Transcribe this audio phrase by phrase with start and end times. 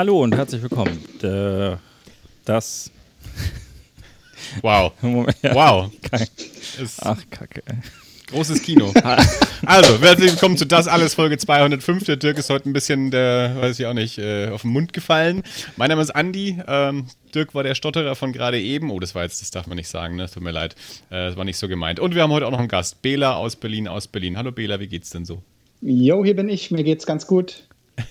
[0.00, 0.98] Hallo und herzlich willkommen.
[1.22, 1.76] Äh,
[2.46, 2.90] das.
[4.62, 4.94] Wow.
[5.02, 5.54] Moment, ja.
[5.54, 5.90] Wow.
[7.02, 7.62] Ach, Kacke.
[8.28, 8.94] Großes Kino.
[9.66, 12.04] also, herzlich willkommen zu Das Alles Folge 205.
[12.04, 14.94] Der Dirk ist heute ein bisschen, der, weiß ich auch nicht, äh, auf den Mund
[14.94, 15.42] gefallen.
[15.76, 16.58] Mein Name ist Andi.
[16.66, 17.04] Ähm,
[17.34, 18.90] Dirk war der Stotterer von gerade eben.
[18.90, 20.30] Oh, das war jetzt, das darf man nicht sagen, ne?
[20.30, 20.76] Tut mir leid.
[21.10, 22.00] Äh, das war nicht so gemeint.
[22.00, 23.02] Und wir haben heute auch noch einen Gast.
[23.02, 24.38] Bela aus Berlin, aus Berlin.
[24.38, 25.42] Hallo Bela, wie geht's denn so?
[25.82, 26.70] Jo, hier bin ich.
[26.70, 27.64] Mir geht's ganz gut.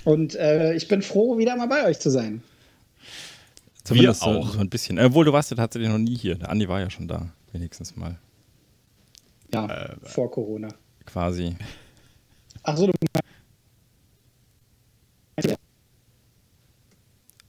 [0.03, 2.43] Und äh, ich bin froh, wieder mal bei euch zu sein.
[3.83, 4.45] Zumindest wir auch.
[4.45, 4.99] So, so ein bisschen.
[4.99, 6.35] Obwohl, du warst ja tatsächlich noch nie hier.
[6.35, 8.17] Der Andi war ja schon da, wenigstens mal.
[9.53, 10.69] Ja, äh, vor Corona.
[11.05, 11.55] Quasi.
[12.63, 12.93] Ach so, du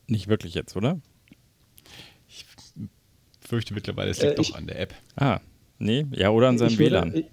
[0.06, 1.00] Nicht wirklich jetzt, oder?
[2.28, 2.44] Ich
[3.40, 4.94] fürchte mittlerweile, es liegt äh, doch an der App.
[5.14, 5.38] Ah,
[5.78, 7.14] nee, ja, oder an seinem WLAN.
[7.14, 7.26] Ich,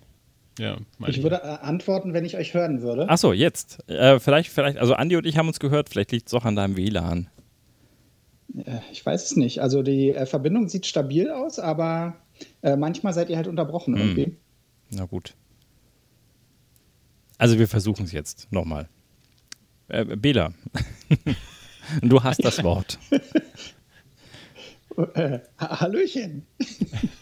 [0.58, 3.09] ja, ich, ich würde äh, antworten, wenn ich euch hören würde.
[3.09, 3.88] Achso, jetzt.
[3.89, 6.55] Äh, vielleicht, vielleicht, also Andi und ich haben uns gehört, vielleicht liegt es auch an
[6.55, 7.30] deinem WLAN.
[8.58, 9.61] Äh, ich weiß es nicht.
[9.61, 12.16] Also die äh, Verbindung sieht stabil aus, aber
[12.61, 14.02] äh, manchmal seid ihr halt unterbrochen hm.
[14.02, 14.38] irgendwie.
[14.91, 15.36] Na gut.
[17.38, 18.89] Also wir versuchen es jetzt nochmal.
[19.89, 20.53] Äh, Bela,
[22.02, 22.99] du hast das Wort.
[25.13, 26.47] Äh, Hallöchen.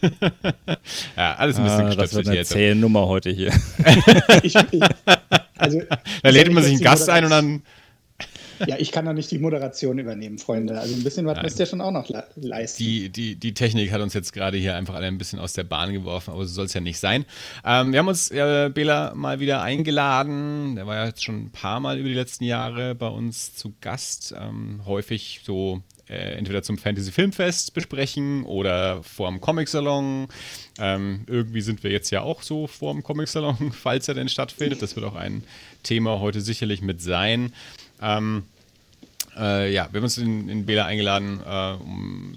[1.16, 3.52] ja, alles ein bisschen ah, Das wird eine zähe Nummer heute hier.
[4.42, 4.82] ich, ich,
[5.58, 5.82] also,
[6.22, 7.62] da lädt man sich einen Gast ein und dann
[8.66, 10.80] ja, ich kann doch nicht die Moderation übernehmen, Freunde.
[10.80, 11.44] Also ein bisschen was Nein.
[11.44, 12.82] müsst ihr schon auch noch leisten.
[12.82, 15.64] Die, die, die Technik hat uns jetzt gerade hier einfach alle ein bisschen aus der
[15.64, 17.26] Bahn geworfen, aber so soll es ja nicht sein.
[17.66, 20.76] Ähm, wir haben uns äh, Bela mal wieder eingeladen.
[20.76, 23.74] Der war ja jetzt schon ein paar Mal über die letzten Jahre bei uns zu
[23.82, 24.34] Gast.
[24.38, 30.28] Ähm, häufig so äh, entweder zum Fantasy Filmfest besprechen oder vor dem Comic Salon.
[30.78, 34.28] Ähm, irgendwie sind wir jetzt ja auch so vor dem Comic Salon, falls er denn
[34.28, 34.82] stattfindet.
[34.82, 35.42] Das wird auch ein
[35.82, 37.52] Thema heute sicherlich mit sein.
[38.00, 38.44] Ähm,
[39.36, 42.34] äh, ja, wir haben uns in, in Bela eingeladen, äh, um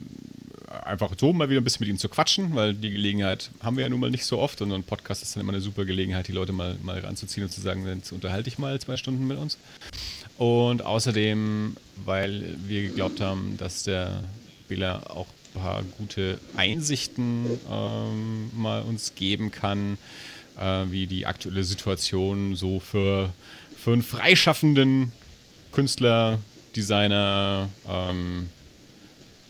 [0.69, 3.83] einfach so mal wieder ein bisschen mit ihm zu quatschen, weil die Gelegenheit haben wir
[3.83, 6.27] ja nun mal nicht so oft und ein Podcast ist dann immer eine super Gelegenheit,
[6.27, 9.37] die Leute mal, mal ranzuziehen und zu sagen, jetzt unterhalte ich mal zwei Stunden mit
[9.37, 9.57] uns.
[10.37, 11.75] Und außerdem,
[12.05, 14.23] weil wir geglaubt haben, dass der
[14.67, 19.97] Bela auch ein paar gute Einsichten ähm, mal uns geben kann,
[20.59, 23.31] äh, wie die aktuelle Situation so für,
[23.75, 25.11] für einen freischaffenden
[25.71, 26.39] Künstler,
[26.75, 28.49] Designer ähm,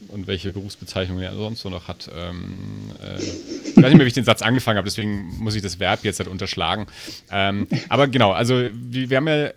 [0.08, 2.10] und welche Berufsbezeichnungen er sonst so noch hat.
[2.14, 5.62] Ähm, äh, ich weiß nicht mehr, wie ich den Satz angefangen habe, deswegen muss ich
[5.62, 6.88] das Verb jetzt halt unterschlagen.
[7.32, 9.52] Ähm, aber genau, also wir, wir, haben ja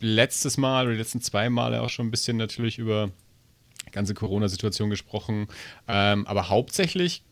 [0.00, 3.10] letztes Mal oder die letzten zwei Male auch schon ein bisschen natürlich über
[3.86, 5.48] die ganze Corona-Situation gesprochen,
[5.88, 7.22] ähm, aber hauptsächlich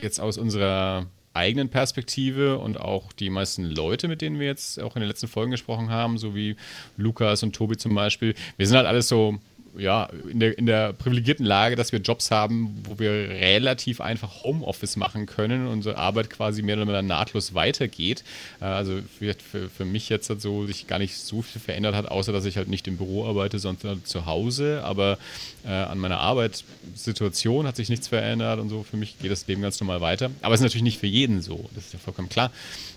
[0.00, 4.96] jetzt aus unserer eigenen Perspektive und auch die meisten Leute, mit denen wir jetzt auch
[4.96, 6.56] in den letzten Folgen gesprochen haben, so wie
[6.96, 9.38] Lukas und Tobi zum Beispiel, wir sind halt alles so
[9.76, 14.44] ja, in der, in der privilegierten Lage, dass wir Jobs haben, wo wir relativ einfach
[14.44, 18.22] Homeoffice machen können und unsere Arbeit quasi mehr oder weniger nahtlos weitergeht.
[18.60, 19.34] Äh, also für,
[19.68, 22.56] für, mich jetzt halt so sich gar nicht so viel verändert hat, außer dass ich
[22.56, 24.82] halt nicht im Büro arbeite, sondern zu Hause.
[24.84, 25.18] Aber
[25.64, 28.82] äh, an meiner Arbeitssituation hat sich nichts verändert und so.
[28.82, 30.30] Für mich geht das Leben ganz normal weiter.
[30.42, 32.50] Aber es ist natürlich nicht für jeden so, das ist ja vollkommen klar.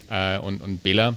[0.09, 1.15] Äh, und, und Bela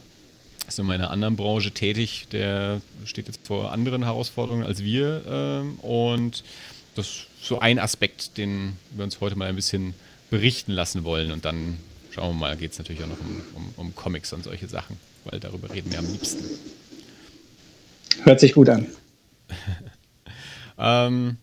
[0.69, 5.23] ist in einer anderen Branche tätig, der steht jetzt vor anderen Herausforderungen als wir.
[5.29, 6.45] Ähm, und
[6.95, 9.95] das ist so ein Aspekt, den wir uns heute mal ein bisschen
[10.31, 11.33] berichten lassen wollen.
[11.33, 11.79] Und dann
[12.11, 14.97] schauen wir mal, geht es natürlich auch noch um, um, um, Comics und solche Sachen,
[15.25, 16.45] weil darüber reden wir am liebsten.
[18.25, 18.87] Hört sich gut an.
[20.79, 21.37] ähm,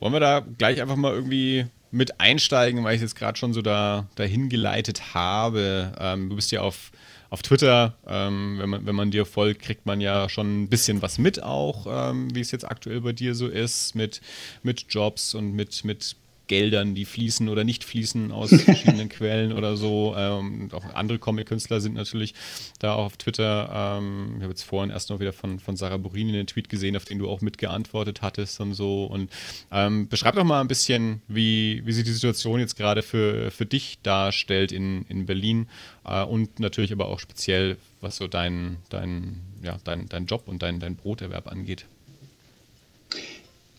[0.00, 3.62] wollen wir da gleich einfach mal irgendwie mit einsteigen, weil ich jetzt gerade schon so
[3.62, 5.92] da dahin geleitet habe.
[6.00, 6.90] Ähm, du bist ja auf
[7.32, 11.00] auf Twitter, ähm, wenn, man, wenn man dir folgt, kriegt man ja schon ein bisschen
[11.00, 14.20] was mit auch, ähm, wie es jetzt aktuell bei dir so ist, mit,
[14.62, 19.76] mit Jobs und mit, mit Geldern, die fließen oder nicht fließen aus verschiedenen Quellen oder
[19.76, 20.14] so.
[20.16, 22.34] Ähm, auch andere Comic-Künstler sind natürlich
[22.78, 23.98] da auch auf Twitter.
[23.98, 26.96] Ähm, ich habe jetzt vorhin erst noch wieder von, von Sarah Burini den Tweet gesehen,
[26.96, 29.04] auf den du auch mitgeantwortet hattest und so.
[29.04, 29.30] Und
[29.70, 33.66] ähm, beschreib doch mal ein bisschen, wie, wie sich die Situation jetzt gerade für, für
[33.66, 35.68] dich darstellt in, in Berlin
[36.04, 40.62] äh, und natürlich aber auch speziell, was so dein, dein, ja, dein, dein Job und
[40.62, 41.86] dein, dein Broterwerb angeht.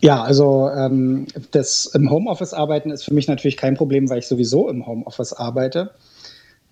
[0.04, 4.28] Ja, also ähm, das im Homeoffice arbeiten ist für mich natürlich kein Problem, weil ich
[4.28, 5.92] sowieso im Homeoffice arbeite.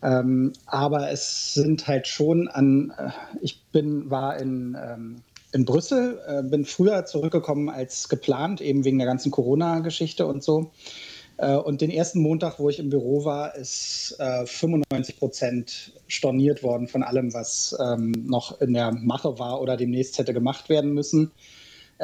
[0.04, 3.10] Ähm, aber es sind halt schon an, äh,
[3.42, 5.22] ich bin, war in, ähm,
[5.54, 10.72] in Brüssel, äh, bin früher zurückgekommen als geplant, eben wegen der ganzen Corona-Geschichte und so.
[11.38, 16.64] Äh, und den ersten Montag, wo ich im Büro war, ist äh, 95 Prozent storniert
[16.64, 20.92] worden von allem, was ähm, noch in der Mache war oder demnächst hätte gemacht werden
[20.94, 21.32] müssen.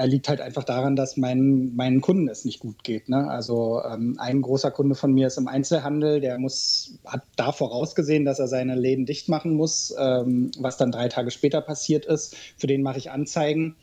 [0.06, 3.10] Liegt halt einfach daran, dass mein, meinen Kunden es nicht gut geht.
[3.10, 3.28] Ne?
[3.30, 8.24] Also ähm, ein großer Kunde von mir ist im Einzelhandel, der muss, hat da vorausgesehen,
[8.24, 12.36] dass er seine Läden dicht machen muss, ähm, was dann drei Tage später passiert ist.
[12.58, 13.76] Für den mache ich Anzeigen.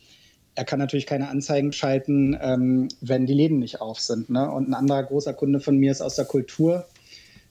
[0.55, 4.29] Er kann natürlich keine Anzeigen schalten, ähm, wenn die Läden nicht auf sind.
[4.29, 4.49] Ne?
[4.49, 6.85] Und ein anderer großer Kunde von mir ist aus der Kultur.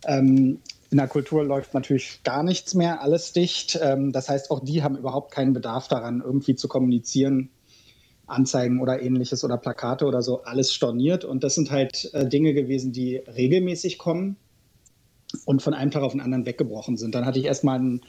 [0.07, 0.61] Ähm,
[0.91, 3.79] in der Kultur läuft natürlich gar nichts mehr, alles dicht.
[3.83, 7.51] Ähm, das heißt, auch die haben überhaupt keinen Bedarf daran, irgendwie zu kommunizieren,
[8.27, 11.25] Anzeigen oder ähnliches oder Plakate oder so, alles storniert.
[11.25, 14.37] Und das sind halt äh, Dinge gewesen, die regelmäßig kommen
[15.45, 17.15] und von einem Tag auf den anderen weggebrochen sind.
[17.15, 18.01] Dann hatte ich erstmal einen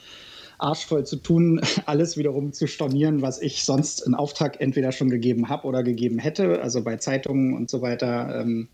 [0.57, 5.09] Arsch voll zu tun, alles wiederum zu stornieren, was ich sonst in Auftrag entweder schon
[5.09, 8.41] gegeben habe oder gegeben hätte, also bei Zeitungen und so weiter.
[8.41, 8.69] Ähm,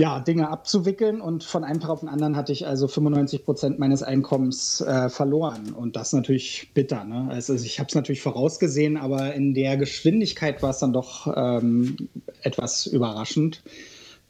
[0.00, 3.78] ja, Dinge abzuwickeln und von einem Tag auf den anderen hatte ich also 95 Prozent
[3.80, 7.02] meines Einkommens äh, verloren und das natürlich bitter.
[7.02, 7.26] Ne?
[7.30, 11.96] Also ich habe es natürlich vorausgesehen, aber in der Geschwindigkeit war es dann doch ähm,
[12.42, 13.60] etwas überraschend.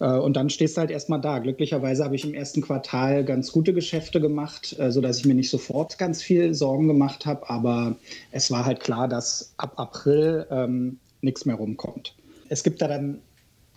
[0.00, 1.38] Äh, und dann stehst du halt erstmal da.
[1.38, 5.50] Glücklicherweise habe ich im ersten Quartal ganz gute Geschäfte gemacht, äh, sodass ich mir nicht
[5.50, 7.50] sofort ganz viel Sorgen gemacht habe.
[7.50, 7.97] Aber
[8.31, 12.14] es war halt klar, dass ab April ähm, nichts mehr rumkommt.
[12.49, 13.19] Es gibt da dann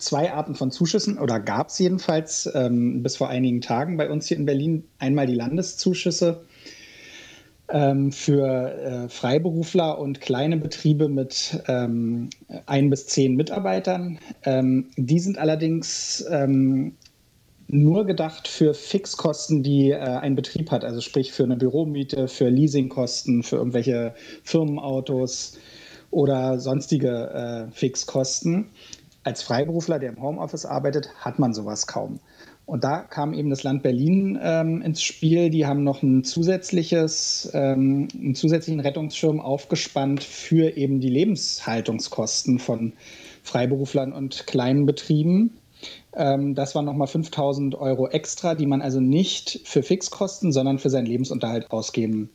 [0.02, 4.26] zwei Arten von Zuschüssen oder gab es jedenfalls ähm, bis vor einigen Tagen bei uns
[4.26, 4.84] hier in Berlin.
[4.98, 6.44] Einmal die Landeszuschüsse
[7.68, 12.30] ähm, für äh, Freiberufler und kleine Betriebe mit ähm,
[12.66, 14.18] ein bis zehn Mitarbeitern.
[14.44, 16.96] Ähm, die sind allerdings ähm,
[17.68, 22.48] nur gedacht für Fixkosten, die äh, ein Betrieb hat, also sprich für eine Büromiete, für
[22.48, 25.58] Leasingkosten, für irgendwelche Firmenautos
[26.10, 28.66] oder sonstige äh, Fixkosten
[29.24, 32.20] als Freiberufler, der im Homeoffice arbeitet, hat man sowas kaum.
[32.64, 35.50] Und da kam eben das Land Berlin ähm, ins Spiel.
[35.50, 42.92] Die haben noch ein zusätzliches, ähm, einen zusätzlichen Rettungsschirm aufgespannt für eben die Lebenshaltungskosten von
[43.42, 45.58] Freiberuflern und kleinen Betrieben.
[46.14, 50.90] Ähm, das waren nochmal 5000 Euro extra, die man also nicht für Fixkosten, sondern für
[50.90, 52.30] seinen Lebensunterhalt ausgeben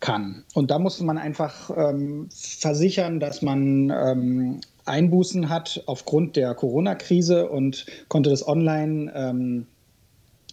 [0.00, 0.44] kann.
[0.54, 7.48] Und da musste man einfach ähm, versichern, dass man ähm, Einbußen hat aufgrund der Corona-Krise
[7.48, 9.66] und konnte das online ähm,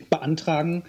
[0.10, 0.84] beantragen.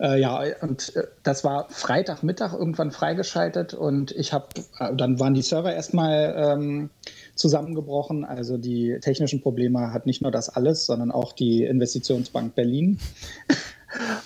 [0.00, 4.48] Äh, ja, und äh, das war Freitagmittag irgendwann freigeschaltet und ich habe,
[4.78, 6.90] äh, dann waren die Server erstmal ähm,
[7.34, 8.24] zusammengebrochen.
[8.24, 12.98] Also die technischen Probleme hat nicht nur das alles, sondern auch die Investitionsbank Berlin.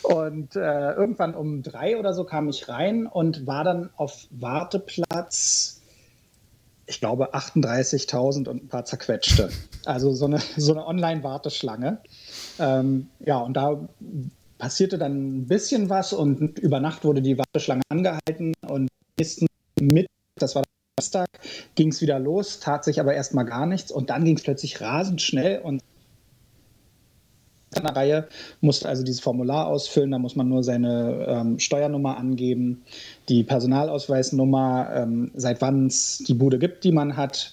[0.02, 5.77] Und äh, irgendwann um drei oder so kam ich rein und war dann auf Warteplatz
[6.88, 9.50] ich glaube, 38.000 und ein paar zerquetschte.
[9.84, 11.98] Also so eine, so eine Online-Warteschlange.
[12.58, 13.88] Ähm, ja, und da
[14.56, 18.88] passierte dann ein bisschen was und über Nacht wurde die Warteschlange angehalten und
[19.18, 19.46] nächsten
[19.80, 20.64] Mittag, das war
[20.96, 21.28] Donnerstag,
[21.74, 24.80] ging es wieder los, tat sich aber erstmal gar nichts und dann ging es plötzlich
[24.80, 25.82] rasend schnell und
[27.74, 28.28] einer Reihe,
[28.60, 32.82] muss also dieses Formular ausfüllen, da muss man nur seine ähm, Steuernummer angeben,
[33.28, 37.52] die Personalausweisnummer, ähm, seit wann es die Bude gibt, die man hat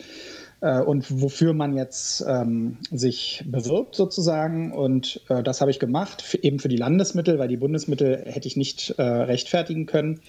[0.61, 4.71] äh, und wofür man jetzt ähm, sich bewirbt sozusagen.
[4.71, 8.57] Und äh, das habe ich gemacht, eben für die Landesmittel, weil die Bundesmittel hätte ich
[8.57, 10.21] nicht äh, rechtfertigen können.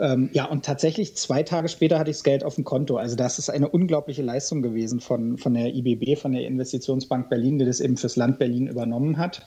[0.00, 2.96] Ähm, ja, und tatsächlich zwei Tage später hatte ich das Geld auf dem Konto.
[2.96, 7.58] Also das ist eine unglaubliche Leistung gewesen von, von der IBB, von der Investitionsbank Berlin,
[7.58, 9.46] die das eben fürs Land Berlin übernommen hat.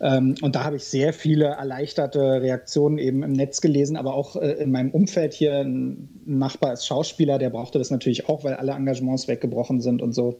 [0.00, 4.36] Ähm, und da habe ich sehr viele erleichterte Reaktionen eben im Netz gelesen, aber auch
[4.36, 5.58] äh, in meinem Umfeld hier.
[5.58, 10.14] Ein Nachbar ist Schauspieler, der brauchte das natürlich auch, weil alle Engagements weggebrochen sind und
[10.14, 10.38] so.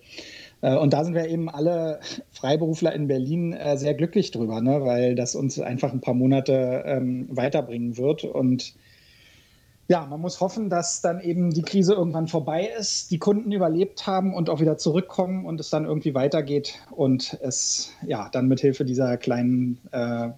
[0.62, 4.80] Äh, und da sind wir eben alle Freiberufler in Berlin äh, sehr glücklich drüber, ne?
[4.84, 8.24] weil das uns einfach ein paar Monate ähm, weiterbringen wird.
[8.24, 8.74] Und
[9.88, 14.06] ja, man muss hoffen, dass dann eben die Krise irgendwann vorbei ist, die Kunden überlebt
[14.06, 18.60] haben und auch wieder zurückkommen und es dann irgendwie weitergeht und es ja dann mit
[18.60, 20.28] Hilfe dieser kleinen, äh,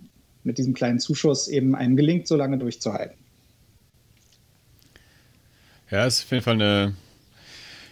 [0.45, 3.17] mit diesem kleinen Zuschuss eben einem gelingt, so lange durchzuhalten.
[5.91, 6.95] Ja, ist auf jeden Fall eine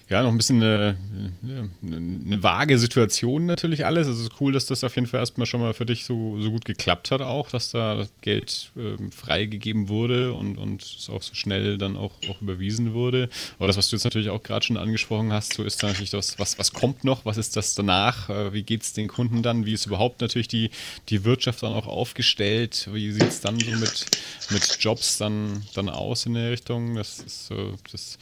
[0.08, 0.96] ja, noch ein bisschen eine,
[1.42, 4.06] eine, eine, vage Situation natürlich alles.
[4.06, 6.40] Also es ist cool, dass das auf jeden Fall erstmal schon mal für dich so,
[6.40, 11.22] so gut geklappt hat auch, dass da Geld ähm, freigegeben wurde und, und es auch
[11.22, 13.28] so schnell dann auch, auch überwiesen wurde.
[13.58, 16.10] Aber das, was du jetzt natürlich auch gerade schon angesprochen hast, so ist da natürlich
[16.10, 19.42] das, was, was kommt noch, was ist das danach, äh, wie geht es den Kunden
[19.42, 20.70] dann, wie ist überhaupt natürlich die,
[21.10, 24.06] die Wirtschaft dann auch aufgestellt, wie sieht es dann so mit,
[24.48, 28.16] mit Jobs dann, dann aus in der Richtung, das ist so, das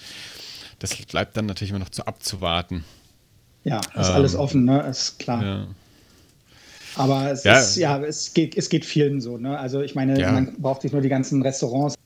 [0.78, 2.84] das bleibt dann natürlich immer noch zu abzuwarten.
[3.64, 4.82] Ja, ist ähm, alles offen, ne?
[4.82, 5.42] Ist klar.
[5.42, 5.66] Ja.
[6.96, 7.58] Aber es ja.
[7.58, 9.58] ist, ja, es geht, es geht vielen so, ne?
[9.58, 10.32] Also ich meine, ja.
[10.32, 11.96] man braucht sich nur die ganzen Restaurants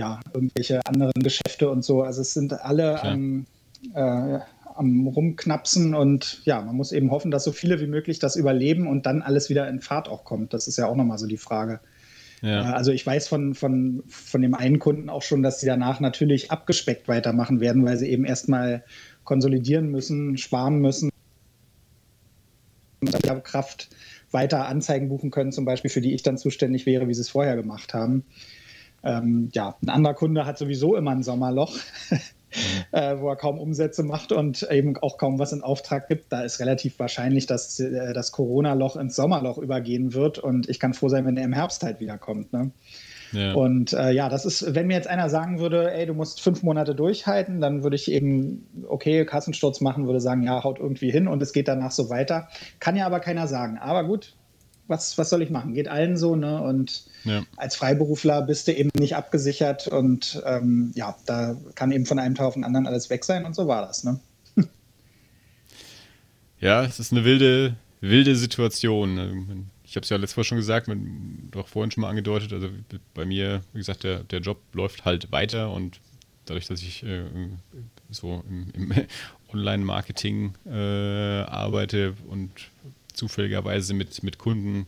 [0.00, 2.02] ja, irgendwelche anderen Geschäfte und so.
[2.02, 3.46] Also es sind alle am,
[3.94, 4.38] äh,
[4.74, 8.86] am Rumknapsen und ja, man muss eben hoffen, dass so viele wie möglich das überleben
[8.86, 10.54] und dann alles wieder in Fahrt auch kommt.
[10.54, 11.80] Das ist ja auch nochmal so die Frage.
[12.42, 12.70] Ja.
[12.70, 16.00] Äh, also ich weiß von, von, von dem einen Kunden auch schon, dass sie danach
[16.00, 18.84] natürlich abgespeckt weitermachen werden, weil sie eben erstmal
[19.24, 21.10] konsolidieren müssen, sparen müssen
[23.42, 23.88] Kraft
[24.30, 27.30] weiter Anzeigen buchen können, zum Beispiel, für die ich dann zuständig wäre, wie sie es
[27.30, 28.24] vorher gemacht haben.
[29.02, 31.76] Ähm, ja, ein anderer Kunde hat sowieso immer ein Sommerloch.
[32.92, 36.32] äh, wo er kaum Umsätze macht und eben auch kaum was in Auftrag gibt.
[36.32, 40.94] Da ist relativ wahrscheinlich, dass äh, das Corona-Loch ins Sommerloch übergehen wird und ich kann
[40.94, 42.52] froh sein, wenn er im Herbst halt wiederkommt.
[42.52, 42.72] Ne?
[43.32, 43.54] Ja.
[43.54, 46.62] Und äh, ja, das ist, wenn mir jetzt einer sagen würde, ey, du musst fünf
[46.62, 51.28] Monate durchhalten, dann würde ich eben, okay, Kassensturz machen, würde sagen, ja, haut irgendwie hin
[51.28, 52.48] und es geht danach so weiter.
[52.80, 53.78] Kann ja aber keiner sagen.
[53.78, 54.34] Aber gut,
[54.90, 55.74] was, was soll ich machen?
[55.74, 56.60] Geht allen so, ne?
[56.60, 57.44] Und ja.
[57.56, 62.34] als Freiberufler bist du eben nicht abgesichert und ähm, ja, da kann eben von einem
[62.34, 64.20] Tag auf den anderen alles weg sein und so war das, ne?
[66.60, 69.68] Ja, es ist eine wilde, wilde Situation.
[69.82, 70.90] Ich habe es ja letztes Mal schon gesagt,
[71.50, 72.52] doch vorhin schon mal angedeutet.
[72.52, 72.68] Also
[73.14, 76.00] bei mir, wie gesagt, der, der Job läuft halt weiter und
[76.44, 77.24] dadurch, dass ich äh,
[78.10, 78.92] so im, im
[79.52, 82.50] Online-Marketing äh, arbeite und
[83.12, 84.86] zufälligerweise mit, mit Kunden,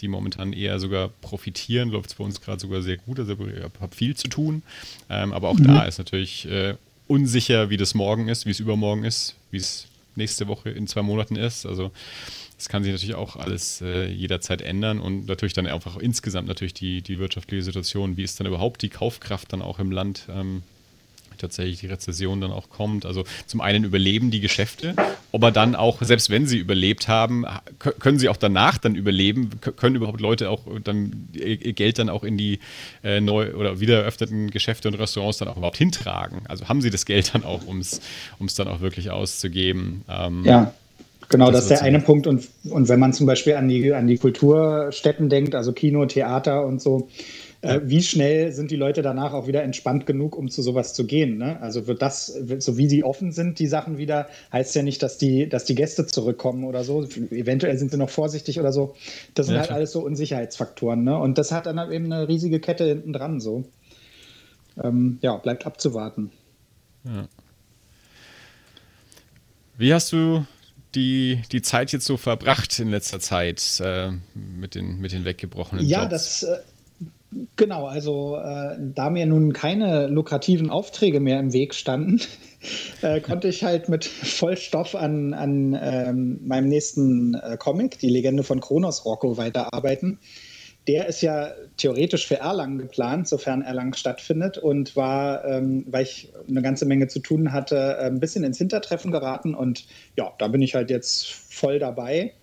[0.00, 3.18] die momentan eher sogar profitieren, läuft es bei uns gerade sogar sehr gut.
[3.18, 4.62] Also ich habe viel zu tun.
[5.08, 5.64] Ähm, aber auch mhm.
[5.64, 6.74] da ist natürlich äh,
[7.06, 11.02] unsicher, wie das morgen ist, wie es übermorgen ist, wie es nächste Woche in zwei
[11.02, 11.66] Monaten ist.
[11.66, 11.90] Also
[12.56, 16.74] das kann sich natürlich auch alles äh, jederzeit ändern und natürlich dann einfach insgesamt natürlich
[16.74, 20.62] die, die wirtschaftliche Situation, wie ist dann überhaupt die Kaufkraft dann auch im Land, ähm,
[21.44, 23.06] tatsächlich die Rezession dann auch kommt.
[23.06, 24.94] Also zum einen überleben die Geschäfte,
[25.32, 27.44] aber dann auch, selbst wenn sie überlebt haben,
[27.78, 32.24] können sie auch danach dann überleben, können überhaupt Leute auch dann ihr Geld dann auch
[32.24, 32.60] in die
[33.02, 36.42] äh, neu oder wieder eröffneten Geschäfte und Restaurants dann auch überhaupt hintragen.
[36.48, 38.00] Also haben sie das Geld dann auch, um es
[38.56, 40.04] dann auch wirklich auszugeben.
[40.08, 40.72] Ähm, ja.
[41.28, 42.26] Genau, das, das ist der eine Punkt.
[42.26, 46.66] Und, und wenn man zum Beispiel an die, an die Kulturstätten denkt, also Kino, Theater
[46.66, 47.08] und so,
[47.64, 51.06] äh, wie schnell sind die Leute danach auch wieder entspannt genug, um zu sowas zu
[51.06, 51.38] gehen?
[51.38, 51.60] Ne?
[51.60, 55.16] Also wird das, so wie sie offen sind, die Sachen wieder, heißt ja nicht, dass
[55.18, 57.04] die, dass die Gäste zurückkommen oder so.
[57.30, 58.94] Eventuell sind sie noch vorsichtig oder so.
[59.34, 61.02] Das sind ja, halt alles so Unsicherheitsfaktoren.
[61.02, 61.18] Ne?
[61.18, 63.40] Und das hat dann halt eben eine riesige Kette hinten dran.
[63.40, 63.64] So.
[64.82, 66.30] Ähm, ja, bleibt abzuwarten.
[67.04, 67.28] Ja.
[69.78, 70.44] Wie hast du
[70.94, 75.84] die, die Zeit jetzt so verbracht in letzter Zeit äh, mit, den, mit den weggebrochenen
[75.84, 76.10] Ja, Jobs?
[76.10, 76.58] das äh,
[77.56, 82.20] Genau, also äh, da mir nun keine lukrativen Aufträge mehr im Weg standen,
[83.02, 88.42] äh, konnte ich halt mit Vollstoff an, an ähm, meinem nächsten äh, Comic, die Legende
[88.42, 90.18] von Kronos Rocco, weiterarbeiten.
[90.86, 96.30] Der ist ja theoretisch für Erlangen geplant, sofern Erlangen stattfindet, und war, ähm, weil ich
[96.46, 99.54] eine ganze Menge zu tun hatte, ein bisschen ins Hintertreffen geraten.
[99.54, 99.86] Und
[100.16, 102.34] ja, da bin ich halt jetzt voll dabei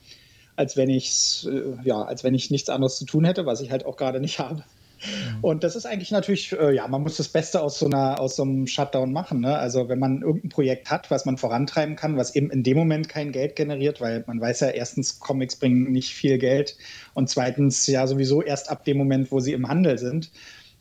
[0.58, 3.72] als wenn ich äh, ja, als wenn ich nichts anderes zu tun hätte, was ich
[3.72, 4.64] halt auch gerade nicht habe.
[5.06, 5.44] Mhm.
[5.44, 8.36] Und das ist eigentlich natürlich, äh, ja, man muss das Beste aus so, einer, aus
[8.36, 9.42] so einem Shutdown machen.
[9.42, 9.58] Ne?
[9.58, 13.10] Also wenn man irgendein Projekt hat, was man vorantreiben kann, was eben in dem Moment
[13.10, 16.76] kein Geld generiert, weil man weiß ja, erstens, Comics bringen nicht viel Geld
[17.14, 20.32] und zweitens ja sowieso erst ab dem Moment, wo sie im Handel sind.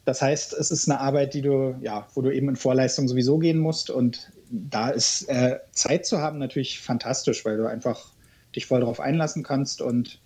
[0.04, 3.38] Das heißt, es ist eine Arbeit, die du, ja, wo du eben in Vorleistung sowieso
[3.38, 3.90] gehen musst.
[3.90, 8.08] Und da ist äh, Zeit zu haben natürlich fantastisch, weil du einfach
[8.56, 9.82] dich voll darauf einlassen kannst.
[9.82, 10.18] Und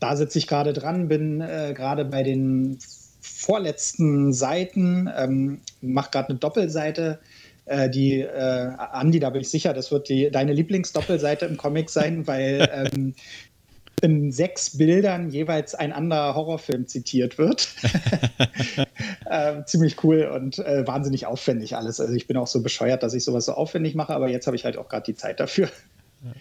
[0.00, 2.78] da sitze ich gerade dran, bin äh, gerade bei den
[3.46, 7.20] vorletzten Seiten, ähm, mache gerade eine Doppelseite.
[7.64, 11.88] Äh, die äh, Andi, da bin ich sicher, das wird die, deine Lieblingsdoppelseite im Comic
[11.88, 13.14] sein, weil ähm,
[14.02, 17.68] in sechs Bildern jeweils ein anderer Horrorfilm zitiert wird.
[19.30, 22.00] äh, ziemlich cool und äh, wahnsinnig aufwendig alles.
[22.00, 24.56] Also ich bin auch so bescheuert, dass ich sowas so aufwendig mache, aber jetzt habe
[24.56, 25.68] ich halt auch gerade die Zeit dafür.
[26.24, 26.32] Ja,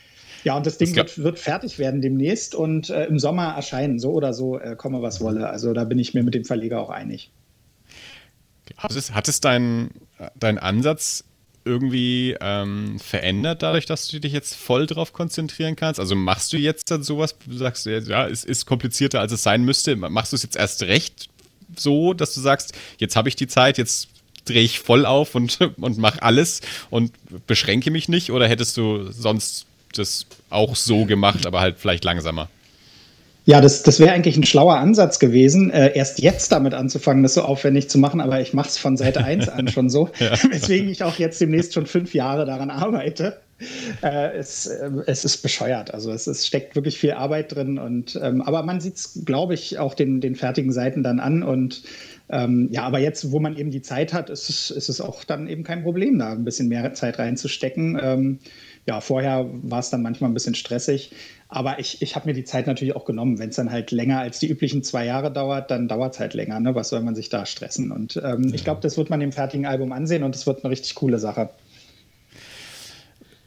[0.53, 4.11] und das Ding das wird, wird, fertig werden demnächst und äh, im Sommer erscheinen, so
[4.11, 5.49] oder so, äh, komme was wolle.
[5.49, 7.31] Also da bin ich mir mit dem Verleger auch einig.
[8.77, 9.89] Hat es, hat es dein,
[10.35, 11.23] dein Ansatz
[11.65, 15.99] irgendwie ähm, verändert, dadurch, dass du dich jetzt voll drauf konzentrieren kannst?
[15.99, 19.63] Also machst du jetzt dann sowas, du sagst, ja, es ist komplizierter, als es sein
[19.63, 19.95] müsste.
[19.95, 21.29] Machst du es jetzt erst recht
[21.75, 24.09] so, dass du sagst, jetzt habe ich die Zeit, jetzt
[24.45, 26.61] drehe ich voll auf und, und mache alles
[26.91, 27.11] und
[27.47, 28.31] beschränke mich nicht?
[28.31, 29.65] Oder hättest du sonst
[29.97, 32.49] das auch so gemacht, aber halt vielleicht langsamer.
[33.47, 37.35] Ja, das, das wäre eigentlich ein schlauer Ansatz gewesen, äh, erst jetzt damit anzufangen, das
[37.35, 40.31] so aufwendig zu machen, aber ich mache es von Seite 1 an schon so, ja.
[40.49, 43.37] weswegen ich auch jetzt demnächst schon fünf Jahre daran arbeite.
[44.01, 48.19] Äh, es, äh, es ist bescheuert, also es, es steckt wirklich viel Arbeit drin und
[48.21, 51.83] ähm, aber man sieht es, glaube ich, auch den, den fertigen Seiten dann an und
[52.27, 55.23] Ähm, ja, aber jetzt, wo man eben die Zeit hat, ist es, ist es auch
[55.23, 57.99] dann eben kein Problem, da ein bisschen mehr Zeit reinzustecken.
[58.01, 58.39] Ähm,
[58.85, 61.11] ja, vorher war es dann manchmal ein bisschen stressig.
[61.47, 63.39] Aber ich, ich habe mir die Zeit natürlich auch genommen.
[63.39, 66.33] Wenn es dann halt länger als die üblichen zwei Jahre dauert, dann dauert es halt
[66.33, 66.59] länger.
[66.59, 66.75] Ne?
[66.75, 67.91] Was soll man sich da stressen?
[67.91, 68.55] Und ähm, ja.
[68.55, 71.19] ich glaube, das wird man dem fertigen Album ansehen und es wird eine richtig coole
[71.19, 71.49] Sache.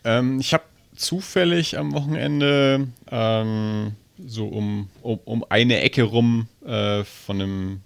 [0.05, 0.65] Ähm, ich habe
[0.95, 3.93] zufällig am Wochenende ähm,
[4.25, 7.81] so um, um, um, eine Ecke rum äh, von einem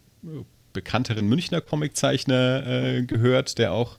[0.73, 3.99] bekannteren Münchner Comiczeichner äh, gehört, der auch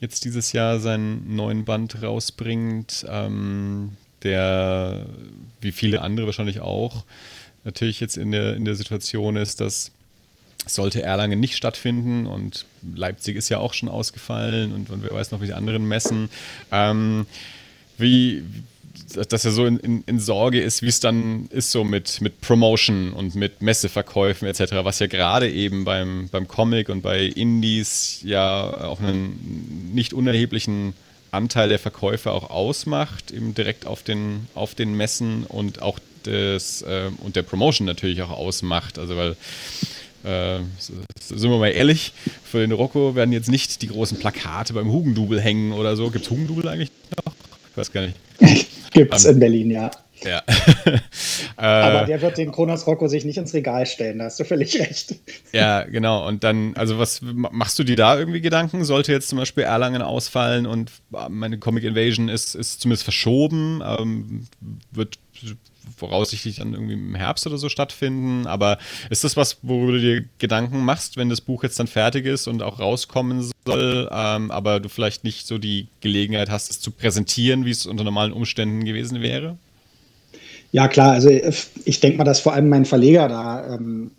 [0.00, 5.06] jetzt dieses Jahr seinen neuen Band rausbringt, ähm, der
[5.60, 7.04] wie viele andere wahrscheinlich auch
[7.64, 9.90] natürlich jetzt in der, in der Situation ist, dass
[10.68, 15.30] sollte Erlangen nicht stattfinden und Leipzig ist ja auch schon ausgefallen und, und wer weiß
[15.30, 16.28] noch, wie die anderen messen.
[16.72, 17.26] Ähm,
[17.98, 18.42] wie,
[19.28, 22.40] dass er so in, in, in Sorge ist, wie es dann ist so mit, mit
[22.40, 28.20] Promotion und mit Messeverkäufen etc., was ja gerade eben beim, beim Comic und bei Indies
[28.24, 30.94] ja auch einen nicht unerheblichen
[31.30, 36.82] Anteil der Verkäufe auch ausmacht, eben direkt auf den, auf den Messen und auch des
[36.82, 38.98] äh, und der Promotion natürlich auch ausmacht.
[38.98, 39.36] Also weil
[40.24, 42.12] äh, sind wir mal ehrlich,
[42.44, 46.10] für den Rocco werden jetzt nicht die großen Plakate beim Hugendubel hängen oder so.
[46.10, 46.90] Gibt es Hugendubel eigentlich
[47.24, 47.32] noch?
[47.70, 48.16] Ich weiß gar nicht.
[48.92, 49.90] Gibt es um, in Berlin, ja.
[50.24, 50.42] Ja.
[51.56, 54.44] Aber äh, der wird den Kronos Rocco sich nicht ins Regal stellen, da hast du
[54.44, 55.16] völlig recht.
[55.52, 56.26] Ja, genau.
[56.26, 58.84] Und dann, also was machst du dir da irgendwie Gedanken?
[58.84, 63.82] Sollte jetzt zum Beispiel Erlangen ausfallen und äh, meine Comic Invasion ist, ist zumindest verschoben,
[63.84, 64.46] ähm,
[64.90, 65.18] wird
[65.96, 68.46] voraussichtlich dann irgendwie im Herbst oder so stattfinden.
[68.46, 68.78] Aber
[69.10, 72.48] ist das was, worüber du dir Gedanken machst, wenn das Buch jetzt dann fertig ist
[72.48, 76.90] und auch rauskommen soll, ähm, aber du vielleicht nicht so die Gelegenheit hast, es zu
[76.90, 79.58] präsentieren, wie es unter normalen Umständen gewesen wäre?
[80.72, 81.12] Ja, klar.
[81.12, 81.30] Also
[81.84, 84.10] ich denke mal, dass vor allem mein Verleger da ähm,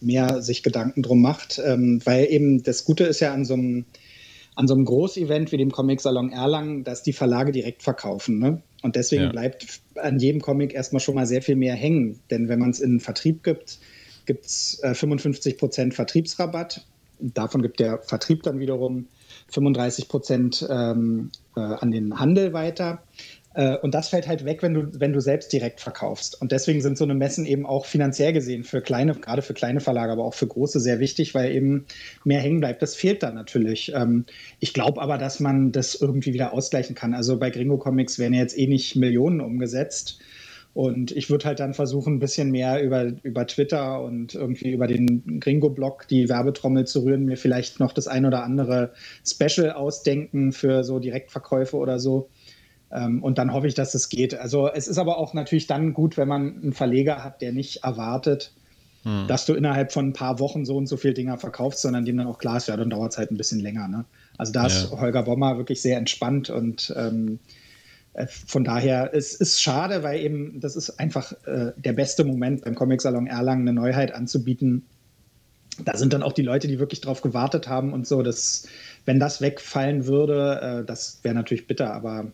[0.00, 3.84] mehr sich Gedanken drum macht, ähm, weil eben das Gute ist ja an so einem
[4.58, 8.40] an so einem Großevent wie dem Comic Salon Erlangen, dass die Verlage direkt verkaufen.
[8.40, 8.60] Ne?
[8.82, 9.30] Und deswegen ja.
[9.30, 12.18] bleibt an jedem Comic erstmal schon mal sehr viel mehr hängen.
[12.32, 13.78] Denn wenn man es in den Vertrieb gibt,
[14.26, 16.84] gibt es äh, 55% Vertriebsrabatt.
[17.20, 19.06] Davon gibt der Vertrieb dann wiederum
[19.52, 23.04] 35% ähm, äh, an den Handel weiter.
[23.54, 26.40] Äh, und das fällt halt weg, wenn du, wenn du selbst direkt verkaufst.
[26.40, 29.80] Und deswegen sind so eine Messen eben auch finanziell gesehen für kleine, gerade für kleine
[29.80, 31.86] Verlage, aber auch für große sehr wichtig, weil eben
[32.24, 32.82] mehr hängen bleibt.
[32.82, 33.92] Das fehlt da natürlich.
[33.94, 34.26] Ähm,
[34.60, 37.14] ich glaube aber, dass man das irgendwie wieder ausgleichen kann.
[37.14, 40.20] Also bei Gringo Comics werden jetzt eh nicht Millionen umgesetzt.
[40.74, 44.86] Und ich würde halt dann versuchen, ein bisschen mehr über, über Twitter und irgendwie über
[44.86, 48.92] den Gringo-Blog die Werbetrommel zu rühren, mir vielleicht noch das ein oder andere
[49.26, 52.28] Special ausdenken für so Direktverkäufe oder so.
[52.90, 54.34] Ähm, und dann hoffe ich, dass es geht.
[54.34, 57.84] Also es ist aber auch natürlich dann gut, wenn man einen Verleger hat, der nicht
[57.84, 58.52] erwartet,
[59.02, 59.26] hm.
[59.28, 62.16] dass du innerhalb von ein paar Wochen so und so viele Dinger verkaufst, sondern dem
[62.16, 63.88] dann auch klar ist, ja, dann dauert es halt ein bisschen länger.
[63.88, 64.04] Ne?
[64.38, 64.66] Also da ja.
[64.68, 67.38] ist Holger Bommer wirklich sehr entspannt und ähm,
[68.14, 72.64] äh, von daher es ist schade, weil eben das ist einfach äh, der beste Moment
[72.64, 74.86] beim Comic Salon Erlangen eine Neuheit anzubieten.
[75.84, 78.22] Da sind dann auch die Leute, die wirklich drauf gewartet haben und so.
[78.22, 78.66] Dass,
[79.04, 82.32] wenn das wegfallen würde, äh, das wäre natürlich bitter, aber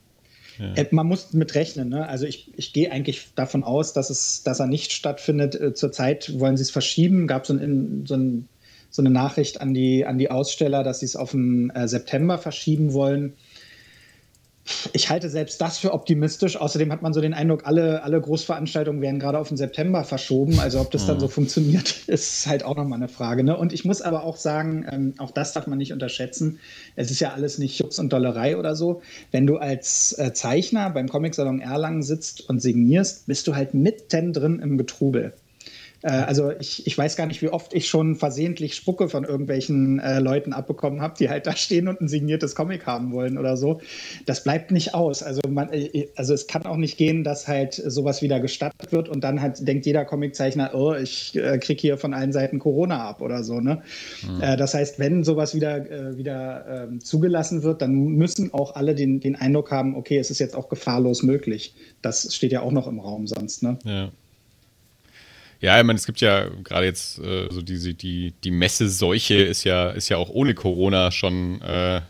[0.59, 0.75] ja.
[0.75, 1.89] Äh, man muss mit rechnen.
[1.89, 2.09] Ne?
[2.09, 5.55] Also ich, ich gehe eigentlich davon aus, dass, es, dass er nicht stattfindet.
[5.55, 7.27] Äh, zurzeit wollen sie es verschieben.
[7.27, 8.49] Gab so, ein, so, ein,
[8.91, 12.39] so eine Nachricht an die, an die Aussteller, dass sie es auf den äh, September
[12.39, 13.35] verschieben wollen
[14.93, 16.57] ich halte selbst das für optimistisch.
[16.57, 20.59] Außerdem hat man so den Eindruck, alle, alle Großveranstaltungen werden gerade auf den September verschoben.
[20.59, 23.45] Also ob das dann so funktioniert, ist halt auch nochmal eine Frage.
[23.45, 23.57] Ne?
[23.57, 26.59] Und ich muss aber auch sagen, ähm, auch das darf man nicht unterschätzen.
[26.97, 29.03] Es ist ja alles nicht Schutz und Dollerei oder so.
[29.31, 34.61] Wenn du als äh, Zeichner beim Comic-Salon Erlangen sitzt und signierst, bist du halt mittendrin
[34.61, 35.35] im Getrubel.
[36.05, 39.99] Äh, also ich, ich weiß gar nicht, wie oft ich schon versehentlich Spucke von irgendwelchen
[39.99, 43.57] äh, Leuten abbekommen habe, die halt da stehen und ein signiertes Comic haben wollen oder
[43.57, 43.81] so.
[44.27, 45.23] Das bleibt nicht aus.
[45.23, 49.09] Also, man, äh, also es kann auch nicht gehen, dass halt sowas wieder gestattet wird
[49.09, 53.09] und dann halt denkt jeder Comiczeichner, oh, ich äh, kriege hier von allen Seiten Corona
[53.09, 53.61] ab oder so.
[53.61, 53.83] Ne?
[54.23, 54.43] Mhm.
[54.43, 58.95] Äh, das heißt, wenn sowas wieder, äh, wieder ähm, zugelassen wird, dann müssen auch alle
[58.95, 61.75] den, den Eindruck haben, okay, es ist jetzt auch gefahrlos möglich.
[62.03, 63.63] Das steht ja auch noch im Raum sonst.
[63.63, 63.79] Ne?
[63.85, 64.11] Ja.
[65.65, 69.65] Ja, ich meine, es gibt ja gerade jetzt äh, so diese, die, die Messeseuche ist
[69.65, 72.03] ja, ist ja auch ohne Corona schon, äh,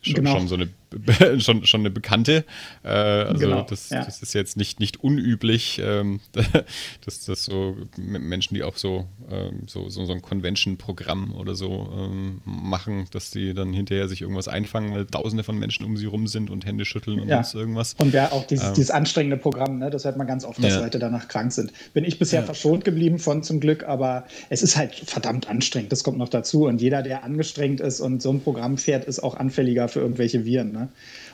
[0.00, 0.36] schon, genau.
[0.36, 0.68] schon so eine
[1.38, 2.44] schon, schon eine Bekannte.
[2.82, 4.04] Äh, also genau, das, ja.
[4.04, 6.20] das, ist jetzt nicht, nicht unüblich, ähm,
[7.04, 11.90] dass das so Menschen, die auch so, ähm, so, so, so, ein Convention-Programm oder so
[11.96, 16.06] ähm, machen, dass die dann hinterher sich irgendwas einfangen, weil tausende von Menschen um sie
[16.06, 17.36] rum sind und Hände schütteln und ja.
[17.36, 17.94] sonst irgendwas.
[17.98, 19.90] Und ja, auch dieses, ähm, dieses anstrengende Programm, ne?
[19.90, 20.80] das hört man ganz oft, dass ja.
[20.80, 21.72] Leute danach krank sind.
[21.92, 26.04] Bin ich bisher verschont geblieben von zum Glück, aber es ist halt verdammt anstrengend, das
[26.04, 26.66] kommt noch dazu.
[26.66, 30.44] Und jeder, der angestrengt ist und so ein Programm fährt, ist auch anfälliger für irgendwelche
[30.44, 30.72] Viren.
[30.72, 30.83] Ne?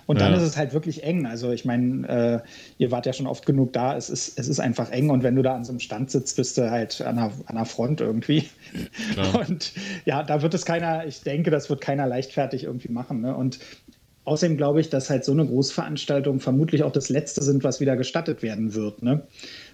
[0.06, 0.38] Und dann ja.
[0.38, 1.26] ist es halt wirklich eng.
[1.26, 4.58] Also ich meine, äh, ihr wart ja schon oft genug da, es ist, es ist
[4.58, 7.16] einfach eng und wenn du da an so einem Stand sitzt, bist du halt an
[7.16, 8.48] der, an der Front irgendwie.
[9.12, 9.40] Klar.
[9.48, 9.72] Und
[10.04, 13.20] ja, da wird es keiner, ich denke, das wird keiner leichtfertig irgendwie machen.
[13.20, 13.36] Ne?
[13.36, 13.60] Und
[14.24, 17.96] Außerdem glaube ich, dass halt so eine Großveranstaltung vermutlich auch das Letzte sind, was wieder
[17.96, 19.02] gestattet werden wird.
[19.02, 19.26] Ne?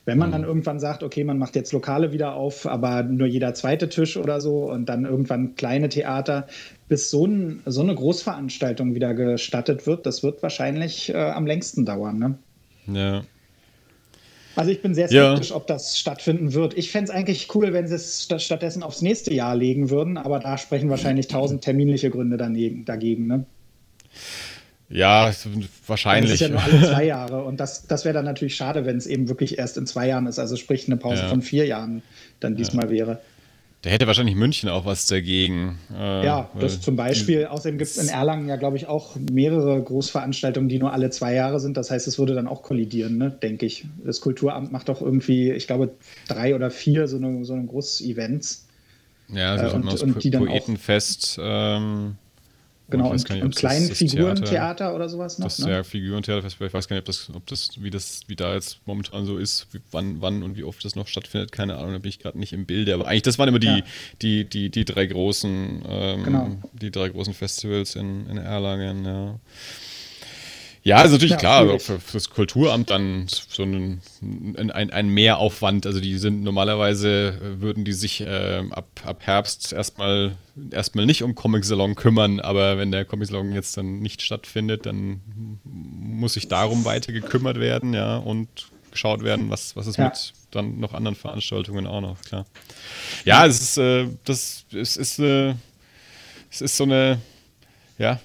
[0.06, 0.46] Wenn man dann mhm.
[0.46, 4.40] irgendwann sagt, okay, man macht jetzt Lokale wieder auf, aber nur jeder zweite Tisch oder
[4.40, 6.46] so und dann irgendwann kleine Theater,
[6.88, 11.84] bis so, ein, so eine Großveranstaltung wieder gestattet wird, das wird wahrscheinlich äh, am längsten
[11.84, 12.18] dauern.
[12.18, 12.38] Ne?
[12.86, 13.24] Ja.
[14.54, 15.56] Also ich bin sehr skeptisch, ja.
[15.56, 16.78] ob das stattfinden wird.
[16.78, 20.38] Ich fände es eigentlich cool, wenn sie es stattdessen aufs nächste Jahr legen würden, aber
[20.38, 23.26] da sprechen wahrscheinlich tausend terminliche Gründe daneben, dagegen.
[23.26, 23.44] Ne?
[24.88, 25.32] Ja,
[25.86, 26.38] wahrscheinlich.
[26.38, 28.96] Das ist ja nur alle zwei Jahre und das, das wäre dann natürlich schade, wenn
[28.96, 31.28] es eben wirklich erst in zwei Jahren ist, also sprich eine Pause ja.
[31.28, 32.02] von vier Jahren
[32.40, 32.90] dann diesmal ja.
[32.90, 33.20] wäre.
[33.82, 35.78] Da hätte wahrscheinlich München auch was dagegen.
[35.94, 37.46] Äh, ja, das zum Beispiel.
[37.46, 41.34] Außerdem gibt es in Erlangen ja, glaube ich, auch mehrere Großveranstaltungen, die nur alle zwei
[41.34, 41.76] Jahre sind.
[41.76, 43.86] Das heißt, es würde dann auch kollidieren, ne, denke ich.
[44.04, 45.94] Das Kulturamt macht doch irgendwie, ich glaube,
[46.26, 48.66] drei oder vier so eine, so eine Groß-Events.
[49.28, 51.38] Ja, so äh, und, und die dann Poetenfest.
[51.40, 52.16] ähm
[52.88, 55.46] Genau, und, nicht, und kleinen Figurentheater oder sowas noch.
[55.46, 55.70] Das ne?
[55.72, 58.78] ja Figurentheater, ich weiß gar nicht, ob das, ob das, wie das, wie da jetzt
[58.86, 61.98] momentan so ist, wie, wann, wann und wie oft das noch stattfindet, keine Ahnung, da
[61.98, 62.94] bin ich gerade nicht im Bilde.
[62.94, 63.82] Aber eigentlich, das waren immer die, ja.
[64.22, 66.56] die, die, die drei großen, ähm, genau.
[66.80, 69.40] die drei großen Festivals in, in Erlangen, ja.
[70.86, 74.00] Ja, ist natürlich ja, klar, für, für, das Kulturamt dann so ein,
[74.56, 75.84] ein, ein Mehraufwand.
[75.84, 80.36] Also die sind normalerweise, äh, würden die sich äh, ab, ab Herbst erstmal
[80.70, 84.86] erstmal nicht um Comic Salon kümmern, aber wenn der Comic Salon jetzt dann nicht stattfindet,
[84.86, 85.22] dann
[85.64, 88.48] muss sich darum weiter gekümmert werden, ja, und
[88.92, 90.04] geschaut werden, was, was ist ja.
[90.04, 92.46] mit dann noch anderen Veranstaltungen auch noch, klar.
[93.24, 95.54] Ja, es ist, äh, das, es ist, äh,
[96.48, 97.20] es ist so eine,
[97.98, 98.20] ja,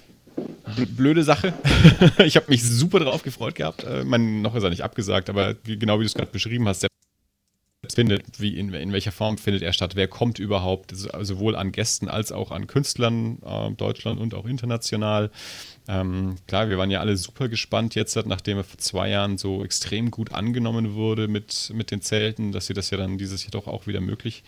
[0.96, 1.52] blöde Sache.
[2.24, 3.84] ich habe mich super drauf gefreut gehabt.
[3.84, 6.68] Äh, mein, noch ist er nicht abgesagt, aber wie, genau wie du es gerade beschrieben
[6.68, 6.88] hast, der
[7.94, 12.08] findet, wie in, in welcher Form findet er statt, wer kommt überhaupt, sowohl an Gästen
[12.08, 15.30] als auch an Künstlern, äh, Deutschland und auch international.
[15.88, 19.64] Ähm, klar, wir waren ja alle super gespannt jetzt, nachdem er vor zwei Jahren so
[19.64, 23.50] extrem gut angenommen wurde mit, mit den Zelten, dass sie das ja dann dieses Jahr
[23.50, 24.44] doch auch wieder möglich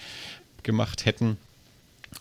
[0.63, 1.37] gemacht hätten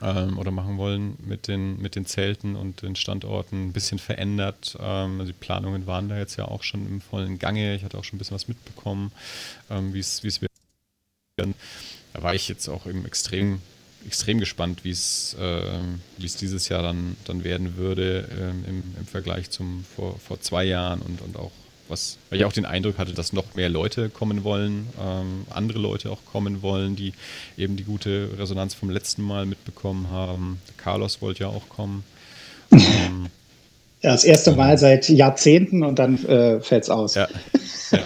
[0.02, 4.78] ähm, oder machen wollen mit den, mit den Zelten und den Standorten ein bisschen verändert.
[4.80, 7.76] Ähm, also die Planungen waren da jetzt ja auch schon im vollen Gange.
[7.76, 9.12] Ich hatte auch schon ein bisschen was mitbekommen,
[9.70, 10.24] ähm, wie es
[11.38, 11.56] werden.
[12.14, 13.62] Da war ich jetzt auch eben extrem,
[14.06, 18.84] extrem gespannt, wie es ähm, wie es dieses Jahr dann, dann werden würde ähm, im,
[19.00, 21.52] im Vergleich zum vor, vor zwei Jahren und, und auch
[21.94, 25.80] was, weil ich auch den Eindruck hatte, dass noch mehr Leute kommen wollen, ähm, andere
[25.80, 27.14] Leute auch kommen wollen, die
[27.58, 30.60] eben die gute Resonanz vom letzten Mal mitbekommen haben.
[30.78, 32.04] Carlos wollte ja auch kommen.
[32.72, 33.28] Ähm,
[34.02, 37.16] ja, das erste Mal seit Jahrzehnten und dann äh, fällt es aus.
[37.16, 37.28] Ja,
[37.92, 38.00] ja.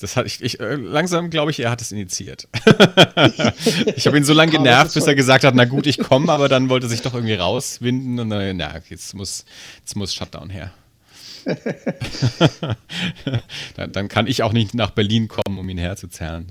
[0.00, 2.48] Das hat ich, ich äh, langsam glaube ich, er hat es initiiert.
[3.96, 6.48] ich habe ihn so lange genervt, bis er gesagt hat, na gut, ich komme, aber
[6.48, 9.44] dann wollte er sich doch irgendwie rauswinden und dann, na, jetzt muss,
[9.78, 10.72] jetzt muss Shutdown her.
[13.76, 16.46] dann, dann, kann ich auch nicht nach Berlin kommen, um ihn herzuzerren.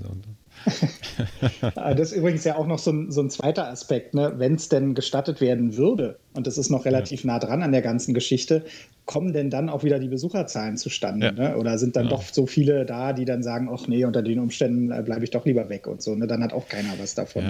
[1.76, 4.34] Ah, das ist übrigens ja auch noch so ein, so ein zweiter Aspekt, ne?
[4.36, 7.32] wenn es denn gestattet werden würde, und das ist noch relativ ja.
[7.32, 8.64] nah dran an der ganzen Geschichte,
[9.04, 11.26] kommen denn dann auch wieder die Besucherzahlen zustande?
[11.26, 11.32] Ja.
[11.32, 11.56] Ne?
[11.56, 12.10] Oder sind dann ja.
[12.10, 15.30] doch so viele da, die dann sagen, ach nee, unter den Umständen äh, bleibe ich
[15.30, 16.14] doch lieber weg und so.
[16.14, 16.26] Ne?
[16.26, 17.44] Dann hat auch keiner was davon.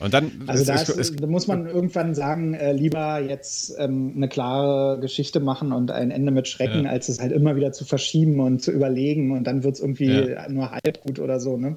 [0.00, 4.12] Und dann, also da, ist, ist, da, muss man irgendwann sagen, äh, lieber jetzt ähm,
[4.16, 6.90] eine klare Geschichte machen und ein Ende mit Schrecken, ja.
[6.90, 10.30] als es halt immer wieder zu verschieben und zu überlegen und dann wird es irgendwie
[10.30, 10.48] ja.
[10.48, 11.56] nur halb gut oder so.
[11.56, 11.76] Ne?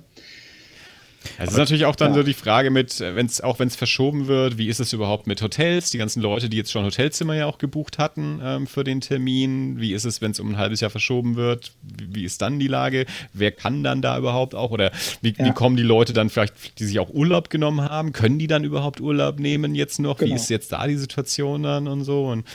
[1.37, 2.15] Es ist natürlich auch dann ja.
[2.15, 5.27] so die Frage mit, äh, wenn's, auch wenn es verschoben wird, wie ist es überhaupt
[5.27, 5.91] mit Hotels?
[5.91, 9.79] Die ganzen Leute, die jetzt schon Hotelzimmer ja auch gebucht hatten ähm, für den Termin.
[9.79, 11.71] Wie ist es, wenn es um ein halbes Jahr verschoben wird?
[11.81, 13.05] Wie, wie, ist dann die Lage?
[13.33, 14.71] Wer kann dann da überhaupt auch?
[14.71, 15.45] Oder wie, ja.
[15.45, 18.13] wie, kommen die Leute dann vielleicht, die sich auch Urlaub genommen haben?
[18.13, 20.17] Können die dann überhaupt Urlaub nehmen jetzt noch?
[20.17, 20.31] Genau.
[20.31, 22.27] Wie ist jetzt da die Situation dann und so?
[22.27, 22.45] Und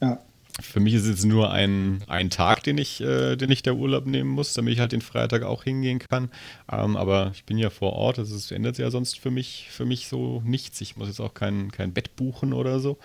[0.00, 0.18] ja.
[0.60, 4.06] Für mich ist es nur ein, ein Tag, den ich, äh, den ich der Urlaub
[4.06, 6.30] nehmen muss, damit ich halt den Freitag auch hingehen kann.
[6.70, 9.84] Ähm, aber ich bin ja vor Ort, also es ändert ja sonst für mich, für
[9.84, 10.80] mich so nichts.
[10.80, 12.98] Ich muss jetzt auch kein, kein Bett buchen oder so.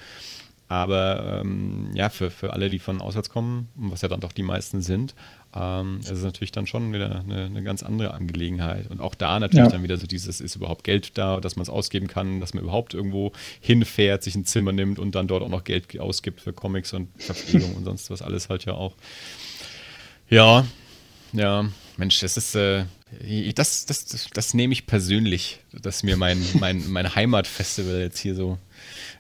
[0.67, 4.41] Aber ähm, ja, für, für alle, die von auswärts kommen, was ja dann doch die
[4.41, 5.13] meisten sind,
[5.55, 8.89] ähm, es ist natürlich dann schon wieder eine, eine, ganz andere Angelegenheit.
[8.89, 9.71] Und auch da natürlich ja.
[9.71, 12.63] dann wieder so dieses, ist überhaupt Geld da, dass man es ausgeben kann, dass man
[12.63, 16.53] überhaupt irgendwo hinfährt, sich ein Zimmer nimmt und dann dort auch noch Geld ausgibt für
[16.53, 18.95] Comics und Verpflegung und sonst was alles halt ja auch.
[20.29, 20.65] Ja,
[21.33, 22.85] ja, Mensch, das ist, äh,
[23.53, 28.33] das, das, das, das, nehme ich persönlich, dass mir mein, mein, mein Heimatfestival jetzt hier
[28.33, 28.57] so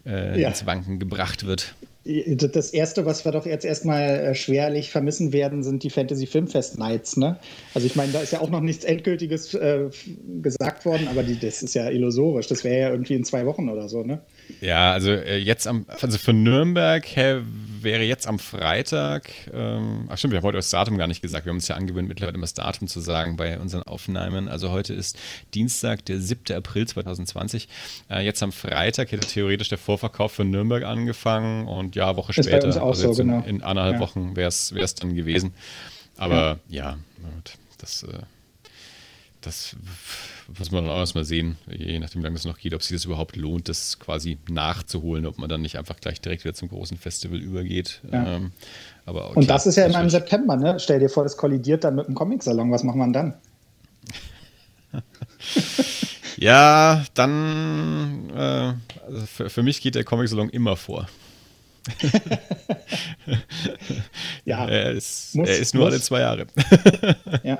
[0.05, 0.49] äh, ja.
[0.49, 1.75] ins Wanken gebracht wird.
[2.05, 6.77] Das erste, was wir doch jetzt erstmal äh, schwerlich vermissen werden, sind die Fantasy Filmfest
[6.77, 7.15] Nights.
[7.15, 7.39] Ne?
[7.73, 9.89] Also ich meine, da ist ja auch noch nichts Endgültiges äh,
[10.41, 12.47] gesagt worden, aber die, das ist ja illusorisch.
[12.47, 14.21] Das wäre ja irgendwie in zwei Wochen oder so, ne?
[14.59, 17.05] Ja, also äh, jetzt am, also für Nürnberg
[17.83, 21.45] wäre jetzt am Freitag, ähm, ach stimmt, wir haben heute das Datum gar nicht gesagt.
[21.45, 24.47] Wir haben uns ja angewöhnt, mittlerweile immer das Datum zu sagen bei unseren Aufnahmen.
[24.47, 25.17] Also heute ist
[25.53, 26.55] Dienstag, der 7.
[26.55, 27.67] April 2020.
[28.09, 32.45] Äh, jetzt am Freitag hätte theoretisch der Vorverkauf für Nürnberg angefangen und ja, Woche ist
[32.45, 33.39] später, also so, genau.
[33.39, 33.99] in, in, anderthalb ja.
[33.99, 35.53] Wochen wäre es dann gewesen.
[36.17, 36.97] Aber ja, ja
[37.77, 38.19] das, äh,
[39.41, 39.75] das
[40.57, 42.95] muss man dann auch erstmal sehen, je nachdem, wie lange das noch geht, ob sich
[42.95, 46.69] das überhaupt lohnt, das quasi nachzuholen, ob man dann nicht einfach gleich direkt wieder zum
[46.69, 48.01] großen Festival übergeht.
[48.11, 48.35] Ja.
[48.35, 48.51] Ähm,
[49.05, 50.79] aber okay, Und das ist ja immer im September, ne?
[50.79, 52.71] Stell dir vor, das kollidiert dann mit dem Comic-Salon.
[52.71, 53.33] Was macht man dann?
[56.37, 58.73] ja, dann äh,
[59.05, 61.07] also für, für mich geht der Comic-Salon immer vor.
[64.45, 64.67] ja.
[64.67, 65.93] Er ist, muss, er ist nur muss.
[65.93, 66.47] alle zwei Jahre.
[67.43, 67.59] ja.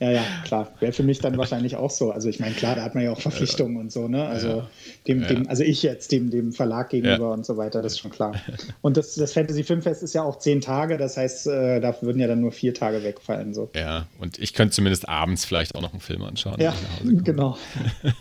[0.00, 0.72] Ja, ja, klar.
[0.80, 2.10] Wäre für mich dann wahrscheinlich auch so.
[2.10, 4.24] Also ich meine, klar, da hat man ja auch Verpflichtungen und so, ne?
[4.24, 4.70] Also ja.
[5.06, 7.32] dem, dem, also ich jetzt dem, dem Verlag gegenüber ja.
[7.34, 8.32] und so weiter, das ist schon klar.
[8.80, 12.18] Und das, das Fantasy Filmfest ist ja auch zehn Tage, das heißt, äh, da würden
[12.18, 13.52] ja dann nur vier Tage wegfallen.
[13.52, 13.68] So.
[13.74, 16.58] Ja, und ich könnte zumindest abends vielleicht auch noch einen Film anschauen.
[16.58, 17.58] Ja, genau.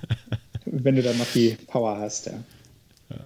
[0.65, 2.33] Wenn du dann noch die Power hast, ja.
[3.09, 3.17] ja.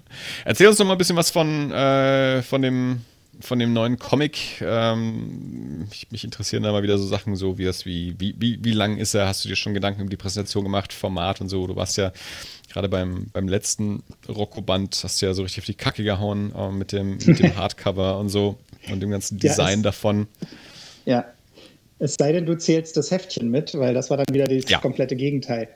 [0.45, 3.01] Erzähl uns noch mal ein bisschen was von, äh, von dem
[3.39, 4.62] von dem neuen Comic.
[4.62, 8.63] Ähm, mich, mich, interessieren da mal wieder so Sachen, so wie das, wie, wie, wie,
[8.63, 9.28] wie lang ist er?
[9.28, 11.67] Hast du dir schon Gedanken über die Präsentation gemacht, Format und so?
[11.67, 12.12] Du warst ja
[12.72, 16.72] gerade beim, beim letzten Rocco-Band, hast du ja so richtig auf die Kacke gehauen äh,
[16.72, 18.58] mit, dem, mit dem Hardcover und so
[18.91, 20.28] und dem ganzen Design ja, davon.
[21.06, 21.26] Ja.
[22.00, 24.80] Es sei denn, du zählst das Heftchen mit, weil das war dann wieder das ja.
[24.80, 25.69] komplette Gegenteil.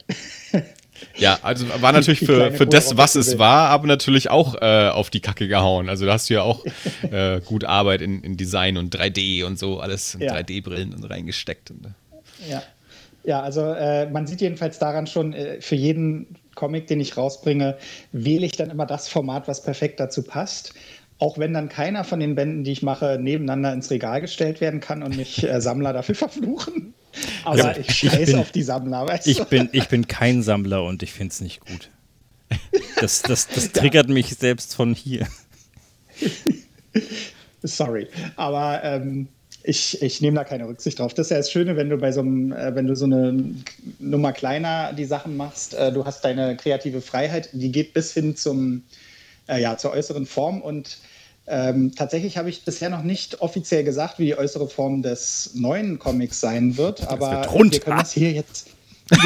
[1.15, 5.09] Ja, also war natürlich für, für das, was es war, aber natürlich auch äh, auf
[5.09, 5.89] die Kacke gehauen.
[5.89, 6.65] Also da hast du ja auch
[7.11, 10.33] äh, gut Arbeit in, in Design und 3D und so, alles ja.
[10.33, 11.71] 3D-Brillen reingesteckt.
[11.71, 12.49] Äh.
[12.49, 12.63] Ja.
[13.23, 17.77] ja, also äh, man sieht jedenfalls daran schon, äh, für jeden Comic, den ich rausbringe,
[18.11, 20.73] wähle ich dann immer das Format, was perfekt dazu passt.
[21.19, 24.81] Auch wenn dann keiner von den Bänden, die ich mache, nebeneinander ins Regal gestellt werden
[24.81, 26.93] kann und mich äh, Sammler dafür verfluchen.
[27.43, 29.45] Aber ja, ich scheiße auf die Sammler, weißt ich du?
[29.45, 31.89] Bin, ich bin kein Sammler und ich finde es nicht gut.
[32.99, 34.13] Das, das, das triggert ja.
[34.13, 35.27] mich selbst von hier.
[37.63, 39.27] Sorry, aber ähm,
[39.63, 41.13] ich, ich nehme da keine Rücksicht drauf.
[41.13, 43.37] Das ist ja das Schöne, wenn du bei so einem, äh, wenn du so eine
[43.99, 48.35] Nummer kleiner die Sachen machst, äh, du hast deine kreative Freiheit, die geht bis hin
[48.35, 48.83] zum,
[49.47, 50.97] äh, ja, zur äußeren Form und
[51.49, 55.97] ähm, tatsächlich habe ich bisher noch nicht offiziell gesagt, wie die äußere Form des neuen
[55.97, 57.71] Comics sein wird, das aber wird rund.
[57.71, 58.67] wir können das hier jetzt.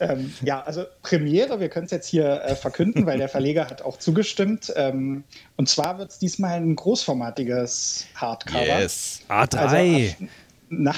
[0.00, 3.80] ähm, ja, also Premiere, wir können es jetzt hier äh, verkünden, weil der Verleger hat
[3.80, 4.70] auch zugestimmt.
[4.76, 5.24] Ähm,
[5.56, 8.66] und zwar wird es diesmal ein großformatiges Hardcover.
[8.66, 9.22] Yes.
[9.30, 9.56] A3.
[9.56, 10.26] Also,
[10.68, 10.94] na,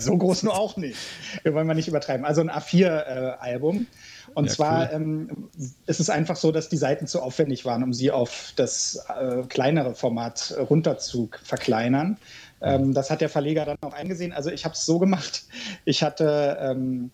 [0.00, 0.96] so groß nur auch nicht.
[1.42, 2.24] Wir wollen mal nicht übertreiben.
[2.24, 3.76] Also ein A4-Album.
[3.76, 3.86] Äh,
[4.34, 4.90] und ja, zwar cool.
[4.92, 5.48] ähm,
[5.86, 9.42] ist es einfach so, dass die Seiten zu aufwendig waren, um sie auf das äh,
[9.48, 12.18] kleinere Format runter zu verkleinern.
[12.60, 14.32] Ähm, das hat der Verleger dann auch eingesehen.
[14.32, 15.44] Also ich habe es so gemacht,
[15.84, 17.10] ich hatte ähm,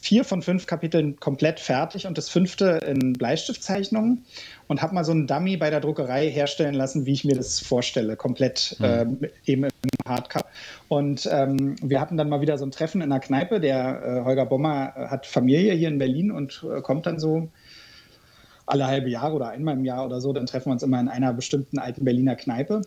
[0.00, 4.24] vier von fünf Kapiteln komplett fertig und das fünfte in Bleistiftzeichnungen
[4.68, 7.60] und habe mal so einen Dummy bei der Druckerei herstellen lassen, wie ich mir das
[7.60, 8.84] vorstelle, komplett mhm.
[8.84, 9.70] äh, eben im
[10.06, 10.46] Hardcover.
[10.88, 13.60] Und ähm, wir hatten dann mal wieder so ein Treffen in einer Kneipe.
[13.60, 17.48] Der äh, Holger Bommer hat Familie hier in Berlin und äh, kommt dann so
[18.66, 20.32] alle halbe Jahre oder einmal im Jahr oder so.
[20.32, 22.82] Dann treffen wir uns immer in einer bestimmten alten Berliner Kneipe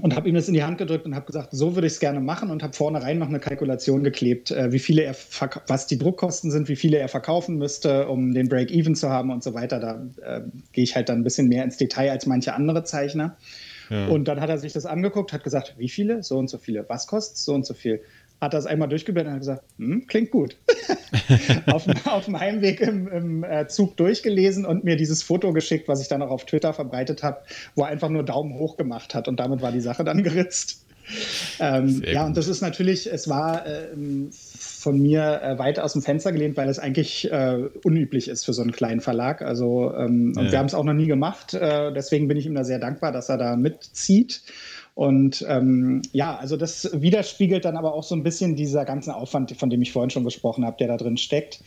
[0.00, 2.00] und habe ihm das in die Hand gedrückt und habe gesagt, so würde ich es
[2.00, 5.16] gerne machen und habe vornherein noch eine Kalkulation geklebt, äh, wie viele er
[5.66, 9.42] was die Druckkosten sind, wie viele er verkaufen müsste, um den Break-Even zu haben und
[9.42, 9.80] so weiter.
[9.80, 13.36] Da äh, gehe ich halt dann ein bisschen mehr ins Detail als manche andere Zeichner.
[13.88, 14.06] Ja.
[14.06, 16.22] Und dann hat er sich das angeguckt, hat gesagt, wie viele?
[16.22, 16.88] So und so viele.
[16.88, 18.00] Was kostet so und so viel?
[18.40, 20.56] Hat das einmal durchgeblättert und hat gesagt, hm, klingt gut.
[21.66, 26.00] auf, auf, dem Heimweg im, im äh, Zug durchgelesen und mir dieses Foto geschickt, was
[26.00, 27.42] ich dann auch auf Twitter verbreitet habe,
[27.74, 30.86] wo er einfach nur Daumen hoch gemacht hat und damit war die Sache dann geritzt.
[31.58, 33.88] ähm, ja, und das ist natürlich, es war äh,
[34.30, 38.52] von mir äh, weit aus dem Fenster gelehnt, weil es eigentlich äh, unüblich ist für
[38.52, 39.42] so einen kleinen Verlag.
[39.42, 40.40] Also, ähm, ja.
[40.40, 41.52] und wir haben es auch noch nie gemacht.
[41.52, 44.42] Äh, deswegen bin ich ihm da sehr dankbar, dass er da mitzieht.
[44.94, 49.56] Und ähm, ja, also das widerspiegelt dann aber auch so ein bisschen dieser ganzen Aufwand,
[49.56, 51.62] von dem ich vorhin schon gesprochen habe, der da drin steckt.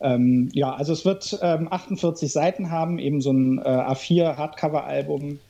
[0.00, 5.40] Ähm, ja, also es wird ähm, 48 Seiten haben, eben so ein äh, A4-Hardcover-Album.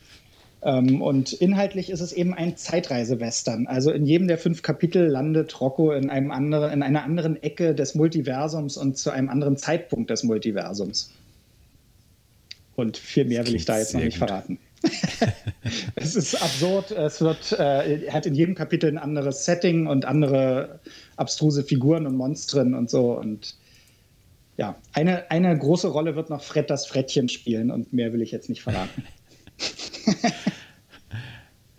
[0.63, 3.67] Ähm, und inhaltlich ist es eben ein Zeitreise-Western.
[3.67, 7.75] Also in jedem der fünf Kapitel landet Rocco in, einem anderen, in einer anderen Ecke
[7.75, 11.13] des Multiversums und zu einem anderen Zeitpunkt des Multiversums.
[12.75, 14.29] Und viel mehr will ich da jetzt noch nicht gut.
[14.29, 14.59] verraten.
[15.97, 16.91] es ist absurd.
[16.91, 20.81] Es wird, äh, hat in jedem Kapitel ein anderes Setting und andere
[21.17, 23.13] abstruse Figuren und Monstren und so.
[23.13, 23.57] Und
[24.57, 28.31] ja, eine, eine große Rolle wird noch Fred das Frettchen spielen und mehr will ich
[28.31, 29.05] jetzt nicht verraten.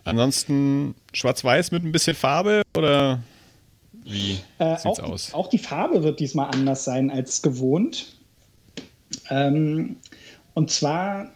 [0.04, 3.22] Ansonsten schwarz-weiß mit ein bisschen Farbe oder
[4.04, 5.34] wie äh, sieht's auch, aus?
[5.34, 8.16] Auch die Farbe wird diesmal anders sein als gewohnt.
[9.28, 9.96] Ähm,
[10.54, 11.30] und zwar,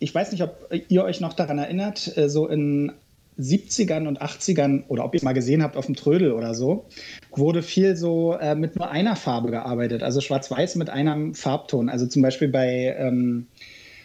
[0.00, 2.92] ich weiß nicht, ob ihr euch noch daran erinnert, äh, so in
[3.38, 6.86] 70ern und 80ern oder ob ihr es mal gesehen habt auf dem Trödel oder so,
[7.30, 11.88] wurde viel so äh, mit nur einer Farbe gearbeitet, also schwarz-weiß mit einem Farbton.
[11.88, 13.46] Also zum Beispiel bei ähm,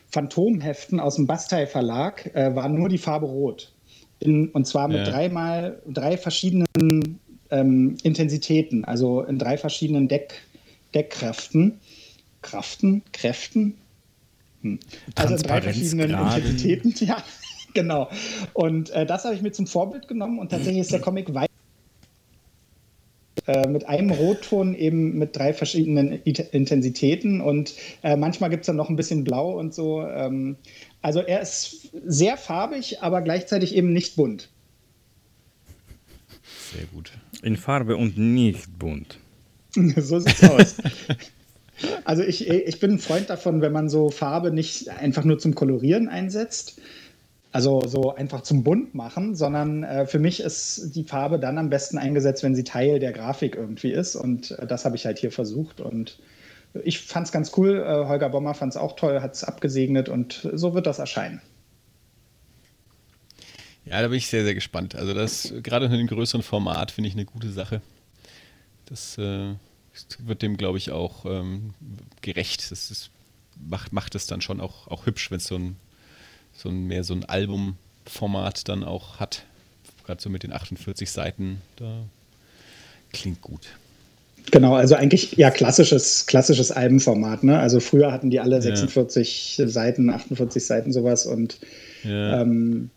[0.10, 3.73] Phantomheften aus dem Bastei Verlag äh, war nur die Farbe rot.
[4.19, 5.03] In, und zwar mit ja.
[5.03, 10.41] dreimal, drei verschiedenen ähm, Intensitäten, also in drei verschiedenen Deck,
[10.93, 11.79] Deckkräften.
[12.41, 13.75] Kraften, Kräften?
[14.65, 14.80] Hm.
[15.13, 17.17] Also in drei verschiedenen Intensitäten, ja.
[17.75, 18.10] genau.
[18.54, 21.49] Und äh, das habe ich mir zum Vorbild genommen und tatsächlich ist der Comic weit
[23.45, 28.75] äh, mit einem Rotton eben mit drei verschiedenen Intensitäten und äh, manchmal gibt es dann
[28.75, 30.01] noch ein bisschen Blau und so.
[30.01, 30.56] Ähm,
[31.04, 34.49] also er ist sehr farbig, aber gleichzeitig eben nicht bunt.
[36.73, 37.12] Sehr gut.
[37.43, 39.19] In Farbe und nicht bunt.
[39.75, 40.78] so sieht's aus.
[42.04, 45.56] Also ich, ich bin ein Freund davon, wenn man so Farbe nicht einfach nur zum
[45.56, 46.80] Kolorieren einsetzt,
[47.52, 51.70] also so einfach zum Bunt machen, sondern äh, für mich ist die Farbe dann am
[51.70, 54.16] besten eingesetzt, wenn sie Teil der Grafik irgendwie ist.
[54.18, 55.80] Und äh, das habe ich halt hier versucht.
[55.80, 56.20] Und
[56.84, 57.78] ich fand es ganz cool.
[57.78, 61.42] Äh, Holger Bommer fand es auch toll, hat es abgesegnet und so wird das erscheinen.
[63.86, 64.96] Ja, da bin ich sehr, sehr gespannt.
[64.96, 67.82] Also das gerade in einem größeren Format finde ich eine gute Sache.
[68.88, 69.54] Das äh,
[70.19, 71.73] wird dem, glaube ich, auch ähm,
[72.21, 72.71] gerecht.
[72.71, 73.10] Das ist,
[73.67, 75.77] macht, macht es dann schon auch, auch hübsch, wenn es so ein
[76.55, 79.43] so ein, mehr so ein Albumformat dann auch hat.
[80.05, 82.03] Gerade so mit den 48 Seiten, da
[83.12, 83.67] klingt gut.
[84.51, 87.43] Genau, also eigentlich ja klassisches, klassisches Albenformat.
[87.43, 87.58] Ne?
[87.58, 89.67] Also früher hatten die alle 46 ja.
[89.67, 91.58] Seiten, 48 Seiten sowas und
[92.03, 92.41] ja.
[92.41, 92.91] ähm,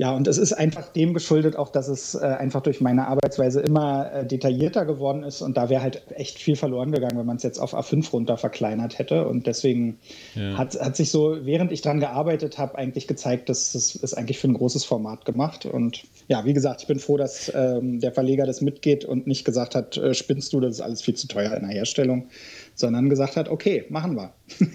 [0.00, 3.60] ja, und es ist einfach dem geschuldet, auch dass es äh, einfach durch meine Arbeitsweise
[3.60, 7.36] immer äh, detaillierter geworden ist und da wäre halt echt viel verloren gegangen, wenn man
[7.36, 9.28] es jetzt auf A5 runter verkleinert hätte.
[9.28, 9.98] Und deswegen
[10.34, 10.56] ja.
[10.56, 14.38] hat, hat sich so, während ich dran gearbeitet habe, eigentlich gezeigt, dass es ist eigentlich
[14.38, 15.66] für ein großes Format gemacht.
[15.66, 19.44] Und ja, wie gesagt, ich bin froh, dass ähm, der Verleger das mitgeht und nicht
[19.44, 22.28] gesagt hat, äh, spinnst du, das ist alles viel zu teuer in der Herstellung,
[22.74, 24.32] sondern gesagt hat, okay, machen wir.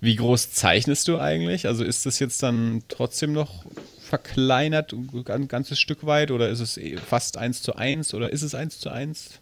[0.00, 1.66] Wie groß zeichnest du eigentlich?
[1.66, 3.64] Also ist das jetzt dann trotzdem noch
[4.00, 4.94] verkleinert,
[5.28, 8.54] ein ganzes Stück weit, oder ist es eh fast eins zu eins oder ist es
[8.54, 9.40] eins zu eins?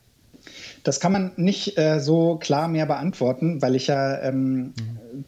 [0.83, 4.75] Das kann man nicht äh, so klar mehr beantworten, weil ich ja ähm, mhm.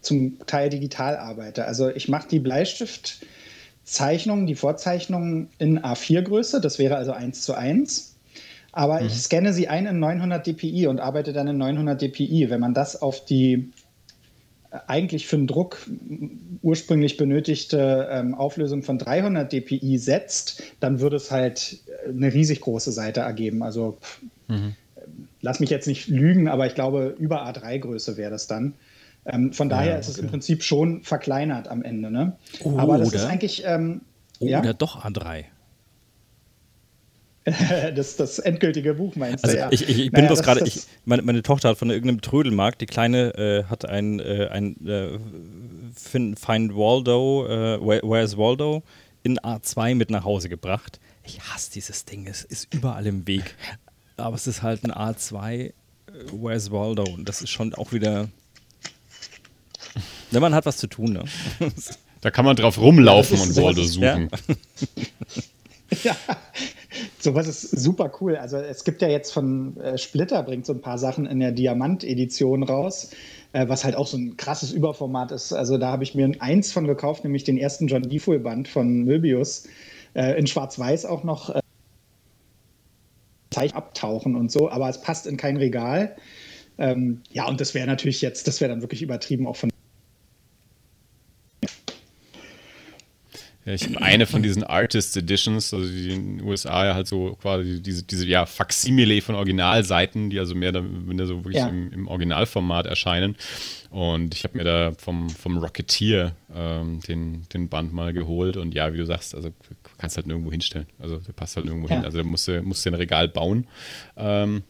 [0.01, 1.67] zum Teil digital arbeite.
[1.67, 8.17] Also ich mache die Bleistiftzeichnungen, die Vorzeichnungen in A4-Größe, das wäre also eins zu eins.
[8.73, 9.07] Aber mhm.
[9.07, 12.51] ich scanne sie ein in 900 dpi und arbeite dann in 900 dpi.
[12.51, 13.71] Wenn man das auf die
[14.87, 15.79] eigentlich für den Druck
[16.63, 22.61] ursprünglich benötigte ähm, Auflösung von 300 dpi setzt, dann würde es halt äh, eine riesig
[22.61, 23.63] große Seite ergeben.
[23.63, 23.99] Also
[24.49, 24.75] mhm.
[25.41, 28.75] lass mich jetzt nicht lügen, aber ich glaube, über A3-Größe wäre das dann.
[29.27, 30.01] Ähm, von daher ja, okay.
[30.01, 32.11] ist es im Prinzip schon verkleinert am Ende.
[32.11, 32.37] Ne?
[32.63, 33.17] Oh, aber das oder?
[33.17, 33.63] ist eigentlich.
[33.65, 34.03] Ähm,
[34.41, 34.61] oh, ja?
[34.61, 35.45] Oder doch A3.
[37.95, 39.69] das, das endgültige Buch meinst also du, ja.
[39.71, 40.71] Ich, ich, ich bin naja, bloß gerade,
[41.05, 45.19] meine, meine, Tochter hat von irgendeinem Trödelmarkt, die Kleine äh, hat ein, äh, ein äh,
[45.95, 48.83] Find Waldo, äh, Where's Waldo,
[49.23, 51.01] in A2 mit nach Hause gebracht.
[51.23, 53.55] Ich hasse dieses Ding, es ist überall im Weg.
[54.17, 55.73] Aber es ist halt ein A2, äh,
[56.33, 57.05] Where's Waldo.
[57.05, 58.29] Und das ist schon auch wieder.
[60.31, 61.25] Ne, man hat was zu tun, ne?
[62.23, 64.31] Da kann man drauf rumlaufen und Waldo suchen.
[64.31, 64.57] Ja.
[66.05, 66.17] ja.
[67.19, 68.37] Sowas ist super cool.
[68.37, 71.53] Also es gibt ja jetzt von äh, Splitter, bringt so ein paar Sachen in der
[71.53, 73.11] Diamant-Edition raus,
[73.53, 75.53] äh, was halt auch so ein krasses Überformat ist.
[75.53, 79.67] Also da habe ich mir eins von gekauft, nämlich den ersten John Defoe-Band von Möbius.
[80.15, 81.61] äh, in Schwarz-Weiß auch noch äh,
[83.51, 86.17] Zeichen abtauchen und so, aber es passt in kein Regal.
[86.79, 89.71] Ähm, ja, und das wäre natürlich jetzt, das wäre dann wirklich übertrieben auch von
[93.65, 97.07] Ja, ich habe eine von diesen Artist Editions, also die in den USA ja halt
[97.07, 101.57] so quasi diese, diese ja, Faksimile von Originalseiten, die also mehr oder minder so wirklich
[101.57, 101.69] ja.
[101.69, 103.37] im, im, Originalformat erscheinen.
[103.89, 108.75] Und ich habe mir da vom, vom Rocketeer ähm, den, den Band mal geholt und
[108.75, 109.51] ja, wie du sagst, also
[109.97, 110.87] kannst halt nirgendwo hinstellen.
[110.99, 111.97] Also der passt halt nirgendwo ja.
[111.97, 112.05] hin.
[112.05, 113.67] Also da musst du, musst du ein Regal bauen.
[114.17, 114.63] Ähm,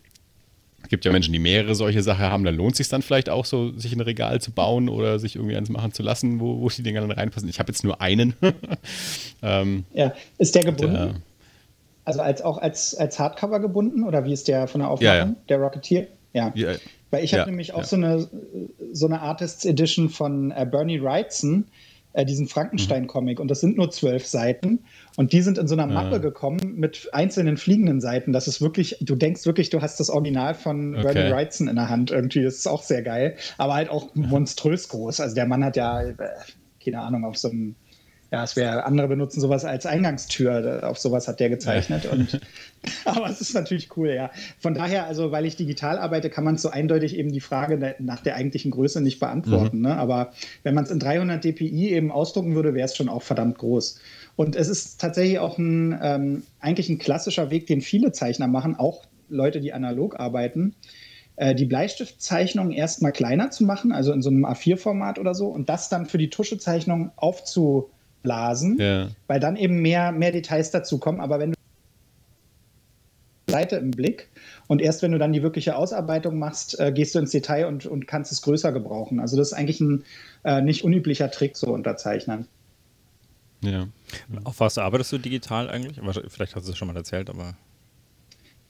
[0.85, 3.30] es gibt ja Menschen, die mehrere solche Sachen haben, da lohnt es sich dann vielleicht
[3.30, 6.61] auch so, sich ein Regal zu bauen oder sich irgendwie eins machen zu lassen, wo,
[6.61, 7.49] wo die Dinger dann reinpassen.
[7.49, 8.35] Ich habe jetzt nur einen.
[9.43, 10.95] ähm, ja, ist der gebunden?
[10.95, 11.14] Der,
[12.05, 15.24] also als, auch als, als Hardcover gebunden oder wie ist der von der Aufmachung, ja,
[15.24, 15.35] ja.
[15.49, 16.07] der Rocketeer?
[16.35, 16.53] Ja.
[16.55, 16.74] ja.
[17.11, 18.28] Weil ich habe nämlich auch so, eine,
[18.93, 21.64] so eine Artists Edition von äh, Bernie Wrightson,
[22.15, 23.39] äh, diesen Frankenstein-Comic.
[23.41, 24.85] Und das sind nur zwölf Seiten.
[25.17, 26.19] Und die sind in so einer Mappe ja.
[26.19, 28.33] gekommen mit einzelnen fliegenden Seiten.
[28.33, 31.12] Das ist wirklich, du denkst wirklich, du hast das Original von okay.
[31.12, 32.43] Bernie Wrightson in der Hand irgendwie.
[32.43, 33.37] Das ist auch sehr geil.
[33.59, 35.21] Aber halt auch monströs groß.
[35.21, 36.15] Also der Mann hat ja, äh,
[36.83, 37.75] keine Ahnung, auf so einem
[38.35, 40.80] ja, es wäre, andere benutzen sowas als Eingangstür.
[40.82, 42.05] Auf sowas hat der gezeichnet.
[42.07, 42.41] Und,
[43.05, 44.32] aber es ist natürlich cool, ja.
[44.59, 48.20] Von daher, also weil ich digital arbeite, kann man so eindeutig eben die Frage nach
[48.20, 49.76] der eigentlichen Größe nicht beantworten.
[49.76, 49.82] Mhm.
[49.85, 49.97] Ne?
[49.97, 50.32] Aber
[50.64, 54.01] wenn man es in 300 dpi eben ausdrucken würde, wäre es schon auch verdammt groß.
[54.35, 58.74] Und es ist tatsächlich auch ein, ähm, eigentlich ein klassischer Weg, den viele Zeichner machen,
[58.74, 60.74] auch Leute, die analog arbeiten
[61.37, 65.68] äh, die Bleistiftzeichnung erstmal kleiner zu machen, also in so einem A4-Format oder so, und
[65.68, 67.91] das dann für die Tuschezeichnung aufzu,
[68.25, 69.09] blasen, ja.
[69.29, 71.20] weil dann eben mehr, mehr Details dazukommen.
[71.20, 71.57] Aber wenn du
[73.49, 74.31] Seite im Blick
[74.66, 77.87] und erst wenn du dann die wirkliche Ausarbeitung machst, äh, gehst du ins Detail und,
[77.87, 79.20] und kannst es größer gebrauchen.
[79.20, 80.05] Also das ist eigentlich ein
[80.43, 82.49] äh, nicht unüblicher Trick so unterzeichnen.
[83.61, 83.87] Ja.
[84.43, 86.01] Auf was arbeitest du digital eigentlich?
[86.29, 87.55] Vielleicht hast du es schon mal erzählt, aber.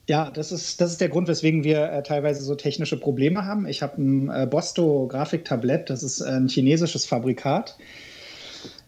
[0.07, 3.65] Ja, das ist, das ist der Grund, weswegen wir äh, teilweise so technische Probleme haben.
[3.67, 7.77] Ich habe ein äh, Bosto Grafiktablett, das ist ein chinesisches Fabrikat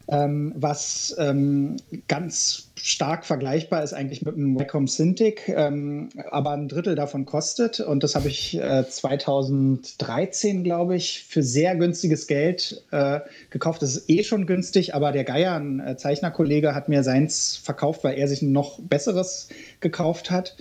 [0.10, 1.78] ähm, was ähm,
[2.08, 7.82] ganz stark vergleichbar ist eigentlich mit einem Wacom Cintiq, ähm, aber ein Drittel davon kostet.
[7.82, 13.82] Und das habe ich äh, 2013, glaube ich, für sehr günstiges Geld äh, gekauft.
[13.82, 18.04] Das ist eh schon günstig, aber der Geier, ein äh, Zeichnerkollege, hat mir seins verkauft,
[18.04, 19.50] weil er sich ein noch besseres
[19.82, 20.56] gekauft hat.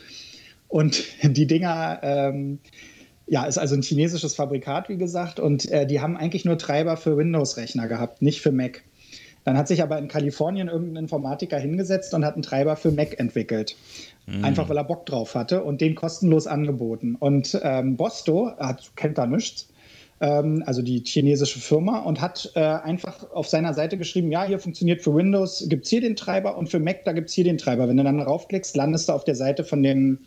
[0.66, 2.58] Und die Dinger ähm,
[3.28, 6.96] ja, ist also ein chinesisches Fabrikat, wie gesagt, und äh, die haben eigentlich nur Treiber
[6.96, 8.82] für Windows-Rechner gehabt, nicht für Mac.
[9.46, 13.20] Dann hat sich aber in Kalifornien irgendein Informatiker hingesetzt und hat einen Treiber für Mac
[13.20, 13.76] entwickelt.
[14.26, 14.44] Mhm.
[14.44, 17.14] Einfach weil er Bock drauf hatte und den kostenlos angeboten.
[17.14, 19.68] Und ähm, Bosto hat, kennt da nichts,
[20.20, 24.58] ähm, also die chinesische Firma, und hat äh, einfach auf seiner Seite geschrieben: Ja, hier
[24.58, 27.44] funktioniert für Windows, gibt es hier den Treiber und für Mac, da gibt es hier
[27.44, 27.88] den Treiber.
[27.88, 30.18] Wenn du dann raufklickst, landest du auf der Seite von dem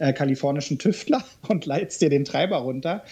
[0.00, 3.04] äh, kalifornischen Tüftler und leitest dir den Treiber runter.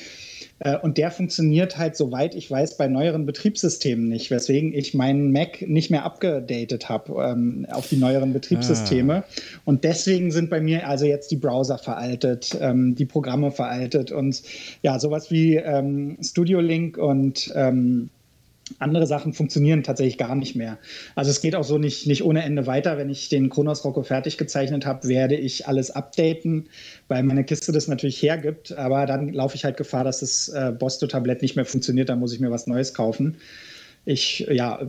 [0.61, 5.33] Äh, und der funktioniert halt, soweit ich weiß, bei neueren Betriebssystemen nicht, weswegen ich meinen
[5.33, 9.15] Mac nicht mehr abgedatet habe ähm, auf die neueren Betriebssysteme.
[9.17, 9.25] Ah.
[9.65, 14.43] Und deswegen sind bei mir also jetzt die Browser veraltet, ähm, die Programme veraltet und
[14.83, 18.11] ja, sowas wie ähm, Studio Link und ähm,
[18.79, 20.79] andere Sachen funktionieren tatsächlich gar nicht mehr.
[21.15, 22.97] Also es geht auch so nicht, nicht ohne Ende weiter.
[22.97, 26.69] Wenn ich den Kronos Rocco fertig gezeichnet habe, werde ich alles updaten,
[27.09, 28.73] weil meine Kiste das natürlich hergibt.
[28.73, 32.09] Aber dann laufe ich halt Gefahr, dass das äh, Bosto-Tablett nicht mehr funktioniert.
[32.09, 33.37] Dann muss ich mir was Neues kaufen.
[34.07, 34.81] Ich, ja,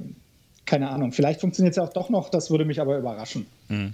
[0.65, 1.11] keine Ahnung.
[1.11, 2.29] Vielleicht funktioniert es ja auch doch noch.
[2.29, 3.45] Das würde mich aber überraschen.
[3.67, 3.93] Mhm.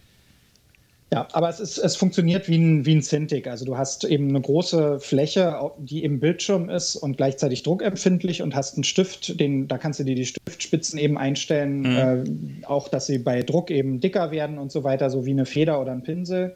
[1.13, 3.47] Ja, aber es, ist, es funktioniert wie ein, wie ein Cintiq.
[3.47, 8.55] Also du hast eben eine große Fläche, die im Bildschirm ist und gleichzeitig druckempfindlich und
[8.55, 12.61] hast einen Stift, den, da kannst du dir die Stiftspitzen eben einstellen, mhm.
[12.61, 15.45] äh, auch dass sie bei Druck eben dicker werden und so weiter, so wie eine
[15.45, 16.55] Feder oder ein Pinsel.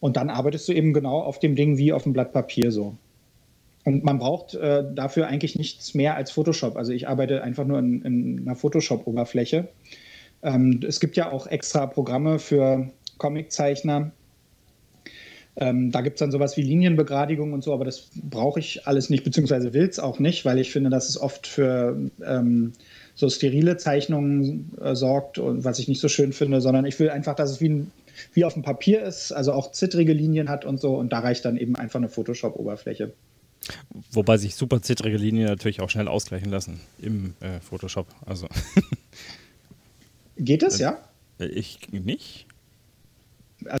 [0.00, 2.96] Und dann arbeitest du eben genau auf dem Ding wie auf dem Blatt Papier so.
[3.84, 6.76] Und man braucht äh, dafür eigentlich nichts mehr als Photoshop.
[6.76, 9.68] Also ich arbeite einfach nur in, in einer Photoshop-Oberfläche.
[10.42, 14.12] Ähm, es gibt ja auch extra Programme für Comiczeichner.
[15.56, 19.08] Ähm, da gibt es dann sowas wie Linienbegradigung und so, aber das brauche ich alles
[19.08, 21.96] nicht, beziehungsweise will es auch nicht, weil ich finde, dass es oft für
[22.26, 22.72] ähm,
[23.14, 27.08] so sterile Zeichnungen äh, sorgt und was ich nicht so schön finde, sondern ich will
[27.08, 27.92] einfach, dass es wie, ein,
[28.32, 31.44] wie auf dem Papier ist, also auch zittrige Linien hat und so und da reicht
[31.44, 33.12] dann eben einfach eine Photoshop-Oberfläche.
[34.10, 38.08] Wobei sich super zittrige Linien natürlich auch schnell ausgleichen lassen im äh, Photoshop.
[38.26, 38.48] Also.
[40.36, 40.98] Geht es, ja?
[41.38, 42.46] Äh, ich nicht.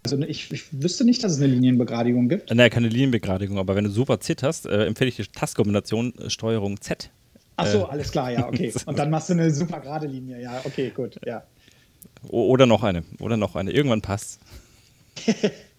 [0.02, 2.54] Also ich, ich, wüsste nicht, dass es eine Linienbegradigung gibt.
[2.54, 6.80] Naja, keine Linienbegradigung, aber wenn du super zitterst, äh, empfehle ich die Tastkombination äh, Steuerung
[6.80, 7.10] Z.
[7.56, 8.72] Ach so, äh, alles klar, ja, okay.
[8.86, 11.44] Und dann machst du eine super gerade Linie, ja, okay, gut, ja.
[12.28, 13.04] Oder noch eine.
[13.20, 13.70] Oder noch eine.
[13.70, 14.40] Irgendwann passt.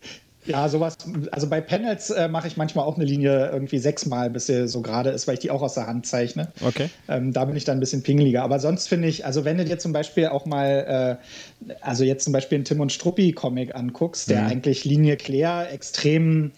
[0.46, 0.98] Ja, sowas,
[1.32, 4.82] also bei Panels äh, mache ich manchmal auch eine Linie irgendwie sechsmal, bis sie so
[4.82, 6.52] gerade ist, weil ich die auch aus der Hand zeichne.
[6.62, 6.90] Okay.
[7.08, 8.44] Ähm, da bin ich dann ein bisschen pingeliger.
[8.44, 11.20] Aber sonst finde ich, also wenn du dir zum Beispiel auch mal,
[11.70, 14.50] äh, also jetzt zum Beispiel einen Tim und Struppi-Comic anguckst, der mhm.
[14.50, 16.52] eigentlich Linie Claire extrem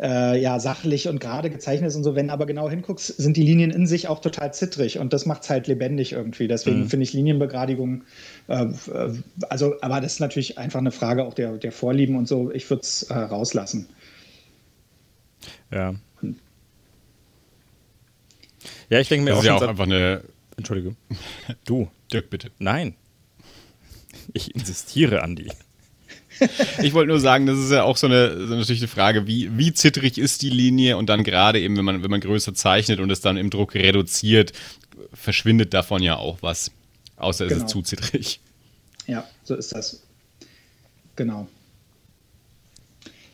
[0.00, 2.14] äh, ja, sachlich und gerade gezeichnet ist und so.
[2.14, 5.42] Wenn aber genau hinguckst, sind die Linien in sich auch total zittrig und das macht
[5.42, 6.48] es halt lebendig irgendwie.
[6.48, 6.88] Deswegen mhm.
[6.88, 8.04] finde ich Linienbegradigung,
[8.48, 8.66] äh,
[9.48, 12.50] also, aber das ist natürlich einfach eine Frage auch der, der Vorlieben und so.
[12.50, 13.86] Ich würde es äh, rauslassen.
[15.70, 15.94] Ja.
[18.88, 19.42] Ja, ich denke mir das auch.
[19.42, 20.22] ist ja auch einfach eine.
[20.56, 20.96] Entschuldigung.
[21.64, 21.88] Du.
[22.12, 22.50] Dirk, bitte.
[22.58, 22.94] Nein.
[24.32, 25.50] Ich insistiere, Andi.
[26.82, 29.56] ich wollte nur sagen, das ist ja auch so eine, so natürlich eine Frage, wie,
[29.56, 33.00] wie zittrig ist die Linie und dann gerade eben, wenn man, wenn man größer zeichnet
[33.00, 34.52] und es dann im Druck reduziert,
[35.12, 36.70] verschwindet davon ja auch was.
[37.16, 37.56] Außer genau.
[37.56, 37.82] es ist genau.
[37.84, 38.40] zu zittrig.
[39.06, 40.02] Ja, so ist das.
[41.16, 41.48] Genau.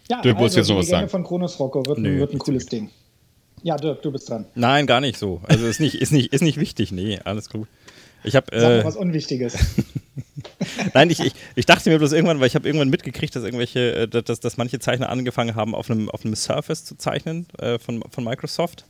[0.08, 1.08] Ja, Dirk, also, jetzt noch was sagen?
[1.08, 2.90] von Kronos Rocco wird, Nö, wird ein cooles Ding.
[3.62, 4.46] Ja, Dirk, du bist dran.
[4.54, 5.40] Nein, gar nicht so.
[5.44, 6.92] Also ist nicht, ist nicht, ist nicht wichtig.
[6.92, 7.66] Nee, alles gut.
[8.22, 8.46] Ich habe.
[8.52, 9.56] Sag äh, was Unwichtiges.
[10.94, 13.94] Nein, ich, ich, ich, dachte mir bloß irgendwann, weil ich habe irgendwann mitgekriegt, dass irgendwelche,
[13.94, 17.78] äh, dass, dass manche Zeichner angefangen haben, auf einem, auf einem Surface zu zeichnen äh,
[17.78, 18.86] von, von Microsoft.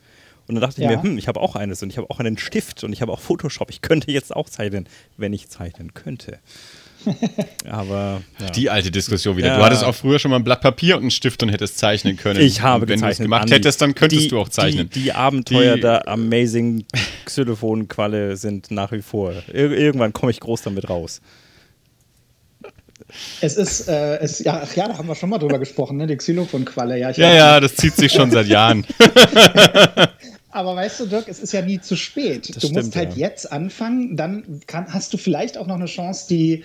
[0.46, 0.90] Und dann dachte ja.
[0.90, 3.02] ich mir, hm, ich habe auch eines und ich habe auch einen Stift und ich
[3.02, 3.70] habe auch Photoshop.
[3.70, 6.38] Ich könnte jetzt auch zeichnen, wenn ich zeichnen könnte.
[7.68, 8.50] Aber ja.
[8.50, 9.48] die alte Diskussion wieder.
[9.48, 9.58] Ja.
[9.58, 12.16] Du hattest auch früher schon mal ein Blatt Papier und einen Stift und hättest zeichnen
[12.16, 12.40] können.
[12.40, 14.90] Ich habe und wenn du es gemacht Andi, hättest, dann könntest die, du auch zeichnen.
[14.90, 16.84] Die, die Abenteuer die, der Amazing
[17.24, 19.32] Xylophon-Qualle sind nach wie vor.
[19.52, 21.20] Ir irgendwann komme ich groß damit raus.
[23.40, 26.06] Es ist, äh, es, ja, ach ja, da haben wir schon mal drüber gesprochen, ne?
[26.06, 26.98] Die Xylophon-Qualle.
[26.98, 28.84] Ja, ja, ja, das zieht sich schon seit Jahren.
[30.56, 32.48] Aber weißt du, Dirk, es ist ja nie zu spät.
[32.48, 33.28] Das du stimmt, musst halt ja.
[33.28, 36.64] jetzt anfangen, dann kann, hast du vielleicht auch noch eine Chance, die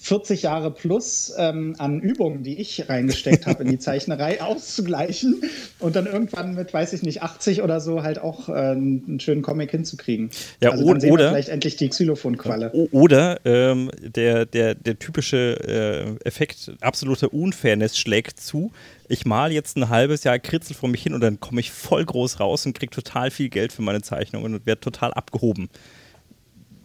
[0.00, 5.42] 40 Jahre plus ähm, an Übungen, die ich reingesteckt habe in die Zeichnerei, auszugleichen
[5.80, 9.42] und dann irgendwann mit, weiß ich nicht, 80 oder so halt auch äh, einen schönen
[9.42, 10.30] Comic hinzukriegen.
[10.62, 12.72] Ja, also dann oder vielleicht endlich die Xylophonqualle.
[12.72, 18.72] Oder ähm, der, der, der typische äh, Effekt absoluter Unfairness schlägt zu
[19.08, 22.04] ich mal jetzt ein halbes Jahr Kritzel vor mich hin und dann komme ich voll
[22.04, 25.68] groß raus und kriege total viel Geld für meine Zeichnungen und werde total abgehoben.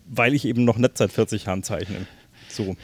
[0.06, 2.06] Weil ich eben noch nicht seit 40 Jahren zeichne.
[2.50, 2.76] So.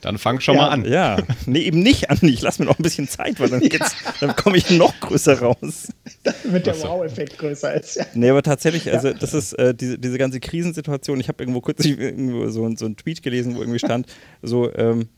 [0.00, 0.84] Dann fang schon ja, mal an.
[0.84, 2.18] Ja, nee, eben nicht an.
[2.22, 3.86] Ich lasse mir noch ein bisschen Zeit, weil dann, ja.
[4.20, 5.88] dann komme ich noch größer raus.
[6.22, 7.96] Damit der Wow-Effekt größer ist.
[7.96, 8.06] Ja.
[8.14, 11.20] Nee, aber tatsächlich, also das ist äh, diese, diese ganze Krisensituation.
[11.20, 14.06] Ich habe irgendwo kurz irgendwo so, so einen Tweet gelesen, wo irgendwie stand,
[14.40, 15.08] so ähm,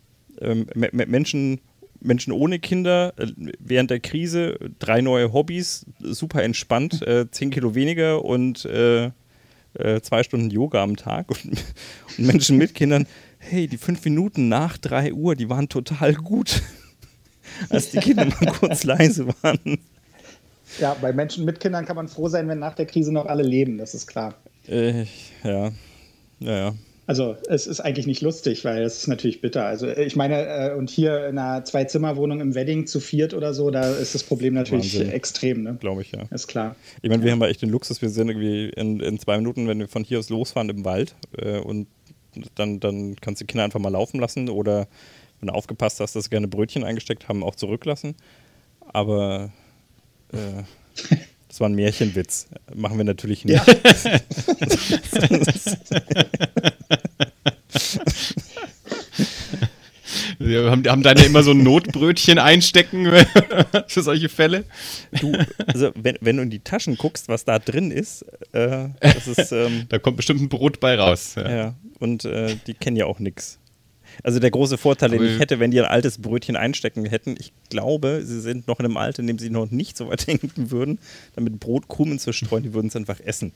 [0.41, 1.61] ähm, Menschen
[2.05, 3.27] Menschen ohne Kinder äh,
[3.59, 9.11] während der Krise, drei neue Hobbys, super entspannt, äh, zehn Kilo weniger und äh,
[9.75, 11.31] äh, zwei Stunden Yoga am Tag.
[11.31, 11.45] Und,
[12.19, 13.07] und, Menschen mit Kindern,
[13.39, 16.63] hey, die fünf Minuten nach drei Uhr, die waren total gut,
[17.71, 19.79] als die Kinder mal kurz leise waren.
[20.81, 23.43] Ja, bei Menschen mit Kindern kann man froh sein, wenn nach der Krise noch alle
[23.43, 24.35] leben, das ist klar.
[24.67, 25.05] Äh,
[25.43, 25.73] ja,
[26.41, 26.75] ja, ja.
[27.07, 29.67] Also es ist eigentlich nicht lustig, weil es ist natürlich bitter.
[29.67, 33.71] Also ich meine, äh, und hier in einer Zwei-Zimmer-Wohnung im Wedding zu viert oder so,
[33.71, 35.13] da ist das Problem natürlich Wahnsinn.
[35.13, 35.63] extrem.
[35.63, 35.77] Ne?
[35.81, 36.23] Glaube ich, ja.
[36.31, 36.77] Ist klar.
[37.03, 39.69] Ich meine, wir haben ja echt den Luxus, wir sind irgendwie in, in zwei Minuten,
[39.69, 41.89] wenn wir von hier aus losfahren im Wald äh, und
[42.55, 44.89] dann, dann kannst du die Kinder einfach mal laufen lassen oder
[45.41, 48.15] wenn du aufgepasst hast, dass sie gerne Brötchen eingesteckt haben, auch zurücklassen.
[48.93, 49.53] Aber
[50.33, 50.63] äh,
[51.55, 52.49] Das war ein Märchenwitz.
[52.75, 53.65] Machen wir natürlich nicht.
[53.65, 53.65] Ja.
[60.41, 63.07] Wir haben, haben deine immer so ein Notbrötchen einstecken
[63.87, 64.65] für solche Fälle?
[65.21, 65.33] Du,
[65.65, 69.85] also wenn, wenn, du in die Taschen guckst, was da drin ist, äh, ist ähm,
[69.91, 71.35] da kommt bestimmt ein Brot bei raus.
[71.37, 73.61] Ja, ja und äh, die kennen ja auch nichts.
[74.23, 77.53] Also der große Vorteil, den ich hätte, wenn die ein altes Brötchen einstecken hätten, ich
[77.71, 80.71] glaube, sie sind noch in einem Alter, in dem sie noch nicht so weit denken
[80.71, 80.99] würden,
[81.35, 83.53] damit Brotkrumen zu streuen, die würden es einfach essen.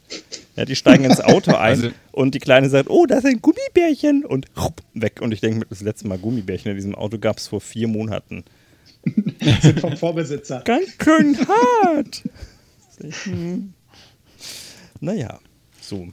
[0.56, 3.42] Ja, die steigen ins Auto ein also, und die Kleine sagt, oh, das ist ein
[3.42, 5.20] Gummibärchen und rupp, weg.
[5.20, 8.44] Und ich denke, das letzte Mal Gummibärchen in diesem Auto gab es vor vier Monaten.
[9.62, 10.62] sind vom Vorbesitzer.
[10.64, 12.22] Ganz schön hart.
[15.00, 15.38] naja,
[15.80, 16.08] so.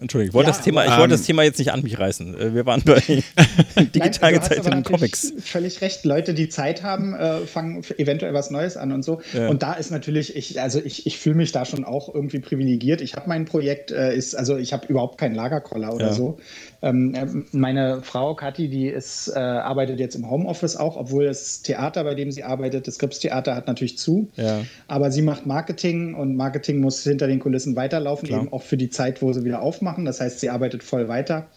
[0.00, 1.98] Entschuldigung, ich wollte, ja, das, Thema, ich ähm, wollte das Thema jetzt nicht an mich
[1.98, 2.38] reißen.
[2.38, 3.00] Äh, wir waren bei
[3.76, 5.32] digital gezeichneten Comics.
[5.38, 6.04] Völlig recht.
[6.04, 9.20] Leute, die Zeit haben, äh, fangen eventuell was Neues an und so.
[9.32, 9.48] Ja.
[9.48, 13.00] Und da ist natürlich, ich, also ich, ich fühle mich da schon auch irgendwie privilegiert.
[13.00, 16.12] Ich habe mein Projekt, äh, ist, also ich habe überhaupt keinen Lagerkoller oder ja.
[16.12, 16.38] so.
[16.82, 21.62] Ähm, äh, meine Frau Kathi, die ist, äh, arbeitet jetzt im Homeoffice auch, obwohl das
[21.62, 24.28] Theater, bei dem sie arbeitet, das Gripstheater hat natürlich zu.
[24.36, 24.60] Ja.
[24.86, 28.42] Aber sie macht Marketing und Marketing muss hinter den Kulissen weiterlaufen, Klar.
[28.42, 30.04] eben auch für die Zeit, wo sie wieder aufmacht machen.
[30.04, 31.48] Das heißt, sie arbeitet voll weiter.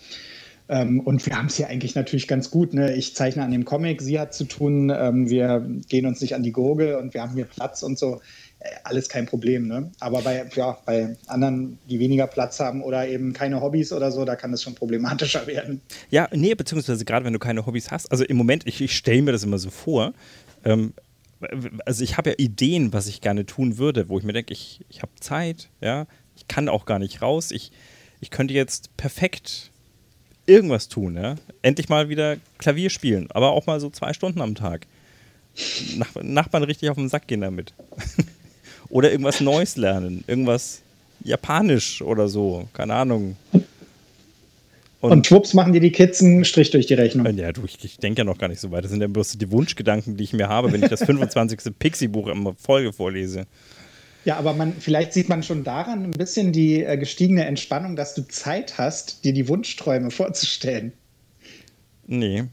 [0.70, 2.74] Ähm, und wir haben es hier eigentlich natürlich ganz gut.
[2.74, 2.96] Ne?
[2.96, 6.44] Ich zeichne an dem Comic, sie hat zu tun, ähm, wir gehen uns nicht an
[6.44, 8.22] die Gurgel und wir haben hier Platz und so.
[8.84, 9.68] Alles kein Problem.
[9.68, 9.92] Ne?
[10.00, 14.26] Aber bei, ja, bei anderen, die weniger Platz haben oder eben keine Hobbys oder so,
[14.26, 15.82] da kann es schon problematischer werden.
[16.10, 18.12] Ja, nee, beziehungsweise gerade wenn du keine Hobbys hast.
[18.12, 20.14] Also im Moment, ich, ich stelle mir das immer so vor.
[20.66, 20.94] Ähm,
[21.86, 24.82] also ich habe ja Ideen, was ich gerne tun würde, wo ich mir denke, ich,
[24.90, 26.06] ich habe Zeit, ja,
[26.36, 27.52] ich kann auch gar nicht raus.
[27.52, 27.72] Ich,
[28.20, 29.72] ich könnte jetzt perfekt
[30.46, 31.36] irgendwas tun, ja.
[31.62, 34.86] Endlich mal wieder Klavier spielen, aber auch mal so zwei Stunden am Tag.
[35.96, 37.74] Nach, Nachbarn richtig auf den Sack gehen damit.
[38.90, 40.82] oder irgendwas Neues lernen, irgendwas
[41.24, 43.36] Japanisch oder so, keine Ahnung.
[45.02, 47.26] Und, und schwupps machen dir die Kids einen Strich durch die Rechnung.
[47.38, 48.84] Ja, du, ich, ich denke ja noch gar nicht so weit.
[48.84, 51.74] Das sind ja bloß die Wunschgedanken, die ich mir habe, wenn ich das 25.
[51.78, 53.46] Pixie-Buch immer Folge vorlese.
[54.26, 58.14] Ja, aber man, vielleicht sieht man schon daran ein bisschen die äh, gestiegene Entspannung, dass
[58.14, 60.92] du Zeit hast, dir die Wunschträume vorzustellen.
[62.06, 62.44] Nee.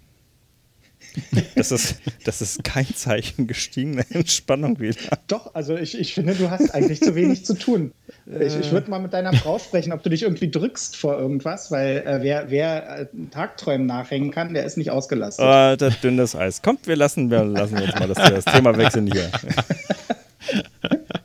[1.54, 4.96] Das ist, das ist kein Zeichen gestiegener Entspannung wieder.
[5.26, 7.92] Doch, also ich, ich finde, du hast eigentlich zu wenig zu tun.
[8.26, 11.70] Ich, ich würde mal mit deiner Frau sprechen, ob du dich irgendwie drückst vor irgendwas,
[11.70, 15.44] weil äh, wer, wer äh, Tagträumen nachhängen kann, der ist nicht ausgelastet.
[15.44, 16.62] Oh, das dünnes Eis.
[16.62, 19.30] Kommt, wir lassen, wir lassen jetzt mal das, das Thema wechseln hier.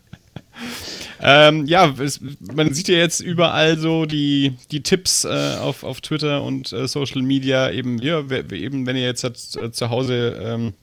[1.21, 6.01] Ähm, ja, es, man sieht ja jetzt überall so die, die Tipps äh, auf, auf
[6.01, 10.73] Twitter und äh, Social Media, eben, ja, eben wenn ihr jetzt äh, zu Hause ähm,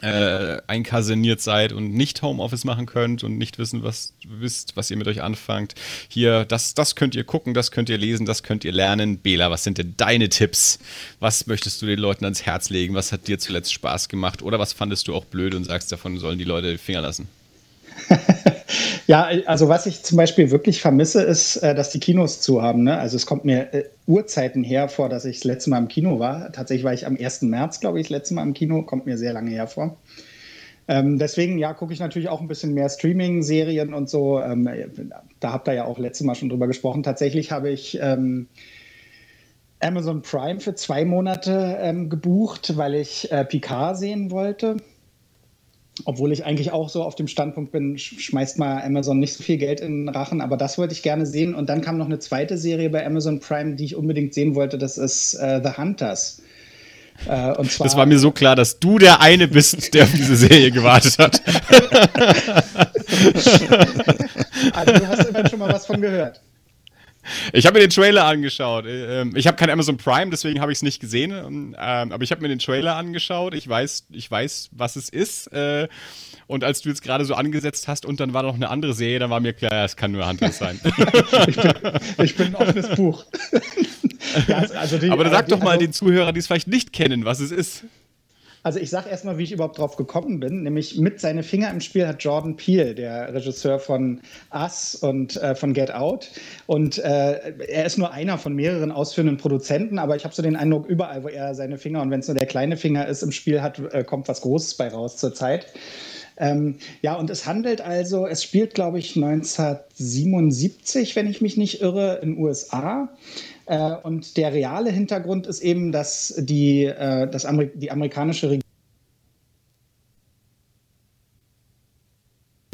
[0.00, 4.96] äh, einkasiniert seid und nicht Homeoffice machen könnt und nicht wissen, was wisst, was ihr
[4.96, 5.74] mit euch anfangt.
[6.08, 9.18] Hier, das, das könnt ihr gucken, das könnt ihr lesen, das könnt ihr lernen.
[9.18, 10.78] Bela, was sind denn deine Tipps?
[11.20, 12.94] Was möchtest du den Leuten ans Herz legen?
[12.94, 14.42] Was hat dir zuletzt Spaß gemacht?
[14.42, 17.28] Oder was fandest du auch blöd und sagst, davon sollen die Leute Finger lassen?
[19.06, 22.84] ja, also was ich zum Beispiel wirklich vermisse, ist, äh, dass die Kinos zu haben.
[22.84, 22.98] Ne?
[22.98, 26.18] Also es kommt mir äh, Uhrzeiten her vor, dass ich das letzte Mal im Kino
[26.18, 26.52] war.
[26.52, 27.42] Tatsächlich war ich am 1.
[27.42, 28.82] März, glaube ich, das letzte Mal im Kino.
[28.82, 29.96] Kommt mir sehr lange her vor.
[30.86, 34.40] Ähm, deswegen, ja, gucke ich natürlich auch ein bisschen mehr Streaming-Serien und so.
[34.40, 34.68] Ähm,
[35.40, 37.02] da habt ihr ja auch letztes Mal schon drüber gesprochen.
[37.02, 38.48] Tatsächlich habe ich ähm,
[39.80, 44.76] Amazon Prime für zwei Monate ähm, gebucht, weil ich äh, Picard sehen wollte
[46.04, 49.58] obwohl ich eigentlich auch so auf dem Standpunkt bin, schmeißt mal Amazon nicht so viel
[49.58, 51.54] Geld in den Rachen, aber das wollte ich gerne sehen.
[51.54, 54.76] Und dann kam noch eine zweite Serie bei Amazon Prime, die ich unbedingt sehen wollte,
[54.76, 56.42] das ist äh, The Hunters.
[57.26, 60.12] Äh, und zwar, das war mir so klar, dass du der eine bist, der auf
[60.12, 61.40] diese Serie gewartet hat.
[64.74, 66.40] also du hast immerhin schon mal was von gehört.
[67.52, 68.84] Ich habe mir den Trailer angeschaut.
[68.86, 71.32] Ähm, ich habe kein Amazon Prime, deswegen habe ich es nicht gesehen.
[71.32, 73.54] Ähm, aber ich habe mir den Trailer angeschaut.
[73.54, 75.48] Ich weiß, ich weiß, was es ist.
[75.48, 75.88] Äh,
[76.46, 79.18] und als du jetzt gerade so angesetzt hast und dann war noch eine andere Serie,
[79.18, 80.78] dann war mir klar, es kann nur Hunters sein.
[81.46, 81.72] ich, bin,
[82.22, 83.24] ich, bin, ein offenes Buch.
[84.48, 86.92] ja, also die, aber sag die, doch mal also, den Zuhörern, die es vielleicht nicht
[86.92, 87.84] kennen, was es ist.
[88.64, 90.62] Also ich sage erstmal, wie ich überhaupt drauf gekommen bin.
[90.62, 95.54] Nämlich mit seine Finger im Spiel hat Jordan Peele, der Regisseur von Us und äh,
[95.54, 96.30] von Get Out.
[96.66, 100.56] Und äh, er ist nur einer von mehreren ausführenden Produzenten, aber ich habe so den
[100.56, 103.32] Eindruck, überall, wo er seine Finger und wenn es nur der kleine Finger ist im
[103.32, 105.66] Spiel hat, äh, kommt was Großes bei raus zurzeit.
[106.36, 111.80] Ähm, ja, und es handelt also, es spielt, glaube ich, 1977, wenn ich mich nicht
[111.80, 113.08] irre, in den USA.
[113.66, 118.63] Äh, und der reale Hintergrund ist eben, dass die, äh, das Ameri die amerikanische Regierung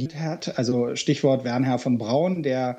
[0.09, 2.79] hat, also Stichwort Wernher von Braun, der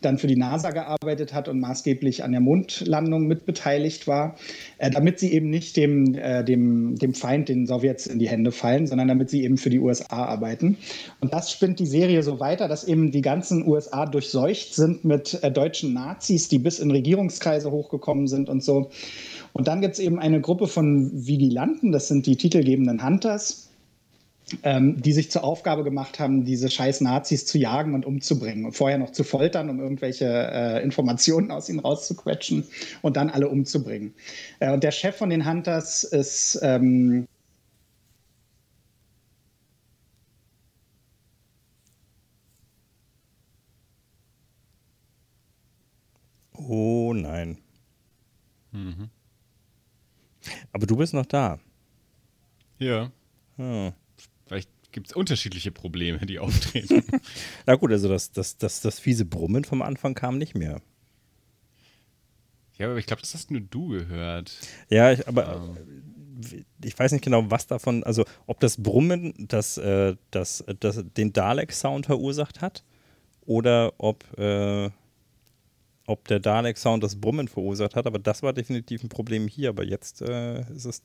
[0.00, 4.36] dann für die NASA gearbeitet hat und maßgeblich an der Mondlandung mitbeteiligt war,
[4.78, 8.52] äh, damit sie eben nicht dem, äh, dem, dem Feind, den Sowjets, in die Hände
[8.52, 10.76] fallen, sondern damit sie eben für die USA arbeiten.
[11.20, 15.42] Und das spinnt die Serie so weiter, dass eben die ganzen USA durchseucht sind mit
[15.42, 18.90] äh, deutschen Nazis, die bis in Regierungskreise hochgekommen sind und so.
[19.52, 23.67] Und dann gibt es eben eine Gruppe von Vigilanten, das sind die titelgebenden Hunters,
[24.62, 28.72] ähm, die sich zur Aufgabe gemacht haben, diese scheiß Nazis zu jagen und umzubringen und
[28.72, 32.64] vorher noch zu foltern, um irgendwelche äh, Informationen aus ihnen rauszuquetschen
[33.02, 34.14] und dann alle umzubringen.
[34.60, 37.26] Äh, und der Chef von den Hunters ist ähm,
[46.52, 47.58] Oh nein.
[48.72, 49.08] Mhm.
[50.72, 51.58] Aber du bist noch da.
[52.78, 53.10] Ja.
[53.56, 53.92] Hm
[54.98, 57.04] gibt es unterschiedliche Probleme, die auftreten.
[57.66, 60.82] Na gut, also das, das, das, das fiese Brummen vom Anfang kam nicht mehr.
[62.78, 64.52] Ja, aber ich glaube, das hast nur du gehört.
[64.88, 66.64] Ja, ich, aber ähm.
[66.82, 71.32] ich weiß nicht genau, was davon, also ob das Brummen das, äh, das, das, den
[71.32, 72.82] Dalek-Sound verursacht hat
[73.42, 74.90] oder ob, äh,
[76.06, 79.68] ob der Dalek-Sound das Brummen verursacht hat, aber das war definitiv ein Problem hier.
[79.68, 81.04] Aber jetzt äh, ist es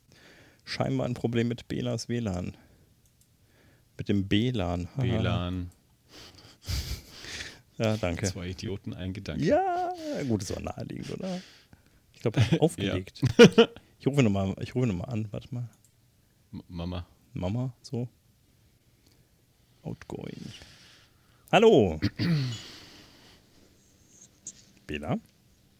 [0.65, 2.57] scheinbar ein Problem mit Belas WLAN.
[3.97, 4.87] Mit dem BLAN.
[4.95, 5.69] WLAN.
[7.77, 8.25] ja, danke.
[8.25, 9.45] Zwei Idioten, ein Gedanke.
[9.45, 9.93] Ja,
[10.27, 11.41] gut, das war naheliegend, oder?
[12.13, 13.21] Ich glaube, aufgelegt.
[13.99, 15.69] ich rufe nochmal noch an, warte mal.
[16.51, 17.05] M Mama.
[17.33, 18.07] Mama, so.
[19.83, 20.41] Outgoing.
[21.51, 21.99] Hallo.
[24.87, 25.19] Bela?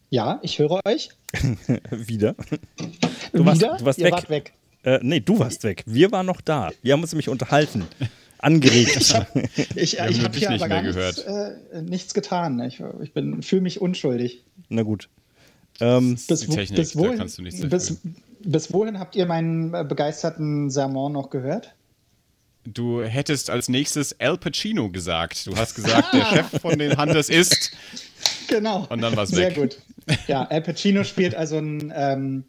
[0.10, 1.10] Ja, ich höre euch.
[1.92, 2.36] Wieder?
[3.32, 3.78] Du warst, Wieder?
[3.78, 4.14] Du warst Ihr weg.
[4.14, 4.54] wart weg.
[4.84, 5.84] Äh, nee, du warst weg.
[5.86, 6.72] Wir waren noch da.
[6.82, 7.86] Wir haben uns nämlich unterhalten.
[8.38, 8.98] Angeregt.
[8.98, 9.28] Ich habe
[9.76, 12.60] ich, ich hab dich hier nicht aber gar nichts, äh, nichts getan.
[12.60, 13.12] Ich, ich
[13.46, 14.44] fühle mich unschuldig.
[14.68, 15.08] Na gut.
[15.80, 17.98] Ähm, Bis, Technik, bis, da wohin, kannst du nichts bis,
[18.44, 21.74] bis wohin habt ihr meinen äh, begeisterten Sermon noch gehört?
[22.66, 25.48] Du hättest als nächstes Al Pacino gesagt.
[25.48, 27.72] Du hast gesagt, der Chef von den Hunters ist.
[28.48, 28.86] Genau.
[28.90, 29.56] Und dann war's Sehr weg.
[29.56, 29.80] gut.
[30.28, 32.44] Ja, Al Pacino spielt also einen, ähm,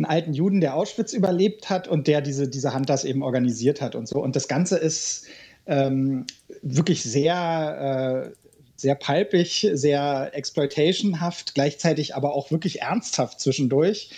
[0.00, 3.94] einen alten Juden, der Auschwitz überlebt hat und der diese, diese Hunters eben organisiert hat
[3.94, 4.22] und so.
[4.22, 5.26] Und das Ganze ist
[5.66, 6.26] ähm,
[6.62, 8.36] wirklich sehr, äh,
[8.76, 14.10] sehr palpig, sehr exploitationhaft, gleichzeitig aber auch wirklich ernsthaft zwischendurch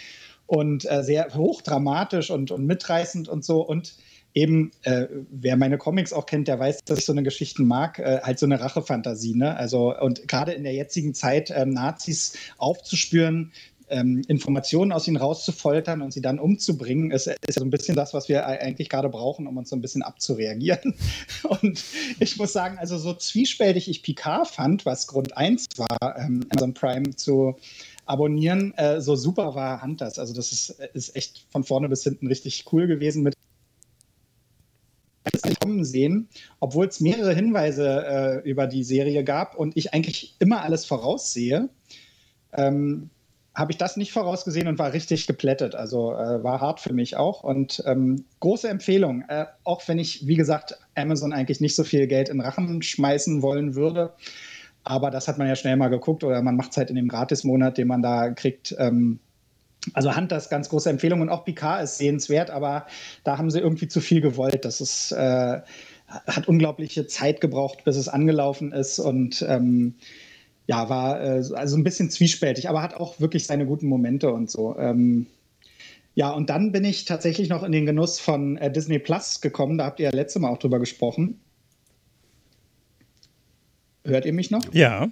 [0.47, 3.61] und äh, sehr hochdramatisch und, und mitreißend und so.
[3.63, 3.95] Und
[4.35, 7.99] eben, äh, wer meine Comics auch kennt, der weiß, dass ich so eine Geschichten mag,
[7.99, 9.35] äh, halt so eine Rachefantasie.
[9.35, 9.57] Ne?
[9.57, 13.53] Also, und gerade in der jetzigen Zeit ähm, Nazis aufzuspüren,
[13.89, 18.15] ähm, Informationen aus ihnen rauszufoltern und sie dann umzubringen, ist, ist so ein bisschen das,
[18.15, 20.95] was wir eigentlich gerade brauchen, um uns so ein bisschen abzureagieren.
[21.49, 21.83] Und
[22.19, 26.75] ich muss sagen, also so zwiespältig ich Picard fand, was Grund 1 war, ähm, Amazon
[26.75, 27.57] Prime zu
[28.07, 30.19] abonnieren, äh, so super war Hunters.
[30.19, 33.35] Also das ist, ist echt von vorne bis hinten richtig cool gewesen mit
[35.63, 36.29] kommen sehen,
[36.61, 38.05] obwohl es mehrere Hinweise
[38.45, 41.69] äh, über die Serie gab und ich eigentlich immer alles voraussehe,
[42.53, 43.11] ähm,
[43.55, 45.75] habe ich das nicht vorausgesehen und war richtig geplättet.
[45.75, 49.25] Also äh, war hart für mich auch und ähm, große Empfehlung.
[49.29, 53.43] Äh, auch wenn ich, wie gesagt, Amazon eigentlich nicht so viel Geld in Rachen schmeißen
[53.43, 54.15] wollen würde.
[54.85, 57.09] Aber das hat man ja schnell mal geguckt oder man macht es halt in dem
[57.09, 58.75] Gratismonat, den man da kriegt.
[58.79, 59.21] Ähm,
[59.93, 62.87] also Hunters ganz große Empfehlung und auch Picard ist sehenswert, aber
[63.25, 64.65] da haben sie irgendwie zu viel gewollt.
[64.65, 65.61] Das ist, äh,
[66.07, 69.97] hat unglaubliche Zeit gebraucht, bis es angelaufen ist und ähm,
[70.67, 74.51] ja, war äh, also ein bisschen zwiespältig, aber hat auch wirklich seine guten Momente und
[74.51, 74.77] so.
[74.79, 75.27] Ähm,
[76.15, 79.79] ja, und dann bin ich tatsächlich noch in den Genuss von äh, Disney Plus gekommen.
[79.79, 81.41] Da habt ihr ja letztes Mal auch drüber gesprochen.
[84.05, 84.63] Hört ihr mich noch?
[84.73, 85.09] ja,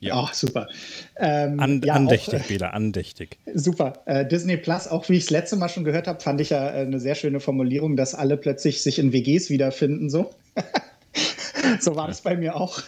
[0.00, 0.14] Ja.
[0.14, 0.68] Ach, super.
[1.16, 3.38] Ähm, an, ja, andächtig, auch, Bela, andächtig.
[3.52, 4.02] Super.
[4.06, 6.70] Äh, Disney Plus, auch wie ich es letzte Mal schon gehört habe, fand ich ja
[6.70, 10.08] äh, eine sehr schöne Formulierung, dass alle plötzlich sich in WGs wiederfinden.
[10.08, 10.30] So,
[11.80, 12.80] so war das bei mir auch.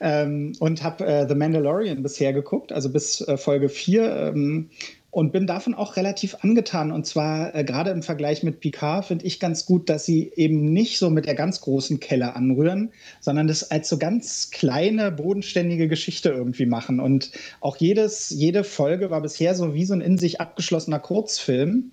[0.00, 4.32] Ähm, und habe äh, The Mandalorian bisher geguckt, also bis äh, Folge 4.
[4.34, 4.70] Ähm,
[5.16, 6.92] und bin davon auch relativ angetan.
[6.92, 10.74] Und zwar äh, gerade im Vergleich mit Picard finde ich ganz gut, dass sie eben
[10.74, 12.90] nicht so mit der ganz großen Kelle anrühren,
[13.20, 17.00] sondern das als so ganz kleine, bodenständige Geschichte irgendwie machen.
[17.00, 17.30] Und
[17.62, 21.92] auch jedes, jede Folge war bisher so wie so ein in sich abgeschlossener Kurzfilm.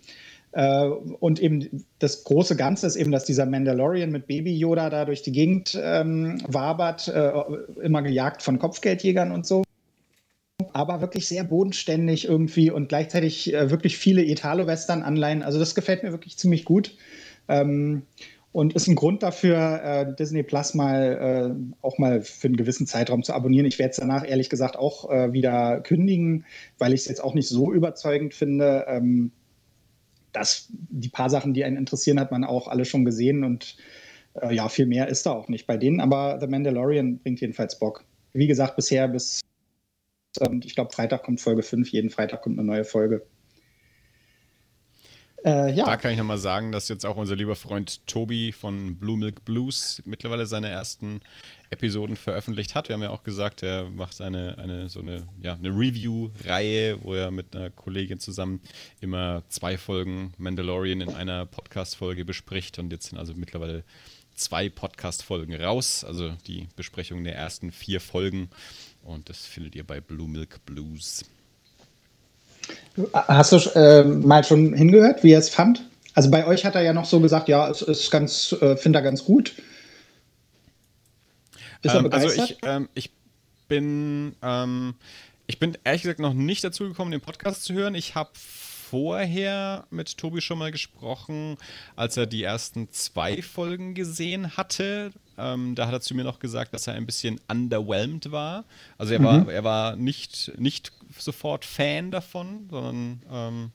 [0.53, 5.05] Äh, und eben das große Ganze ist eben, dass dieser Mandalorian mit Baby Yoda da
[5.05, 7.31] durch die Gegend ähm, wabert, äh,
[7.81, 9.63] immer gejagt von Kopfgeldjägern und so
[10.71, 15.43] aber wirklich sehr bodenständig irgendwie und gleichzeitig äh, wirklich viele Italo-Western-Anleihen.
[15.43, 16.95] Also das gefällt mir wirklich ziemlich gut.
[17.47, 18.03] Ähm,
[18.51, 22.85] und ist ein Grund dafür, äh, Disney Plus mal äh, auch mal für einen gewissen
[22.85, 23.65] Zeitraum zu abonnieren.
[23.65, 26.45] Ich werde es danach ehrlich gesagt auch äh, wieder kündigen,
[26.77, 28.85] weil ich es jetzt auch nicht so überzeugend finde.
[28.87, 29.31] Ähm,
[30.33, 33.77] dass die paar Sachen, die einen interessieren, hat man auch alle schon gesehen und
[34.33, 36.01] äh, ja, viel mehr ist da auch nicht bei denen.
[36.01, 38.03] Aber The Mandalorian bringt jedenfalls Bock.
[38.33, 39.41] Wie gesagt, bisher bis
[40.39, 43.23] und ich glaube, Freitag kommt Folge 5, jeden Freitag kommt eine neue Folge.
[45.45, 45.85] Äh, ja.
[45.85, 49.43] Da kann ich nochmal sagen, dass jetzt auch unser lieber Freund Tobi von Blue Milk
[49.43, 51.19] Blues mittlerweile seine ersten
[51.73, 52.87] Episoden veröffentlicht hat.
[52.87, 57.13] Wir haben ja auch gesagt, er macht eine, eine so eine, ja, eine Review-Reihe, wo
[57.15, 58.61] er mit einer Kollegin zusammen
[59.01, 62.79] immer zwei Folgen Mandalorian in einer Podcast-Folge bespricht.
[62.79, 63.83] Und jetzt sind also mittlerweile
[64.35, 68.49] zwei Podcast-Folgen raus, also die Besprechung der ersten vier Folgen.
[69.03, 71.25] Und das findet ihr bei Blue Milk Blues.
[73.13, 75.83] Hast du äh, mal schon hingehört, wie er es fand?
[76.13, 78.99] Also bei euch hat er ja noch so gesagt, ja, es ist ganz, äh, finde
[78.99, 79.55] er ganz gut.
[81.83, 82.39] Ist ähm, er begeistert?
[82.39, 83.11] Also ich, ähm, ich
[83.67, 84.95] bin, ähm,
[85.47, 87.95] ich bin ehrlich gesagt noch nicht dazu gekommen, den Podcast zu hören.
[87.95, 91.57] Ich habe vorher mit Tobi schon mal gesprochen,
[91.95, 95.11] als er die ersten zwei Folgen gesehen hatte.
[95.37, 98.65] Ähm, da hat er zu mir noch gesagt, dass er ein bisschen underwhelmed war.
[98.97, 99.23] Also er mhm.
[99.23, 103.71] war, er war nicht, nicht sofort Fan davon, sondern ähm,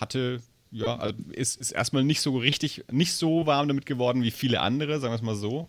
[0.00, 0.40] hatte
[0.72, 4.60] ja, also ist, ist erstmal nicht so richtig, nicht so warm damit geworden wie viele
[4.60, 5.68] andere, sagen wir es mal so.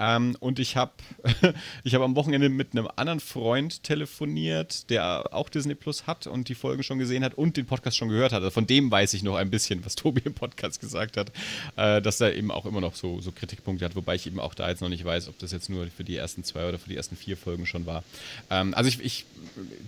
[0.00, 0.92] Ähm, und ich habe
[1.84, 6.48] ich hab am Wochenende mit einem anderen Freund telefoniert, der auch Disney Plus hat und
[6.48, 8.42] die Folgen schon gesehen hat und den Podcast schon gehört hat.
[8.42, 11.30] Also von dem weiß ich noch ein bisschen, was Tobi im Podcast gesagt hat,
[11.76, 14.54] äh, dass er eben auch immer noch so, so Kritikpunkte hat, wobei ich eben auch
[14.54, 16.88] da jetzt noch nicht weiß, ob das jetzt nur für die ersten zwei oder für
[16.88, 18.02] die ersten vier Folgen schon war.
[18.50, 19.26] Ähm, also ich, ich,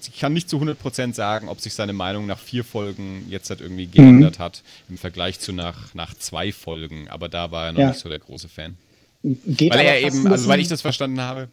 [0.01, 3.61] ich, kann nicht zu 100% sagen, ob sich seine Meinung nach vier Folgen jetzt halt
[3.61, 4.43] irgendwie geändert mhm.
[4.43, 7.09] hat hat im Vergleich zu nach, nach zwei Folgen.
[7.09, 7.89] Aber da war er noch ja.
[7.89, 8.77] nicht so der große Fan.
[9.23, 11.49] Geht weil er eben, also weil ich das verstanden habe,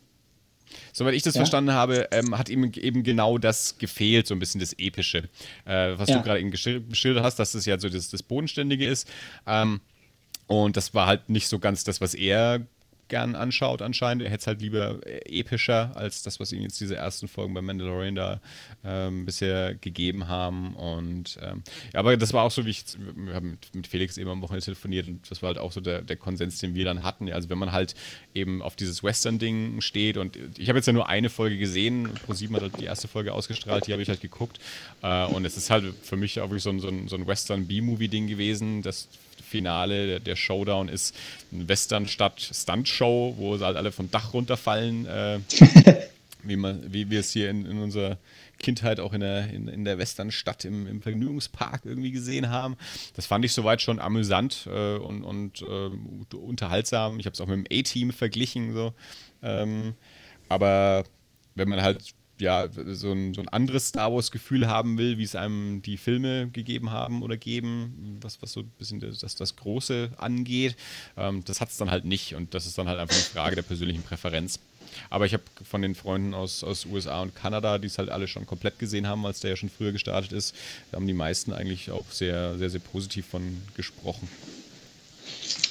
[0.93, 1.39] Soweit ich das ja.
[1.39, 5.29] verstanden habe, ähm, hat ihm eben genau das gefehlt, so ein bisschen das Epische.
[5.65, 6.17] Äh, was ja.
[6.17, 9.09] du gerade eben geschildert hast, dass das ja so das, das Bodenständige ist.
[9.47, 9.81] Ähm,
[10.45, 12.67] und das war halt nicht so ganz das, was er
[13.09, 14.23] gern anschaut anscheinend.
[14.23, 17.61] Er hätte es halt lieber epischer als das, was ihm jetzt diese ersten Folgen bei
[17.61, 18.41] Mandalorian da
[18.83, 20.75] ähm, bisher gegeben haben.
[20.75, 22.85] Und ähm, ja, aber das war auch so, wie ich
[23.15, 26.01] wir haben mit, Felix eben am Wochenende telefoniert und das war halt auch so der,
[26.01, 27.31] der Konsens, den wir dann hatten.
[27.31, 27.95] Also wenn man halt
[28.33, 32.55] eben auf dieses Western-Ding steht und ich habe jetzt ja nur eine Folge gesehen, ProSieben
[32.55, 34.59] hat halt die erste Folge ausgestrahlt, die habe ich halt geguckt.
[35.01, 37.27] Äh, und es ist halt für mich auch wirklich so ein, so ein, so ein
[37.27, 39.09] Western-B-Movie-Ding gewesen, das
[39.49, 41.15] Finale, der, Showdown ist
[41.51, 45.39] eine Westernstadt-Stunt-Show, wo halt alle vom Dach runterfallen, äh,
[46.43, 48.17] wie, man, wie wir es hier in, in unserer
[48.59, 52.77] Kindheit auch in der, in, in der Westernstadt im, im Vergnügungspark irgendwie gesehen haben.
[53.15, 57.19] Das fand ich soweit schon amüsant äh, und, und äh, unterhaltsam.
[57.19, 58.73] Ich habe es auch mit dem A-Team verglichen.
[58.73, 58.93] So.
[59.41, 59.95] Ähm,
[60.47, 61.05] aber
[61.55, 65.35] wenn man halt ja, so ein, so ein anderes Star Wars-Gefühl haben will, wie es
[65.35, 70.11] einem die Filme gegeben haben oder geben, was, was so ein bisschen das, das Große
[70.17, 70.75] angeht.
[71.17, 73.55] Ähm, das hat es dann halt nicht und das ist dann halt einfach eine Frage
[73.55, 74.59] der persönlichen Präferenz.
[75.09, 78.27] Aber ich habe von den Freunden aus, aus USA und Kanada, die es halt alle
[78.27, 80.55] schon komplett gesehen haben, als der ja schon früher gestartet ist,
[80.91, 84.27] da haben die meisten eigentlich auch sehr, sehr, sehr positiv von gesprochen.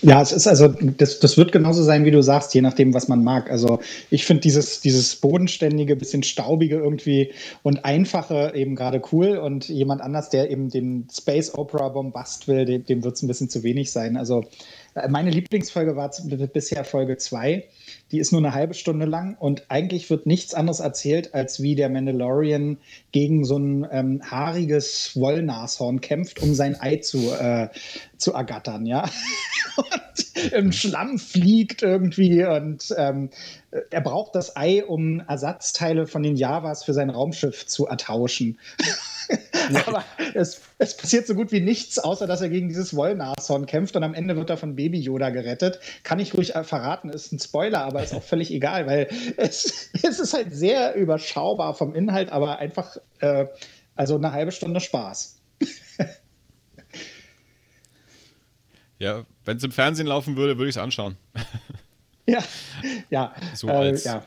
[0.00, 3.08] Ja, es ist also, das, das wird genauso sein, wie du sagst, je nachdem, was
[3.08, 3.50] man mag.
[3.50, 3.80] Also
[4.10, 7.32] ich finde dieses, dieses bodenständige, bisschen staubige irgendwie
[7.64, 12.64] und einfache eben gerade cool und jemand anders, der eben den Space Opera Bombast will,
[12.64, 14.16] dem, dem wird es ein bisschen zu wenig sein.
[14.16, 14.44] Also
[15.08, 16.10] meine Lieblingsfolge war
[16.52, 17.64] bisher Folge 2
[18.10, 21.74] die ist nur eine halbe Stunde lang und eigentlich wird nichts anderes erzählt, als wie
[21.74, 22.78] der Mandalorian
[23.12, 27.68] gegen so ein ähm, haariges Wollnashorn kämpft, um sein Ei zu, äh,
[28.16, 29.04] zu ergattern, ja.
[29.76, 33.30] und im Schlamm fliegt irgendwie und ähm,
[33.90, 38.58] er braucht das Ei, um Ersatzteile von den Javas für sein Raumschiff zu ertauschen.
[39.86, 40.04] Aber
[40.34, 44.04] es, es, passiert so gut wie nichts, außer dass er gegen dieses Wollnashorn kämpft und
[44.04, 45.80] am Ende wird er von Baby Yoda gerettet.
[46.02, 50.18] Kann ich ruhig verraten, ist ein Spoiler, aber ist auch völlig egal, weil es, es
[50.18, 53.46] ist halt sehr überschaubar vom Inhalt, aber einfach, äh,
[53.94, 55.40] also eine halbe Stunde Spaß.
[58.98, 61.16] ja, wenn es im Fernsehen laufen würde, würde ich es anschauen.
[62.26, 62.42] ja,
[63.10, 63.34] ja.
[63.54, 64.22] So als äh, ja.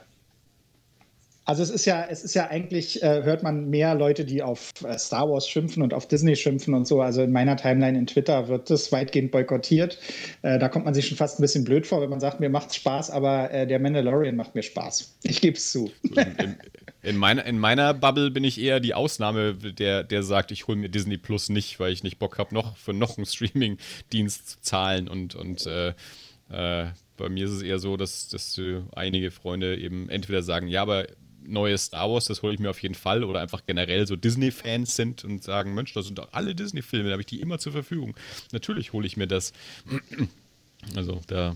[1.43, 4.71] Also es ist ja, es ist ja eigentlich, äh, hört man mehr Leute, die auf
[4.83, 7.01] äh, Star Wars schimpfen und auf Disney schimpfen und so.
[7.01, 9.97] Also in meiner Timeline in Twitter wird das weitgehend boykottiert.
[10.43, 12.49] Äh, da kommt man sich schon fast ein bisschen blöd vor, wenn man sagt, mir
[12.49, 15.17] macht's Spaß, aber äh, der Mandalorian macht mir Spaß.
[15.23, 15.91] Ich gebe es zu.
[16.03, 16.57] In,
[17.01, 20.77] in, meiner, in meiner Bubble bin ich eher die Ausnahme, der, der sagt, ich hole
[20.77, 24.61] mir Disney Plus nicht, weil ich nicht Bock habe, noch für noch einen Streaming-Dienst zu
[24.61, 25.93] zahlen und, und äh,
[26.49, 26.87] äh,
[27.17, 28.59] bei mir ist es eher so, dass, dass
[28.95, 31.05] einige Freunde eben entweder sagen, ja, aber
[31.45, 34.95] neues Star Wars, das hole ich mir auf jeden Fall, oder einfach generell so Disney-Fans
[34.95, 37.71] sind und sagen, Mensch, das sind doch alle Disney-Filme, da habe ich die immer zur
[37.71, 38.15] Verfügung.
[38.51, 39.53] Natürlich hole ich mir das.
[40.95, 41.55] Also da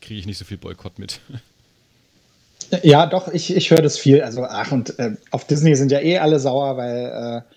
[0.00, 1.20] kriege ich nicht so viel Boykott mit.
[2.82, 4.22] Ja, doch, ich, ich höre das viel.
[4.22, 7.54] Also, ach, und äh, auf Disney sind ja eh alle sauer, weil äh,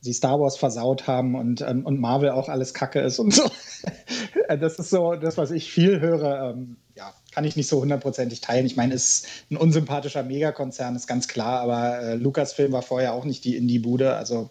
[0.00, 3.50] sie Star Wars versaut haben und, ähm, und Marvel auch alles Kacke ist und so.
[4.48, 6.50] das ist so das, was ich viel höre.
[6.50, 6.76] Ähm,
[7.34, 8.64] kann ich nicht so hundertprozentig teilen.
[8.64, 13.12] Ich meine, es ist ein unsympathischer Megakonzern, ist ganz klar, aber äh, Lucasfilm war vorher
[13.12, 14.50] auch nicht die Indie-Bude, also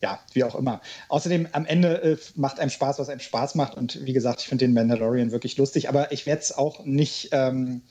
[0.00, 0.80] ja, wie auch immer.
[1.08, 4.48] Außerdem am Ende äh, macht einem Spaß, was einem Spaß macht und wie gesagt, ich
[4.48, 7.82] finde den Mandalorian wirklich lustig, aber ich werde es auch nicht ähm,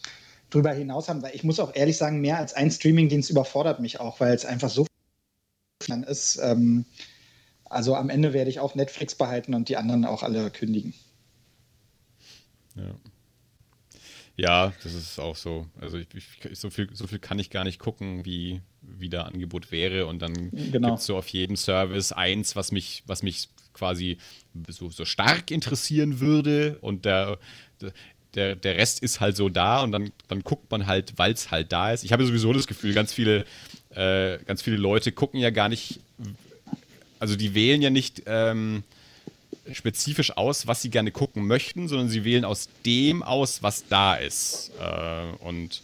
[0.49, 3.99] drüber hinaus haben, weil ich muss auch ehrlich sagen, mehr als ein Streamingdienst überfordert mich
[3.99, 4.85] auch, weil es einfach so
[6.07, 6.39] ist.
[6.41, 6.85] Ähm,
[7.65, 10.93] also am Ende werde ich auch Netflix behalten und die anderen auch alle kündigen.
[12.75, 12.95] Ja.
[14.35, 15.67] Ja, das ist auch so.
[15.79, 19.23] Also ich, ich, so, viel, so viel kann ich gar nicht gucken, wie, wie da
[19.23, 20.07] Angebot wäre.
[20.07, 20.89] Und dann genau.
[20.89, 24.17] gibt es so auf jedem Service eins, was mich, was mich quasi
[24.69, 26.79] so, so stark interessieren würde.
[26.81, 27.37] Und der,
[28.33, 31.51] der, der Rest ist halt so da und dann, dann guckt man halt, weil es
[31.51, 32.03] halt da ist.
[32.03, 33.45] Ich habe sowieso das Gefühl, ganz viele,
[33.91, 35.99] äh, ganz viele Leute gucken ja gar nicht,
[37.19, 38.23] also die wählen ja nicht.
[38.25, 38.83] Ähm,
[39.71, 44.15] spezifisch aus, was sie gerne gucken möchten, sondern sie wählen aus dem aus, was da
[44.15, 44.71] ist.
[44.79, 45.81] Äh, und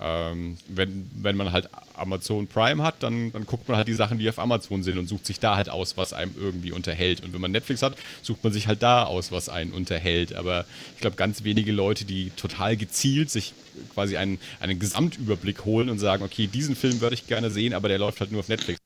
[0.00, 4.18] ähm, wenn, wenn man halt Amazon Prime hat, dann, dann guckt man halt die Sachen,
[4.18, 7.24] die auf Amazon sind und sucht sich da halt aus, was einem irgendwie unterhält.
[7.24, 10.34] Und wenn man Netflix hat, sucht man sich halt da aus, was einen unterhält.
[10.34, 13.54] Aber ich glaube, ganz wenige Leute, die total gezielt sich
[13.92, 17.88] quasi einen, einen Gesamtüberblick holen und sagen, okay, diesen Film würde ich gerne sehen, aber
[17.88, 18.78] der läuft halt nur auf Netflix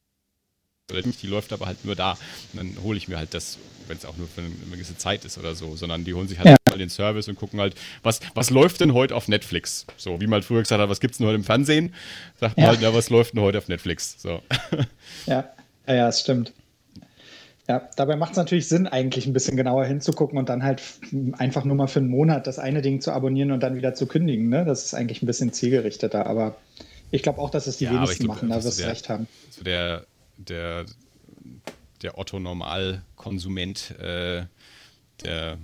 [0.93, 2.13] oder nicht, die läuft aber halt nur da.
[2.53, 5.25] Und dann hole ich mir halt das, wenn es auch nur für eine, gewisse Zeit
[5.25, 6.57] ist oder so, sondern die holen sich halt ja.
[6.69, 9.87] mal den Service und gucken halt, was, was läuft denn heute auf Netflix?
[9.97, 11.95] So, wie man halt früher gesagt hat, was gibt es denn heute im Fernsehen?
[12.41, 12.71] Sagt man ja.
[12.71, 14.21] halt, ja, was läuft denn heute auf Netflix?
[14.21, 14.43] So.
[15.27, 15.51] Ja,
[15.87, 16.53] ja, ja, das stimmt.
[17.69, 20.83] Ja, dabei macht es natürlich Sinn, eigentlich ein bisschen genauer hinzugucken und dann halt
[21.39, 24.07] einfach nur mal für einen Monat das eine Ding zu abonnieren und dann wieder zu
[24.07, 24.49] kündigen.
[24.49, 24.65] Ne?
[24.65, 26.57] Das ist eigentlich ein bisschen zielgerichteter, aber
[27.13, 29.29] ich glaube auch, dass es die ja, wenigsten glaub, machen, da wirst du recht haben.
[29.51, 30.05] So der,
[30.49, 30.87] der,
[32.03, 34.47] der Otto-Normal-Konsument, äh,
[35.25, 35.59] der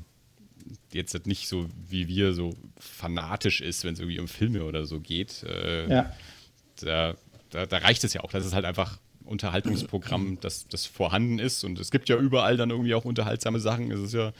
[0.93, 5.01] jetzt nicht so wie wir so fanatisch ist, wenn es irgendwie um Filme oder so
[5.01, 5.43] geht.
[5.45, 6.12] Äh, ja.
[6.81, 7.14] da,
[7.51, 8.31] da, da, reicht es ja auch.
[8.31, 11.64] Das ist halt einfach Unterhaltungsprogramm, das, das vorhanden ist.
[11.64, 13.91] Und es gibt ja überall dann irgendwie auch unterhaltsame Sachen.
[13.91, 14.33] Es ist ja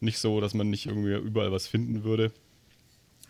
[0.00, 2.32] nicht so, dass man nicht irgendwie überall was finden würde.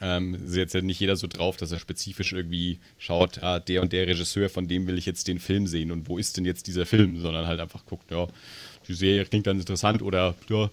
[0.01, 3.81] Ähm, ist jetzt ja nicht jeder so drauf, dass er spezifisch irgendwie schaut, ah, der
[3.81, 6.45] und der Regisseur, von dem will ich jetzt den Film sehen und wo ist denn
[6.45, 8.27] jetzt dieser Film, sondern halt einfach guckt, ja,
[8.89, 10.71] die Serie klingt dann interessant oder ja,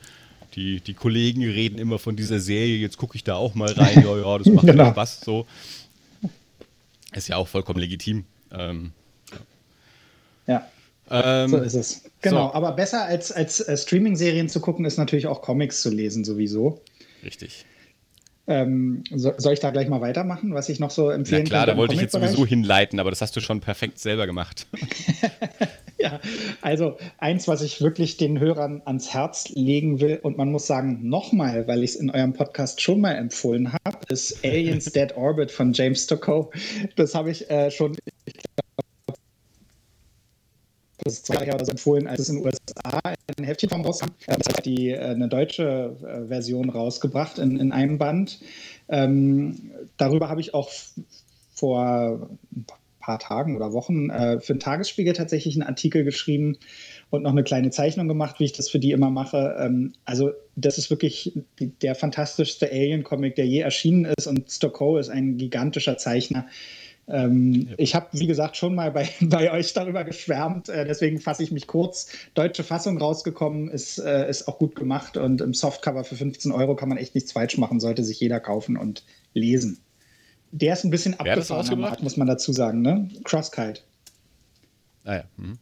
[0.56, 4.04] die, die Kollegen reden immer von dieser Serie, jetzt gucke ich da auch mal rein,
[4.04, 4.92] ja, ja, das macht genau.
[4.92, 5.48] Spaß, so.
[7.14, 8.26] Ist ja auch vollkommen legitim.
[8.52, 8.92] Ähm,
[10.48, 10.68] ja.
[11.10, 12.04] Ähm, so ist es.
[12.22, 12.54] Genau, so.
[12.56, 16.82] aber besser als, als äh, Streaming-Serien zu gucken, ist natürlich auch Comics zu lesen, sowieso.
[17.24, 17.66] Richtig.
[18.46, 21.52] Ähm, so, soll ich da gleich mal weitermachen, was ich noch so empfehlen kann?
[21.52, 24.26] Ja klar, da wollte ich jetzt sowieso hinleiten, aber das hast du schon perfekt selber
[24.26, 24.68] gemacht.
[25.98, 26.20] ja,
[26.62, 31.08] also eins, was ich wirklich den Hörern ans Herz legen will, und man muss sagen,
[31.08, 35.50] nochmal, weil ich es in eurem Podcast schon mal empfohlen habe, ist Aliens Dead Orbit
[35.50, 36.54] von James Stockow.
[36.98, 38.34] Das habe ich äh, schon, ich
[41.04, 43.02] das ist zwei Jahre oder so empfohlen, als es in den USA
[43.38, 44.10] ein Heftchenform rauskam.
[44.26, 48.40] Das hat die äh, eine deutsche äh, Version rausgebracht in, in einem Band.
[48.90, 50.72] Ähm, darüber habe ich auch
[51.54, 52.66] vor ein
[53.00, 56.58] paar Tagen oder Wochen äh, für den Tagesspiegel tatsächlich einen Artikel geschrieben
[57.10, 59.56] und noch eine kleine Zeichnung gemacht, wie ich das für die immer mache.
[59.60, 65.10] Ähm, also das ist wirklich der fantastischste Alien-Comic, der je erschienen ist und Stockow ist
[65.10, 66.48] ein gigantischer Zeichner.
[67.08, 67.76] Ähm, ja.
[67.78, 71.52] Ich habe, wie gesagt, schon mal bei, bei euch darüber geschwärmt, äh, deswegen fasse ich
[71.52, 72.08] mich kurz.
[72.34, 76.76] Deutsche Fassung rausgekommen, ist, äh, ist auch gut gemacht und im Softcover für 15 Euro
[76.76, 79.80] kann man echt nichts falsch machen, sollte sich jeder kaufen und lesen.
[80.52, 83.10] Der ist ein bisschen abgefahren, muss man dazu sagen, ne?
[83.24, 83.82] Crosskite.
[85.04, 85.24] Ah ja.
[85.38, 85.58] Mhm.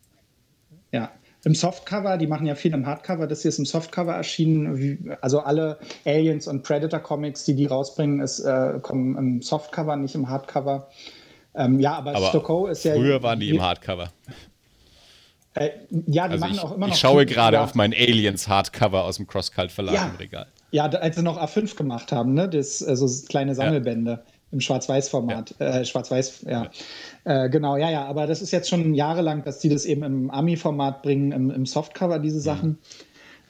[0.92, 1.12] Ja,
[1.44, 5.16] im Softcover, die machen ja viel im Hardcover, das hier ist im Softcover erschienen.
[5.22, 10.14] Also alle Aliens und Predator Comics, die die rausbringen, ist, äh, kommen im Softcover, nicht
[10.14, 10.90] im Hardcover.
[11.54, 12.96] Ähm, ja, aber, aber Stockow ist ja.
[12.96, 14.12] Früher waren die im Hardcover.
[15.54, 15.72] Äh,
[16.08, 16.94] ja, die also machen ich, auch immer noch.
[16.94, 20.48] Ich schaue gerade auf mein Aliens Hardcover aus dem Crosscult Verlag ja, im Regal.
[20.72, 22.48] Ja, als sie noch A5 gemacht haben, ne?
[22.48, 24.24] Das, also kleine Sammelbände ja.
[24.52, 25.56] im Schwarz-Weiß-Format.
[25.60, 25.80] Ja.
[25.80, 26.70] Äh, Schwarz-Weiß, ja.
[27.26, 28.06] Äh, genau, ja, ja.
[28.06, 31.66] Aber das ist jetzt schon jahrelang, dass die das eben im Ami-Format bringen, im, im
[31.66, 32.42] Softcover, diese mhm.
[32.42, 32.70] Sachen.
[32.70, 32.78] Mhm.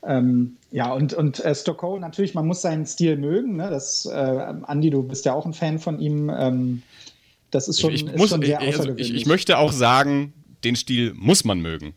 [0.03, 3.57] Ähm, ja, und, und äh, Stockow, natürlich, man muss seinen Stil mögen.
[3.57, 3.69] Ne?
[3.69, 6.31] Das, äh, Andi, du bist ja auch ein Fan von ihm.
[6.35, 6.81] Ähm,
[7.51, 10.33] das ist schon, ich, ich ist schon sehr ich, also ich, ich möchte auch sagen,
[10.63, 11.93] den Stil muss man mögen.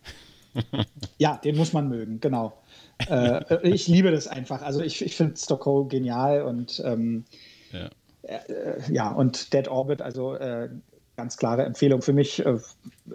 [1.19, 2.61] ja, den muss man mögen, genau.
[3.09, 4.63] äh, ich liebe das einfach.
[4.63, 7.25] Also ich, ich finde Stockow genial und ähm,
[7.73, 7.91] ja.
[8.23, 9.11] Äh, ja.
[9.11, 10.69] und Dead Orbit, also äh,
[11.17, 12.45] ganz klare Empfehlung für mich.
[12.45, 12.59] Äh,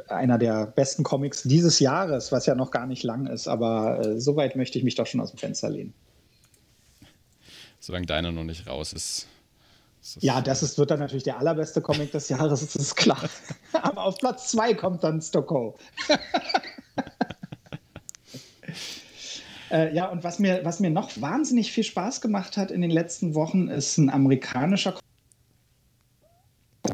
[0.07, 4.19] einer der besten Comics dieses Jahres, was ja noch gar nicht lang ist, aber äh,
[4.19, 5.93] soweit möchte ich mich doch schon aus dem Fenster lehnen.
[7.79, 9.27] Solange deiner noch nicht raus ist,
[9.99, 13.29] das ja, das ist, wird dann natürlich der allerbeste Comic des Jahres, das ist klar.
[13.73, 15.77] Aber auf Platz 2 kommt dann Stockow.
[19.71, 22.91] äh, ja, und was mir, was mir noch wahnsinnig viel Spaß gemacht hat in den
[22.91, 25.03] letzten Wochen, ist ein amerikanischer Comic.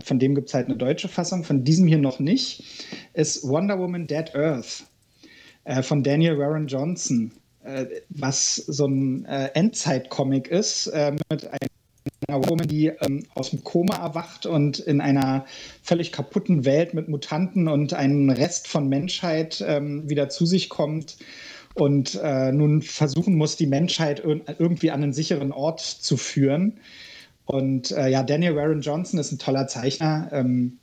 [0.04, 2.64] Von dem gibt es halt eine deutsche Fassung, von diesem hier noch nicht.
[3.14, 4.86] Ist Wonder Woman Dead Earth
[5.64, 7.32] äh, von Daniel Warren Johnson,
[7.64, 11.75] äh, was so ein äh, Endzeit-Comic ist äh, mit einem
[12.28, 15.46] einer Woman, die ähm, aus dem Koma erwacht und in einer
[15.82, 21.18] völlig kaputten Welt mit Mutanten und einem Rest von Menschheit ähm, wieder zu sich kommt
[21.76, 26.80] und äh, nun versuchen muss, die Menschheit irgendwie an einen sicheren Ort zu führen.
[27.46, 30.30] Und äh, ja, Daniel Warren Johnson ist ein toller Zeichner.
[30.32, 30.80] Ähm,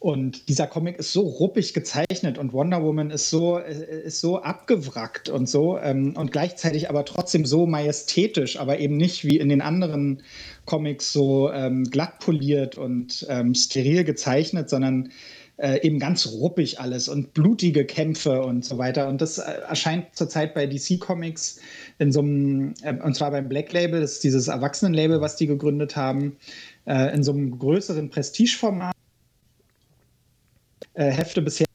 [0.00, 4.40] und dieser Comic ist so ruppig gezeichnet und Wonder Woman ist so, äh, ist so
[4.40, 9.48] abgewrackt und so ähm, und gleichzeitig aber trotzdem so majestätisch, aber eben nicht wie in
[9.48, 10.22] den anderen
[10.66, 15.10] Comics so ähm, glatt poliert und ähm, steril gezeichnet, sondern
[15.56, 19.08] äh, eben ganz ruppig alles und blutige Kämpfe und so weiter.
[19.08, 21.58] Und das äh, erscheint zurzeit bei DC Comics
[21.98, 25.48] in so einem, äh, und zwar beim Black Label, das ist dieses Erwachsenenlabel, was die
[25.48, 26.36] gegründet haben,
[26.86, 28.94] äh, in so einem größeren Prestigeformat
[30.98, 31.66] äh, Hefte bisher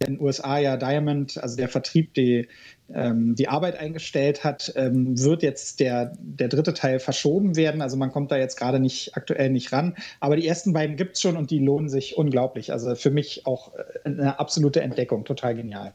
[0.00, 2.48] in den USA ja Diamond, also der Vertrieb, die
[2.92, 7.80] ähm, die Arbeit eingestellt hat, ähm, wird jetzt der, der dritte Teil verschoben werden.
[7.80, 9.96] Also man kommt da jetzt gerade nicht aktuell nicht ran.
[10.20, 12.72] Aber die ersten beiden gibt es schon und die lohnen sich unglaublich.
[12.72, 15.94] Also für mich auch äh, eine absolute Entdeckung, total genial.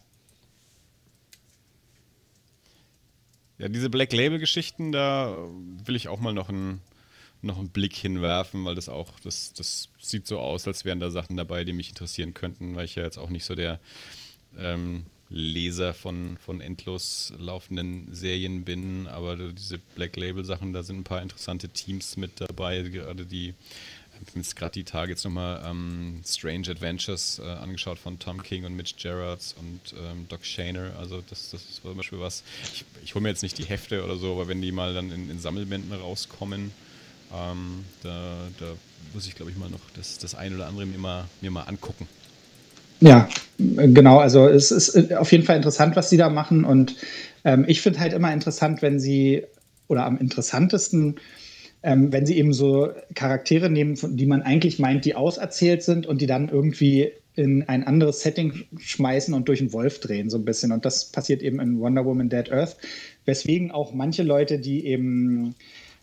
[3.58, 5.38] Ja, diese Black Label-Geschichten, da
[5.86, 6.80] will ich auch mal noch ein
[7.42, 11.10] noch einen Blick hinwerfen, weil das auch, das, das sieht so aus, als wären da
[11.10, 13.80] Sachen dabei, die mich interessieren könnten, weil ich ja jetzt auch nicht so der
[14.58, 20.98] ähm, Leser von, von endlos laufenden Serien bin, aber diese Black Label Sachen, da sind
[20.98, 23.54] ein paar interessante Teams mit dabei, gerade die
[24.22, 28.44] ich habe jetzt gerade die Tage jetzt nochmal ähm, Strange Adventures äh, angeschaut von Tom
[28.44, 30.94] King und Mitch Gerards und ähm, Doc Shaner.
[31.00, 32.44] Also das, das ist zum Beispiel was.
[32.74, 35.12] Ich, ich hole mir jetzt nicht die Hefte oder so, aber wenn die mal dann
[35.12, 36.72] in, in Sammelbänden rauskommen,
[37.34, 38.66] ähm, da, da,
[39.14, 41.64] muss ich, glaube ich, mal noch das, das ein oder andere mir mal, mir mal
[41.64, 42.08] angucken.
[43.02, 44.20] Ja, genau.
[44.20, 46.66] Also es ist auf jeden Fall interessant, was sie da machen.
[46.66, 46.96] Und
[47.46, 49.44] ähm, ich finde halt immer interessant, wenn sie,
[49.88, 51.16] oder am interessantesten,
[51.82, 56.22] ähm, wenn sie eben so Charaktere nehmen, die man eigentlich meint, die auserzählt sind und
[56.22, 60.44] die dann irgendwie in ein anderes Setting schmeißen und durch einen Wolf drehen, so ein
[60.44, 60.74] bisschen.
[60.74, 62.76] Und das passiert eben in Wonder Woman Dead Earth.
[63.24, 65.54] Weswegen auch manche Leute, die eben äh,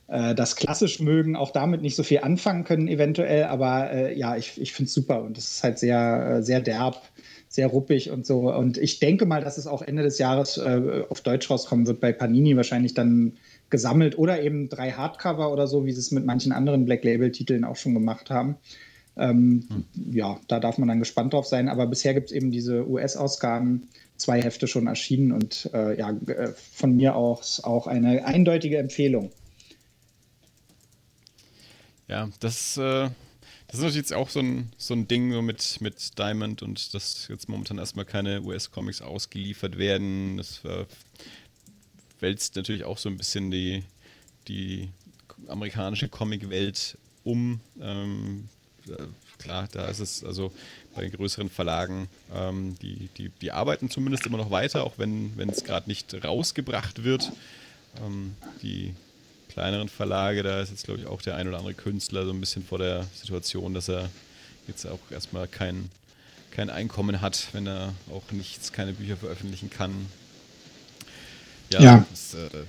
[0.08, 3.44] das klassisch mögen, auch damit nicht so viel anfangen können, eventuell.
[3.44, 6.60] Aber äh, ja, ich, ich finde es super und es ist halt sehr, äh, sehr
[6.60, 7.02] derb,
[7.48, 8.52] sehr ruppig und so.
[8.52, 12.00] Und ich denke mal, dass es auch Ende des Jahres äh, auf Deutsch rauskommen wird,
[12.00, 13.32] bei Panini wahrscheinlich dann
[13.68, 17.64] gesammelt oder eben drei Hardcover oder so, wie sie es mit manchen anderen Black Label-Titeln
[17.64, 18.56] auch schon gemacht haben.
[19.16, 20.12] Ähm, hm.
[20.12, 21.68] Ja, da darf man dann gespannt drauf sein.
[21.68, 26.52] Aber bisher gibt es eben diese US-Ausgaben, zwei Hefte schon erschienen und äh, ja, äh,
[26.72, 29.32] von mir aus auch eine eindeutige Empfehlung.
[32.08, 33.10] Ja, das, äh,
[33.66, 36.94] das ist natürlich jetzt auch so ein, so ein Ding so mit, mit Diamond und
[36.94, 40.36] dass jetzt momentan erstmal keine US-Comics ausgeliefert werden.
[40.36, 40.84] Das äh,
[42.20, 43.82] wälzt natürlich auch so ein bisschen die,
[44.46, 44.88] die
[45.48, 47.60] amerikanische Comic-Welt um.
[47.80, 48.48] Ähm,
[48.88, 49.02] äh,
[49.38, 50.52] klar, da ist es also
[50.94, 55.32] bei den größeren Verlagen, ähm, die, die, die arbeiten zumindest immer noch weiter, auch wenn
[55.50, 57.32] es gerade nicht rausgebracht wird.
[58.00, 58.94] Ähm, die
[59.56, 62.40] kleineren Verlage, da ist jetzt, glaube ich, auch der ein oder andere Künstler so ein
[62.40, 64.10] bisschen vor der Situation, dass er
[64.68, 65.88] jetzt auch erstmal kein,
[66.50, 69.92] kein Einkommen hat, wenn er auch nichts, keine Bücher veröffentlichen kann.
[71.72, 71.80] Ja.
[71.80, 72.06] ja.
[72.10, 72.64] Das, äh,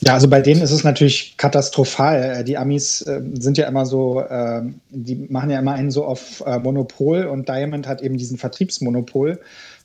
[0.00, 2.40] ja, also bei denen ist es natürlich katastrophal.
[2.40, 6.04] Äh, die Amis äh, sind ja immer so, äh, die machen ja immer einen so
[6.04, 9.38] auf äh, Monopol und Diamond hat eben diesen Vertriebsmonopol.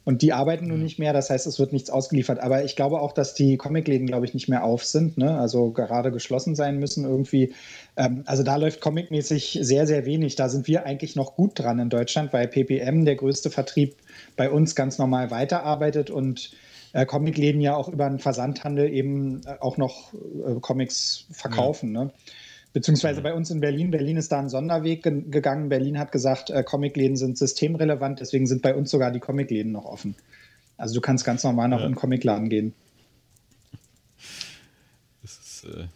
[0.06, 2.40] Und die arbeiten nun nicht mehr, das heißt, es wird nichts ausgeliefert.
[2.40, 5.38] Aber ich glaube auch, dass die Comicläden, glaube ich, nicht mehr auf sind, ne?
[5.38, 7.54] also gerade geschlossen sein müssen irgendwie.
[7.96, 10.36] Ähm, also da läuft comicmäßig sehr, sehr wenig.
[10.36, 13.96] Da sind wir eigentlich noch gut dran in Deutschland, weil PPM, der größte Vertrieb,
[14.36, 16.52] bei uns ganz normal weiterarbeitet und
[16.94, 21.94] äh, Comicläden ja auch über einen Versandhandel eben äh, auch noch äh, Comics verkaufen.
[21.96, 22.06] Ja.
[22.06, 22.12] Ne?
[22.74, 23.24] Beziehungsweise mhm.
[23.24, 23.92] bei uns in Berlin.
[23.92, 25.70] Berlin ist da einen Sonderweg ge gegangen.
[25.70, 29.86] Berlin hat gesagt, äh, Comicläden sind systemrelevant, deswegen sind bei uns sogar die Comicläden noch
[29.86, 30.16] offen.
[30.76, 31.86] Also du kannst ganz normal noch ja.
[31.86, 32.74] in den Comicladen gehen.
[35.22, 35.88] Das ist äh,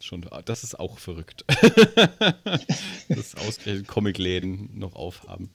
[0.00, 1.44] schon, das ist auch verrückt.
[3.08, 5.50] dass ausgerechnet Comicläden noch aufhaben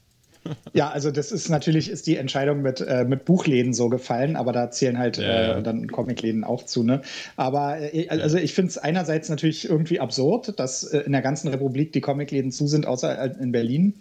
[0.73, 4.51] ja, also das ist natürlich ist die Entscheidung mit, äh, mit Buchläden so gefallen, aber
[4.51, 6.83] da zählen halt ja, äh, dann Comicläden auch zu.
[6.83, 7.01] Ne?
[7.35, 11.47] Aber äh, also ich finde es einerseits natürlich irgendwie absurd, dass äh, in der ganzen
[11.49, 13.95] Republik die Comicläden zu sind, außer in Berlin.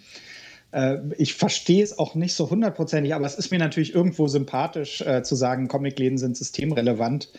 [0.73, 5.01] Äh, ich verstehe es auch nicht so hundertprozentig, aber es ist mir natürlich irgendwo sympathisch
[5.01, 7.31] äh, zu sagen, Comicläden sind systemrelevant.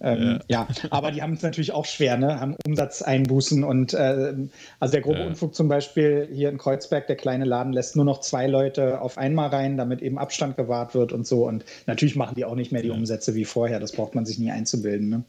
[0.00, 0.66] Ähm, ja.
[0.68, 0.88] ja.
[0.90, 2.38] aber die haben es natürlich auch schwer, ne?
[2.38, 4.34] haben Umsatzeinbußen und äh,
[4.78, 5.26] also der grobe ja.
[5.26, 9.16] Unfug zum Beispiel hier in Kreuzberg, der kleine Laden lässt nur noch zwei Leute auf
[9.16, 11.46] einmal rein, damit eben Abstand gewahrt wird und so.
[11.46, 14.38] Und natürlich machen die auch nicht mehr die Umsätze wie vorher, das braucht man sich
[14.38, 15.08] nie einzubilden.
[15.08, 15.24] Ne?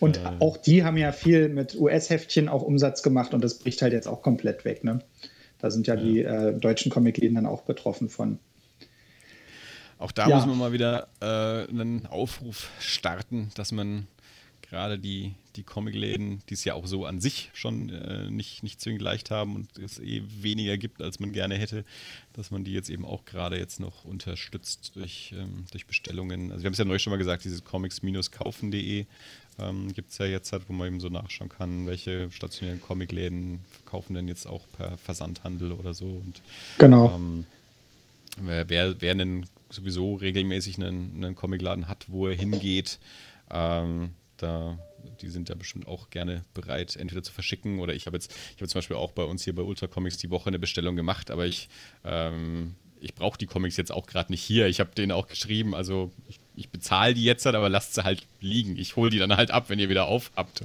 [0.00, 3.92] Und auch die haben ja viel mit US-Heftchen auch Umsatz gemacht und das bricht halt
[3.92, 4.82] jetzt auch komplett weg.
[4.82, 4.98] Ne?
[5.60, 6.02] Da sind ja, ja.
[6.02, 8.38] die äh, deutschen Comic-Läden dann auch betroffen von.
[10.02, 10.36] Auch da ja.
[10.36, 14.08] müssen wir mal wieder äh, einen Aufruf starten, dass man
[14.68, 18.80] gerade die, die Comicläden, die es ja auch so an sich schon äh, nicht, nicht
[18.80, 21.84] zwingend leicht haben und es eh weniger gibt, als man gerne hätte,
[22.32, 26.50] dass man die jetzt eben auch gerade jetzt noch unterstützt durch, ähm, durch Bestellungen.
[26.50, 29.04] Also wir haben es ja neu schon mal gesagt, dieses comics-kaufen.de
[29.58, 33.60] ähm, gibt es ja jetzt halt, wo man eben so nachschauen kann, welche stationären Comicläden
[33.70, 36.06] verkaufen denn jetzt auch per Versandhandel oder so.
[36.06, 36.40] Und,
[36.78, 37.14] genau.
[37.14, 37.44] Ähm,
[38.38, 42.98] wer, wer, wer einen sowieso regelmäßig einen, einen Comicladen hat, wo er hingeht,
[43.50, 44.78] ähm, da,
[45.20, 48.56] die sind ja bestimmt auch gerne bereit, entweder zu verschicken oder ich habe jetzt, ich
[48.56, 51.30] habe zum Beispiel auch bei uns hier bei Ultra Comics die Woche eine Bestellung gemacht,
[51.30, 51.68] aber ich,
[52.04, 54.66] ähm, ich brauche die Comics jetzt auch gerade nicht hier.
[54.68, 58.26] Ich habe denen auch geschrieben, also ich ich bezahle die jetzt, aber lasst sie halt
[58.40, 58.76] liegen.
[58.76, 60.62] Ich hole die dann halt ab, wenn ihr wieder auf habt.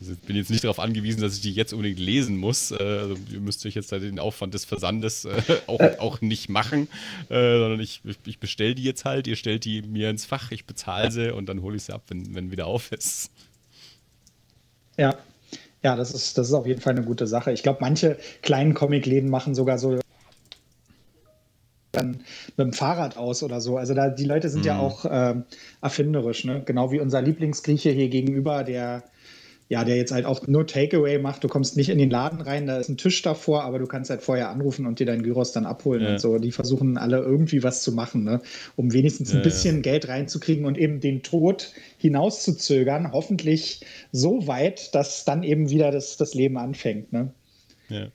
[0.00, 2.72] Ich bin jetzt nicht darauf angewiesen, dass ich die jetzt unbedingt lesen muss.
[2.72, 6.48] Äh, also ihr müsst euch jetzt halt den Aufwand des Versandes äh, auch, auch nicht
[6.48, 6.88] machen,
[7.28, 10.64] äh, sondern ich, ich bestelle die jetzt halt, ihr stellt die mir ins Fach, ich
[10.64, 13.30] bezahle sie und dann hole ich sie ab, wenn, wenn wieder auf ist.
[14.96, 15.16] Ja,
[15.84, 17.52] ja, das ist, das ist auf jeden Fall eine gute Sache.
[17.52, 19.98] Ich glaube, manche kleinen Comicläden machen sogar so
[21.94, 22.20] dann
[22.56, 23.76] mit dem Fahrrad aus oder so.
[23.76, 24.66] Also da, die Leute sind mhm.
[24.66, 25.34] ja auch äh,
[25.80, 26.62] erfinderisch, ne?
[26.64, 29.04] Genau wie unser Lieblingsgrieche hier gegenüber, der
[29.68, 31.42] ja, der jetzt halt auch nur Takeaway macht.
[31.42, 34.10] Du kommst nicht in den Laden rein, da ist ein Tisch davor, aber du kannst
[34.10, 36.10] halt vorher anrufen und dir deinen Gyros dann abholen ja.
[36.10, 36.38] und so.
[36.38, 38.40] Die versuchen alle irgendwie was zu machen, ne?
[38.76, 39.82] um wenigstens ein ja, bisschen ja.
[39.82, 43.12] Geld reinzukriegen und eben den Tod hinauszuzögern.
[43.12, 43.80] Hoffentlich
[44.12, 47.12] so weit, dass dann eben wieder das, das Leben anfängt.
[47.12, 47.32] Ne?
[47.88, 48.08] Ja.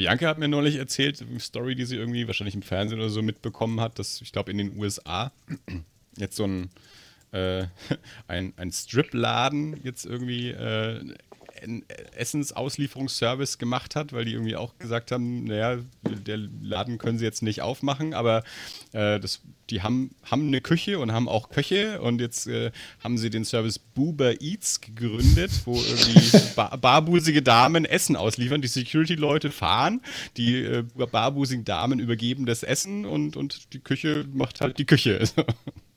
[0.00, 3.20] Bianca hat mir neulich erzählt, eine Story, die sie irgendwie wahrscheinlich im Fernsehen oder so
[3.20, 5.30] mitbekommen hat, dass ich glaube in den USA
[6.16, 6.70] jetzt so ein,
[7.32, 7.66] äh,
[8.26, 11.04] ein, ein Strip-Laden jetzt irgendwie äh,
[12.16, 17.42] Essensauslieferungsservice gemacht hat, weil die irgendwie auch gesagt haben, naja, der Laden können sie jetzt
[17.42, 18.42] nicht aufmachen, aber
[18.92, 22.70] äh, das, die haben, haben eine Küche und haben auch Köche und jetzt äh,
[23.02, 28.68] haben sie den Service Boober Eats gegründet, wo irgendwie bar barbusige Damen Essen ausliefern, die
[28.68, 30.00] Security-Leute fahren,
[30.36, 35.22] die äh, barbusigen Damen übergeben das Essen und, und die Küche macht halt die Küche.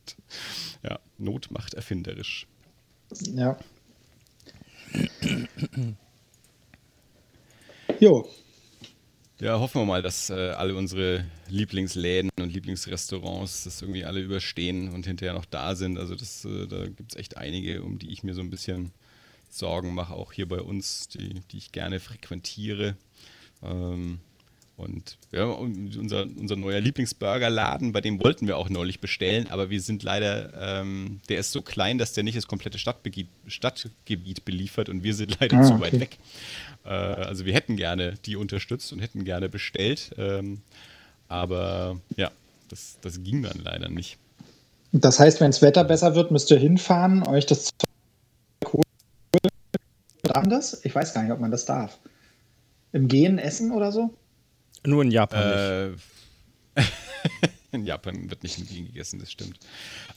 [0.84, 2.48] ja, Not macht erfinderisch.
[3.34, 3.58] Ja.
[8.00, 8.28] Jo.
[9.40, 14.94] Ja, hoffen wir mal, dass äh, alle unsere Lieblingsläden und Lieblingsrestaurants das irgendwie alle überstehen
[14.94, 15.98] und hinterher noch da sind.
[15.98, 18.94] Also das, äh, da gibt es echt einige, um die ich mir so ein bisschen
[19.50, 22.96] Sorgen mache, auch hier bei uns, die, die ich gerne frequentiere.
[23.62, 24.20] Ähm,
[24.76, 29.80] und ja, unser, unser neuer Lieblingsburgerladen, bei dem wollten wir auch neulich bestellen, aber wir
[29.80, 34.90] sind leider, ähm, der ist so klein, dass der nicht das komplette Stadtgebiet, Stadtgebiet beliefert
[34.90, 36.18] und wir sind leider ah, zu weit weg.
[36.86, 40.62] Äh, also wir hätten gerne die unterstützt und hätten gerne bestellt, ähm,
[41.28, 42.32] aber ja,
[42.70, 44.18] das, das ging dann leider nicht.
[44.92, 47.70] Das heißt, wenn das Wetter besser wird, müsst ihr hinfahren, euch das
[48.66, 48.84] holen.
[50.24, 50.84] Darf das?
[50.84, 52.00] Ich weiß gar nicht, ob man das darf.
[52.92, 54.14] Im Gehen essen oder so?
[54.86, 56.00] Nur in Japan nicht.
[56.76, 56.84] Äh,
[57.74, 59.60] in Japan wird nicht mit ihnen gegessen, das stimmt.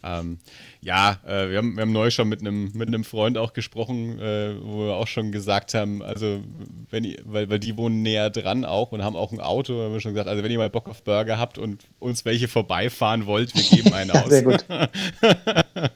[0.02, 0.38] Ähm,
[0.80, 4.18] ja, äh, wir, haben, wir haben neu schon mit einem mit einem Freund auch gesprochen,
[4.18, 6.42] äh, wo wir auch schon gesagt haben, also
[6.90, 9.92] wenn ihr, weil, weil die wohnen näher dran auch und haben auch ein Auto, haben
[9.92, 13.26] wir schon gesagt, also wenn ihr mal Bock auf Burger habt und uns welche vorbeifahren
[13.26, 14.28] wollt, wir geben einen aus.
[14.28, 14.64] Sehr gut.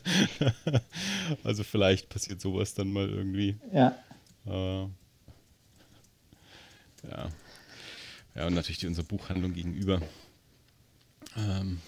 [1.45, 3.57] also vielleicht passiert sowas dann mal irgendwie.
[3.73, 3.97] Ja.
[4.47, 4.87] Äh,
[7.09, 7.29] ja.
[8.35, 10.01] Ja, und natürlich die, unsere Buchhandlung gegenüber,
[11.37, 11.81] ähm,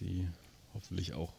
[0.00, 0.28] die
[0.74, 1.32] hoffentlich auch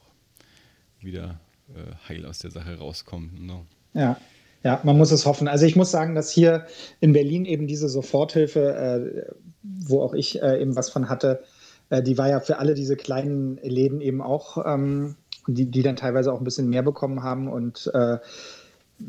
[1.00, 3.42] wieder äh, heil aus der Sache rauskommt.
[3.42, 3.66] Ne?
[3.94, 4.20] Ja.
[4.62, 5.48] Ja, man muss es hoffen.
[5.48, 6.66] Also ich muss sagen, dass hier
[7.00, 9.32] in Berlin eben diese Soforthilfe, äh,
[9.64, 11.44] wo auch ich äh, eben was von hatte,
[11.90, 15.16] äh, die war ja für alle diese kleinen Läden eben auch, ähm,
[15.48, 17.48] die, die dann teilweise auch ein bisschen mehr bekommen haben.
[17.48, 18.18] Und äh,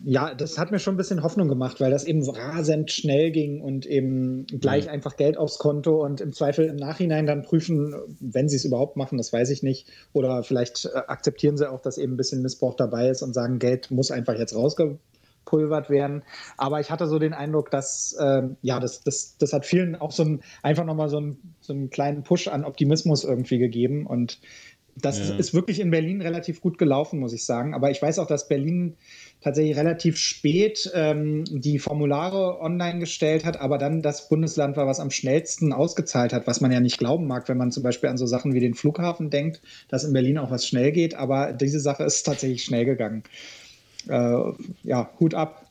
[0.05, 3.61] ja, das hat mir schon ein bisschen Hoffnung gemacht, weil das eben rasend schnell ging
[3.61, 4.93] und eben gleich mhm.
[4.93, 8.97] einfach Geld aufs Konto und im Zweifel im Nachhinein dann prüfen, wenn sie es überhaupt
[8.97, 9.89] machen, das weiß ich nicht.
[10.13, 13.59] Oder vielleicht äh, akzeptieren sie auch, dass eben ein bisschen Missbrauch dabei ist und sagen,
[13.59, 16.23] Geld muss einfach jetzt rausgepulvert werden.
[16.57, 20.13] Aber ich hatte so den Eindruck, dass, äh, ja, das, das, das hat vielen auch
[20.13, 24.39] so ein, einfach nochmal so, ein, so einen kleinen Push an Optimismus irgendwie gegeben und
[24.97, 25.37] Das ja.
[25.37, 27.75] ist wirklich in Berlin relativ gut gelaufen, muss ich sagen.
[27.75, 28.97] Aber ich weiß auch, dass Berlin
[29.41, 35.01] tatsächlich relativ spät ähm, die Formulare online gestellt hat, aber dann das Bundesland war, was
[35.01, 38.19] am schnellsten ausgezahlt hat, was man ja nicht glauben mag, wenn man zum Beispiel an
[38.19, 41.15] so Sachen wie den Flughafen denkt, dass in Berlin auch was schnell geht.
[41.15, 43.23] Aber diese Sache ist tatsächlich schnell gegangen.
[44.09, 44.53] Äh,
[44.83, 45.67] ja, Hut ab.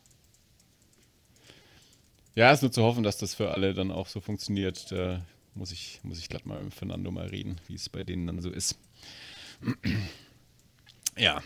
[2.36, 4.91] Ja, es ist nur zu hoffen, dass das für alle dann auch so funktioniert.
[4.91, 5.26] Da
[5.56, 8.41] muss ich, muss ich glatt mal mit Fernando mal reden, wie es bei denen dann
[8.41, 8.78] so ist.
[11.18, 11.41] ja.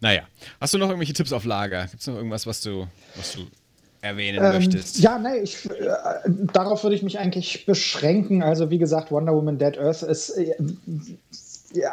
[0.00, 0.22] Naja.
[0.60, 1.86] Hast du noch irgendwelche Tipps auf Lager?
[1.86, 2.86] Gibt es noch irgendwas, was du,
[3.16, 3.46] was du
[4.00, 4.98] erwähnen ähm, möchtest?
[4.98, 5.88] Ja, nee, ich, äh,
[6.52, 8.42] darauf würde ich mich eigentlich beschränken.
[8.42, 10.52] Also, wie gesagt, Wonder Woman Dead Earth ist äh,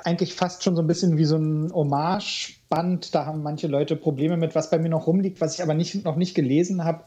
[0.04, 3.16] eigentlich fast schon so ein bisschen wie so ein Hommage-Band.
[3.16, 4.56] Da haben manche Leute Probleme mit.
[4.56, 7.04] Was bei mir noch rumliegt, was ich aber nicht, noch nicht gelesen habe,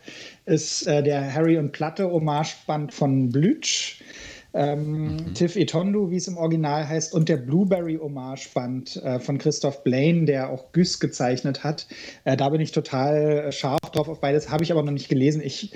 [0.46, 4.02] ist äh, der Harry und Platte Hommage-Band von Blütsch.
[4.54, 5.34] Ähm, mhm.
[5.34, 10.26] Tiff Etondu, wie es im Original heißt, und der Blueberry Hommage-Band äh, von Christoph Blaine,
[10.26, 11.88] der auch Güss gezeichnet hat.
[12.24, 15.08] Äh, da bin ich total äh, scharf drauf auf beides, habe ich aber noch nicht
[15.08, 15.42] gelesen.
[15.44, 15.72] Ich,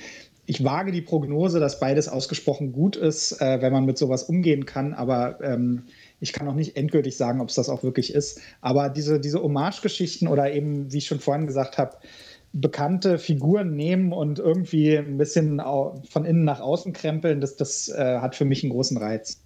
[0.46, 4.64] ich wage die Prognose, dass beides ausgesprochen gut ist, äh, wenn man mit sowas umgehen
[4.64, 5.82] kann, aber ähm,
[6.20, 8.40] ich kann noch nicht endgültig sagen, ob es das auch wirklich ist.
[8.60, 11.96] Aber diese, diese Hommage-Geschichten oder eben, wie ich schon vorhin gesagt habe,
[12.52, 15.60] bekannte Figuren nehmen und irgendwie ein bisschen
[16.08, 19.42] von innen nach außen krempeln, das, das äh, hat für mich einen großen Reiz.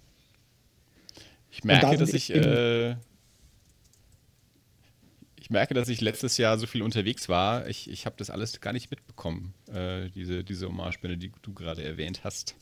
[1.51, 2.95] Ich merke, da dass ich, äh,
[5.35, 7.67] ich merke, dass ich letztes Jahr so viel unterwegs war.
[7.67, 11.83] Ich, ich habe das alles gar nicht mitbekommen, äh, diese, diese Hommage-Bände, die du gerade
[11.83, 12.55] erwähnt hast.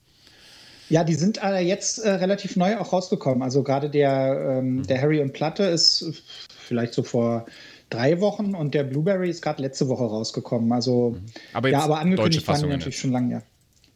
[0.90, 3.44] Ja, die sind äh, jetzt äh, relativ neu auch rausgekommen.
[3.44, 4.88] Also gerade der, ähm, mhm.
[4.88, 7.46] der Harry und Platte ist vielleicht so vor
[7.92, 10.72] drei Wochen und der Blueberry ist gerade letzte Woche rausgekommen.
[10.72, 11.26] Also, mhm.
[11.54, 13.42] aber ja, aber angekündigt waren die natürlich schon lange, ja.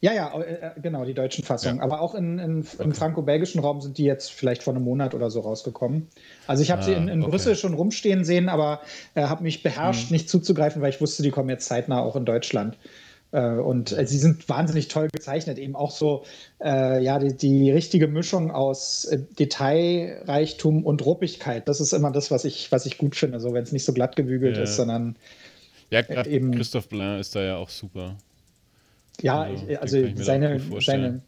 [0.02, 1.78] Ja, ja, äh, äh, genau, die deutschen Fassungen.
[1.78, 1.84] Ja.
[1.84, 2.84] Aber auch in, in, okay.
[2.84, 6.10] im franco-belgischen Raum sind die jetzt vielleicht vor einem Monat oder so rausgekommen.
[6.46, 7.32] Also ich habe ah, sie in, in okay.
[7.32, 8.82] Brüssel schon rumstehen sehen, aber
[9.16, 10.16] äh, habe mich beherrscht, mhm.
[10.18, 12.78] nicht zuzugreifen, weil ich wusste, die kommen jetzt zeitnah auch in Deutschland.
[13.36, 16.24] Äh, und äh, sie sind wahnsinnig toll gezeichnet, eben auch so,
[16.64, 21.68] äh, ja, die, die, richtige Mischung aus äh, Detailreichtum und Ruppigkeit.
[21.68, 23.92] Das ist immer das, was ich, was ich gut finde, so wenn es nicht so
[23.92, 24.64] glatt gebügelt ja.
[24.64, 25.18] ist, sondern
[25.90, 26.52] ja, eben.
[26.56, 28.16] Christoph Blain ist da ja auch super.
[29.22, 31.22] Ja, also, ich, also seine, seine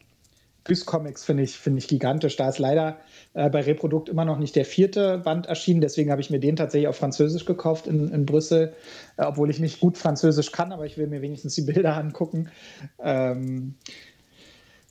[0.67, 2.35] Güss-Comics finde ich, find ich gigantisch.
[2.35, 2.97] Da ist leider
[3.33, 5.81] äh, bei Reprodukt immer noch nicht der vierte Band erschienen.
[5.81, 8.73] Deswegen habe ich mir den tatsächlich auf Französisch gekauft in, in Brüssel,
[9.17, 12.49] äh, obwohl ich nicht gut Französisch kann, aber ich will mir wenigstens die Bilder angucken.
[12.99, 13.75] Ähm,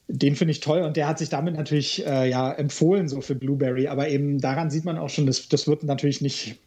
[0.09, 3.35] den finde ich toll und der hat sich damit natürlich äh, ja empfohlen so für
[3.35, 6.61] Blueberry, aber eben daran sieht man auch schon, das, das wird natürlich nicht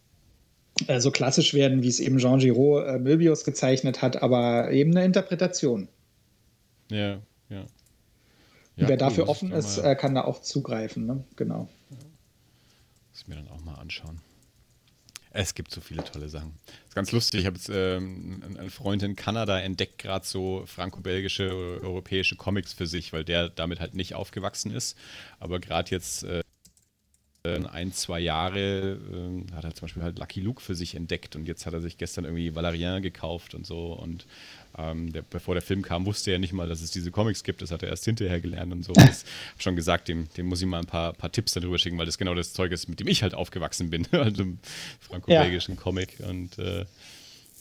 [0.86, 4.90] äh, so klassisch werden, wie es eben Jean Giraud äh, Möbius gezeichnet hat, aber eben
[4.90, 5.88] eine Interpretation.
[6.90, 7.64] Ja, ja.
[8.80, 11.06] Ja, Wer cool, dafür offen ist, mal, äh, kann da auch zugreifen.
[11.06, 11.24] Ne?
[11.36, 11.68] Genau.
[13.10, 14.20] Muss ich mir dann auch mal anschauen.
[15.32, 16.58] Es gibt so viele tolle Sachen.
[16.66, 17.40] Das ist ganz lustig.
[17.40, 21.50] Ich habe jetzt ähm, eine Freundin in Kanada entdeckt gerade so franco-belgische,
[21.82, 24.96] europäische Comics für sich, weil der damit halt nicht aufgewachsen ist.
[25.38, 26.42] Aber gerade jetzt äh,
[27.44, 31.46] ein, zwei Jahre äh, hat er zum Beispiel halt Lucky Luke für sich entdeckt und
[31.46, 34.26] jetzt hat er sich gestern irgendwie Valérien gekauft und so und
[34.78, 37.62] ähm, der, bevor der Film kam, wusste er nicht mal, dass es diese Comics gibt.
[37.62, 38.92] Das hat er erst hinterher gelernt und so.
[38.92, 39.14] Ich habe
[39.58, 42.18] schon gesagt, dem, dem muss ich mal ein paar, paar Tipps darüber schicken, weil das
[42.18, 44.06] genau das Zeug ist, mit dem ich halt aufgewachsen bin.
[44.12, 44.58] also im
[45.00, 45.80] franco-belgischen ja.
[45.80, 46.18] Comic.
[46.20, 46.84] Und äh,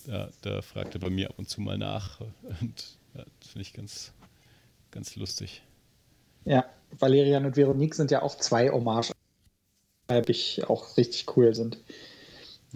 [0.05, 2.19] da, da fragt er bei mir ab und zu mal nach.
[2.61, 4.13] Und ja, das finde ich ganz,
[4.91, 5.61] ganz lustig.
[6.45, 6.65] Ja,
[6.97, 9.11] Valerian und Veronique sind ja auch zwei Hommage,
[10.09, 11.77] die ich auch richtig cool sind.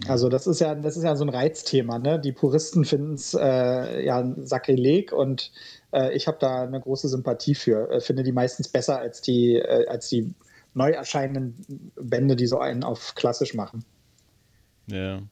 [0.08, 1.98] Also das ist ja, das ist ja so ein Reizthema.
[1.98, 2.18] Ne?
[2.18, 5.52] Die Puristen finden es äh, ja Sakrileg und
[5.92, 7.90] äh, ich habe da eine große Sympathie für.
[7.90, 10.34] Äh, finde die meistens besser als die, äh, als die
[10.74, 13.84] neu erscheinenden Bände, die so einen auf klassisch machen.
[14.88, 15.22] Ja.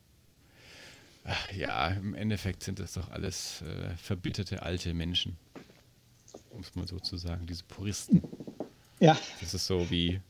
[1.24, 5.36] Ach, ja, im Endeffekt sind das doch alles äh, verbitterte alte Menschen.
[6.51, 8.22] Um es mal so zu sagen, diese Puristen.
[9.01, 9.18] Ja.
[9.40, 10.20] Das ist so wie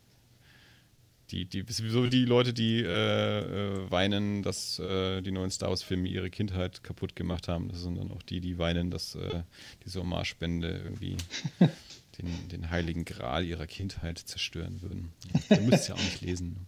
[1.33, 6.07] die, die, so die Leute, die äh, äh, weinen, dass äh, die neuen Star Wars-Filme
[6.09, 7.69] ihre Kindheit kaputt gemacht haben.
[7.69, 9.43] Das sind dann auch die, die weinen, dass äh,
[9.85, 11.17] diese Hommage-Spende irgendwie
[12.19, 15.13] den, den heiligen Gral ihrer Kindheit zerstören würden.
[15.49, 16.67] Ihr müsst es ja auch nicht lesen.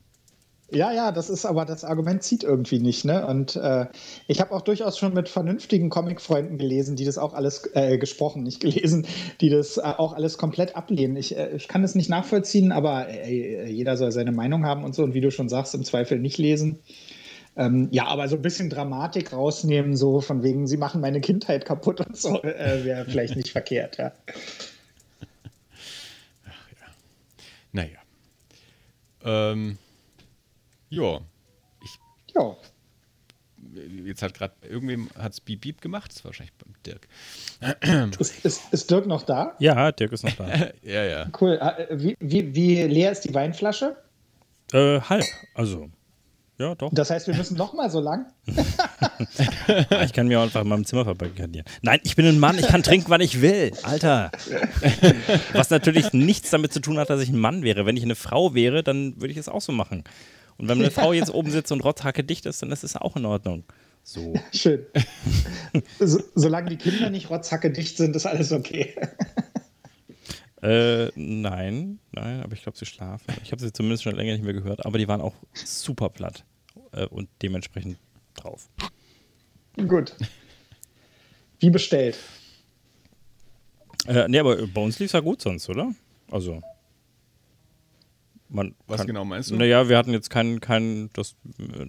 [0.71, 3.27] Ja, ja, das ist aber das Argument zieht irgendwie nicht, ne?
[3.27, 3.87] Und äh,
[4.27, 8.43] ich habe auch durchaus schon mit vernünftigen Comic-Freunden gelesen, die das auch alles äh, gesprochen,
[8.43, 9.07] nicht gelesen,
[9.41, 11.17] die das äh, auch alles komplett ablehnen.
[11.17, 15.03] Ich, äh, ich kann das nicht nachvollziehen, aber jeder soll seine Meinung haben und so.
[15.05, 16.79] Und wie du schon sagst, im Zweifel nicht lesen.
[17.57, 21.65] Ähm, ja, aber so ein bisschen Dramatik rausnehmen, so von wegen, sie machen meine Kindheit
[21.65, 24.13] kaputt und so, äh, wäre vielleicht nicht verkehrt, ja.
[26.47, 26.87] Ach ja.
[27.73, 27.99] Naja.
[29.25, 29.79] Ähm
[30.91, 31.21] Ja.
[32.35, 32.57] Ja.
[34.05, 36.11] Jetzt hat gerade irgendwem hat's Beep Beep gemacht.
[36.13, 37.09] Das war wahrscheinlich beim Dirk.
[38.21, 39.55] Ist, ist, ist Dirk noch da?
[39.59, 40.49] Ja, Dirk ist noch da.
[40.83, 41.27] ja, ja.
[41.41, 41.59] Cool.
[41.61, 43.97] Äh, Wie, wie, wie leer ist die Weinflasche?
[44.73, 45.25] äh, halb,
[45.55, 45.89] also.
[46.59, 46.91] Ja, doch.
[46.95, 48.27] Das heißt, wir müssen noch mal so lang?
[50.05, 51.67] Ich kann mir auch einfach in meinem Zimmer verbarrikadieren.
[51.83, 53.73] Nein, ich bin ein Mann, ich kann trinken, wann ich will.
[53.83, 54.31] Alter.
[55.53, 57.87] Was natürlich nichts damit zu tun hat, dass ich ein Mann wäre.
[57.87, 60.05] Wenn ich eine Frau wäre, dann würde ich es auch so machen.
[60.59, 63.17] Und wenn eine Frau jetzt oben sitzt und rotzhacke dicht ist, dann ist es auch
[63.17, 63.65] in Ordnung.
[64.03, 64.35] So.
[64.53, 64.87] Schön.
[65.99, 68.95] so, solange die Kinder nicht rotzhacke dicht sind, ist alles okay.
[70.63, 73.35] Äh, nein, nein, aber ich glaube, sie schlafen.
[73.43, 76.43] Ich habe sie zumindest schon länger nicht mehr gehört, aber die waren auch super platt
[76.93, 77.99] äh, und dementsprechend
[78.35, 78.71] drauf.
[79.77, 80.17] Gut.
[81.59, 82.19] Wie bestellt.
[84.07, 85.93] Äh, nee, aber bei uns lief es ja gut sonst, oder?
[86.31, 86.63] Also.
[88.49, 89.57] Man Was kann, genau meinst du?
[89.57, 91.35] Naja, wir hatten jetzt keinen, keinen, das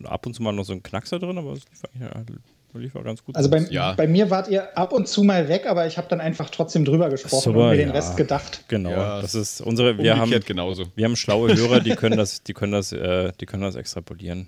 [0.06, 2.38] ab und zu mal noch so einen Knackser drin, aber es lief eigentlich
[2.76, 3.36] ja, lief auch ganz gut.
[3.36, 3.60] Also bei.
[3.70, 3.94] Ja.
[3.94, 6.86] bei mir wart ihr ab und zu mal weg, aber ich habe dann einfach trotzdem
[6.86, 7.94] drüber gesprochen Super, und mir den ja.
[7.96, 8.66] Rest gedacht.
[8.68, 10.86] Genau, Ja, das ist unsere, wir haben, genauso.
[10.96, 14.48] wir haben schlaue Hörer, die können das, die können das, äh, die können das extrapolieren.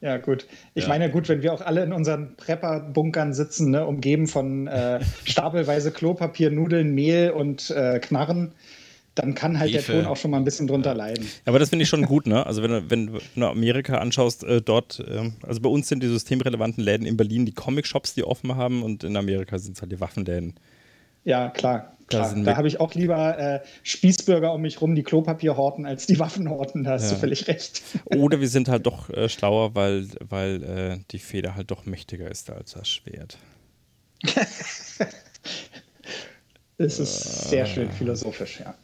[0.00, 0.46] Ja, gut.
[0.74, 0.90] Ich Ja.
[0.90, 5.90] meine, gut, wenn wir auch alle in unseren Prepper-Bunkern sitzen, ne, umgeben von äh, stapelweise
[5.90, 8.52] Klopapier, Nudeln, Mehl und äh, Knarren,
[9.16, 9.92] dann kann halt Hefe.
[9.92, 11.26] der Ton auch schon mal ein bisschen drunter leiden.
[11.44, 12.46] Aber das finde ich schon gut, ne?
[12.46, 16.08] Also wenn du, wenn du Amerika anschaust, äh, dort, ähm, also bei uns sind die
[16.08, 19.90] systemrelevanten Läden in Berlin die Comic-Shops, die offen haben und in Amerika sind es halt
[19.90, 20.54] die Waffenläden.
[21.24, 21.92] Ja, klar.
[22.08, 22.34] Da klar.
[22.36, 26.06] Da wir- habe ich auch lieber äh, Spießbürger um mich rum, die Klopapier horten, als
[26.06, 26.84] die Waffen horten.
[26.84, 27.14] Da hast Ja.
[27.14, 27.82] du völlig recht.
[28.04, 32.30] Oder wir sind halt doch äh, schlauer, weil, weil äh, die Feder halt doch mächtiger
[32.30, 33.38] ist als das Schwert.
[36.78, 38.74] Es ist sehr schön philosophisch, ja.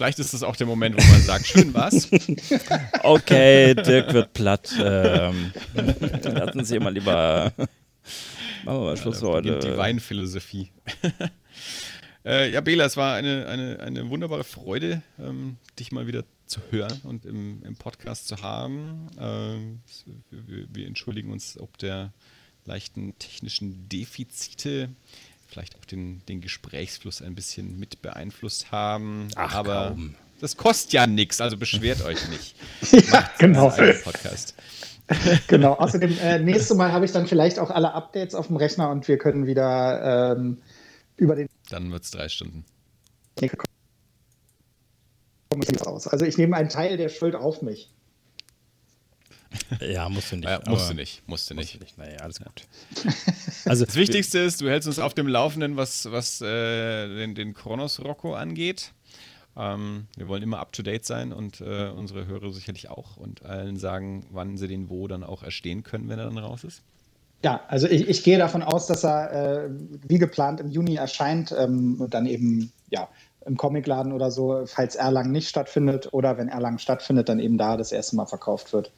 [0.00, 2.08] Vielleicht ist das auch der Moment, wo man sagt, schön was.
[3.02, 4.74] Okay, Dirk wird platt.
[4.82, 7.52] Ähm, lassen Sie mal lieber.
[8.64, 9.72] Machen wir mal Schluss beginnt heute.
[9.72, 10.70] die Weinphilosophie.
[12.24, 16.60] äh, ja, Bela, es war eine, eine, eine wunderbare Freude, ähm, dich mal wieder zu
[16.70, 19.10] hören und im, im Podcast zu haben.
[19.18, 19.80] Ähm,
[20.30, 22.14] wir, wir entschuldigen uns ob der
[22.64, 24.88] leichten technischen Defizite,
[25.50, 29.28] vielleicht auch den, den Gesprächsfluss ein bisschen mit beeinflusst haben.
[29.34, 30.14] Ach, Aber kaum.
[30.40, 32.54] das kostet ja nichts, also beschwert euch nicht.
[33.12, 33.70] ja, genau.
[34.04, 34.54] Podcast.
[35.48, 35.74] genau.
[35.74, 39.08] Außerdem, äh, nächstes Mal habe ich dann vielleicht auch alle Updates auf dem Rechner und
[39.08, 40.58] wir können wieder ähm,
[41.16, 42.64] über den Dann wird es drei Stunden.
[46.06, 47.90] Also ich nehme einen Teil der Schuld auf mich.
[49.80, 50.48] Ja, musst du nicht.
[50.48, 51.74] Ja, musst du nicht, musst du Musst nicht.
[51.74, 51.98] du nicht.
[51.98, 52.66] Naja, alles gut.
[53.64, 57.52] Also, Das Wichtigste ist, du hältst uns auf dem Laufenden, was, was äh, den, den
[57.54, 58.92] Kronos Rocco angeht.
[59.56, 63.44] Ähm, wir wollen immer up to date sein und äh, unsere Hörer sicherlich auch und
[63.44, 66.82] allen sagen, wann sie den wo dann auch erstehen können, wenn er dann raus ist.
[67.42, 69.32] Ja, also ich, ich gehe davon aus, dass er
[69.64, 69.70] äh,
[70.06, 73.08] wie geplant im Juni erscheint ähm, und dann eben ja
[73.46, 77.76] im Comicladen oder so, falls Erlangen nicht stattfindet oder wenn Erlangen stattfindet, dann eben da
[77.76, 78.92] das erste Mal verkauft wird.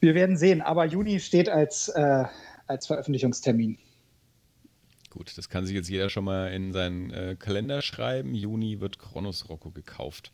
[0.00, 2.24] Wir werden sehen, aber Juni steht als, äh,
[2.66, 3.78] als Veröffentlichungstermin.
[5.10, 8.34] Gut, das kann sich jetzt jeder schon mal in seinen äh, Kalender schreiben.
[8.34, 10.32] Juni wird Kronos Rocco gekauft.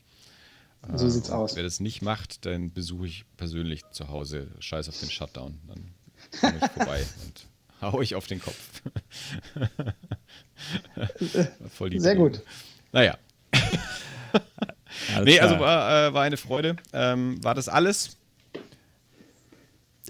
[0.94, 1.56] So sieht's und aus.
[1.56, 4.48] Wer das nicht macht, dann besuche ich persönlich zu Hause.
[4.60, 5.58] Scheiß auf den Shutdown.
[5.66, 5.94] Dann
[6.40, 7.46] komme ich vorbei und
[7.80, 8.82] hau ich auf den Kopf.
[11.70, 12.20] Voll die Sehr Idee.
[12.20, 12.42] gut.
[12.92, 13.18] Naja.
[15.24, 15.48] Nee, klar.
[15.50, 16.76] also war, äh, war eine Freude.
[16.92, 18.16] Ähm, war das alles?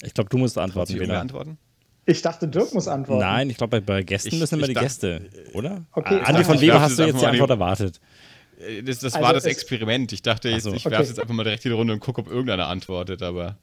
[0.03, 1.21] Ich glaube, du musst Traut antworten, Bela.
[1.21, 1.59] antworten?
[2.09, 3.21] Ich dachte, Dirk muss antworten.
[3.21, 5.21] Nein, ich glaube, bei, bei Gästen Ich- müssen immer die dachte- Gäste,
[5.55, 5.85] oder?
[5.93, 8.01] Okay, Andi, von werf hast du jetzt die Antwort erwartet?
[8.61, 10.13] Äh, Das, das Also war das Experiment.
[10.13, 10.73] Ich dachte, jetzt, so.
[10.73, 11.09] ich werfe Okay.
[11.09, 13.23] jetzt einfach mal direkt in die Runde und gucke, ob irgendeiner antwortet.
[13.23, 13.57] Aber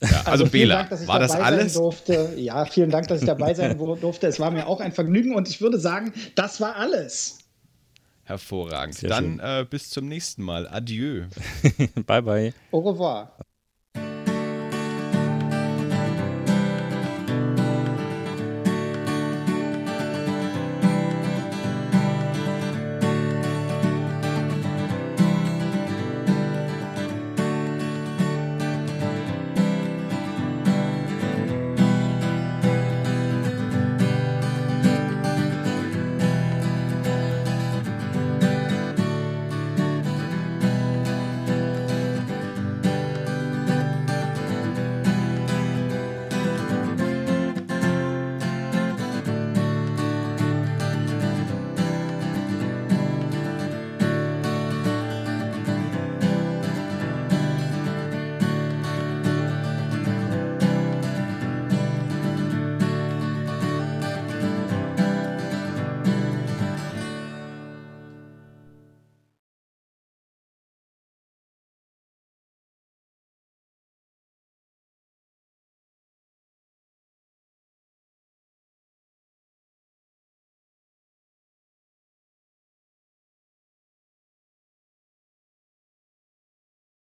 [0.00, 1.74] ja, also, vielen Bela, Dank, dass ich war das dabei alles?
[1.74, 2.32] Sein durfte.
[2.36, 4.28] Ja, vielen Dank, dass ich dabei sein durfte.
[4.28, 7.38] Es war mir auch ein Vergnügen und ich würde sagen, das war alles.
[8.24, 8.94] Hervorragend.
[8.94, 10.68] Sehr Dann äh, bis zum nächsten Mal.
[10.68, 11.24] Adieu.
[12.06, 12.54] bye, bye.
[12.70, 13.32] Au revoir.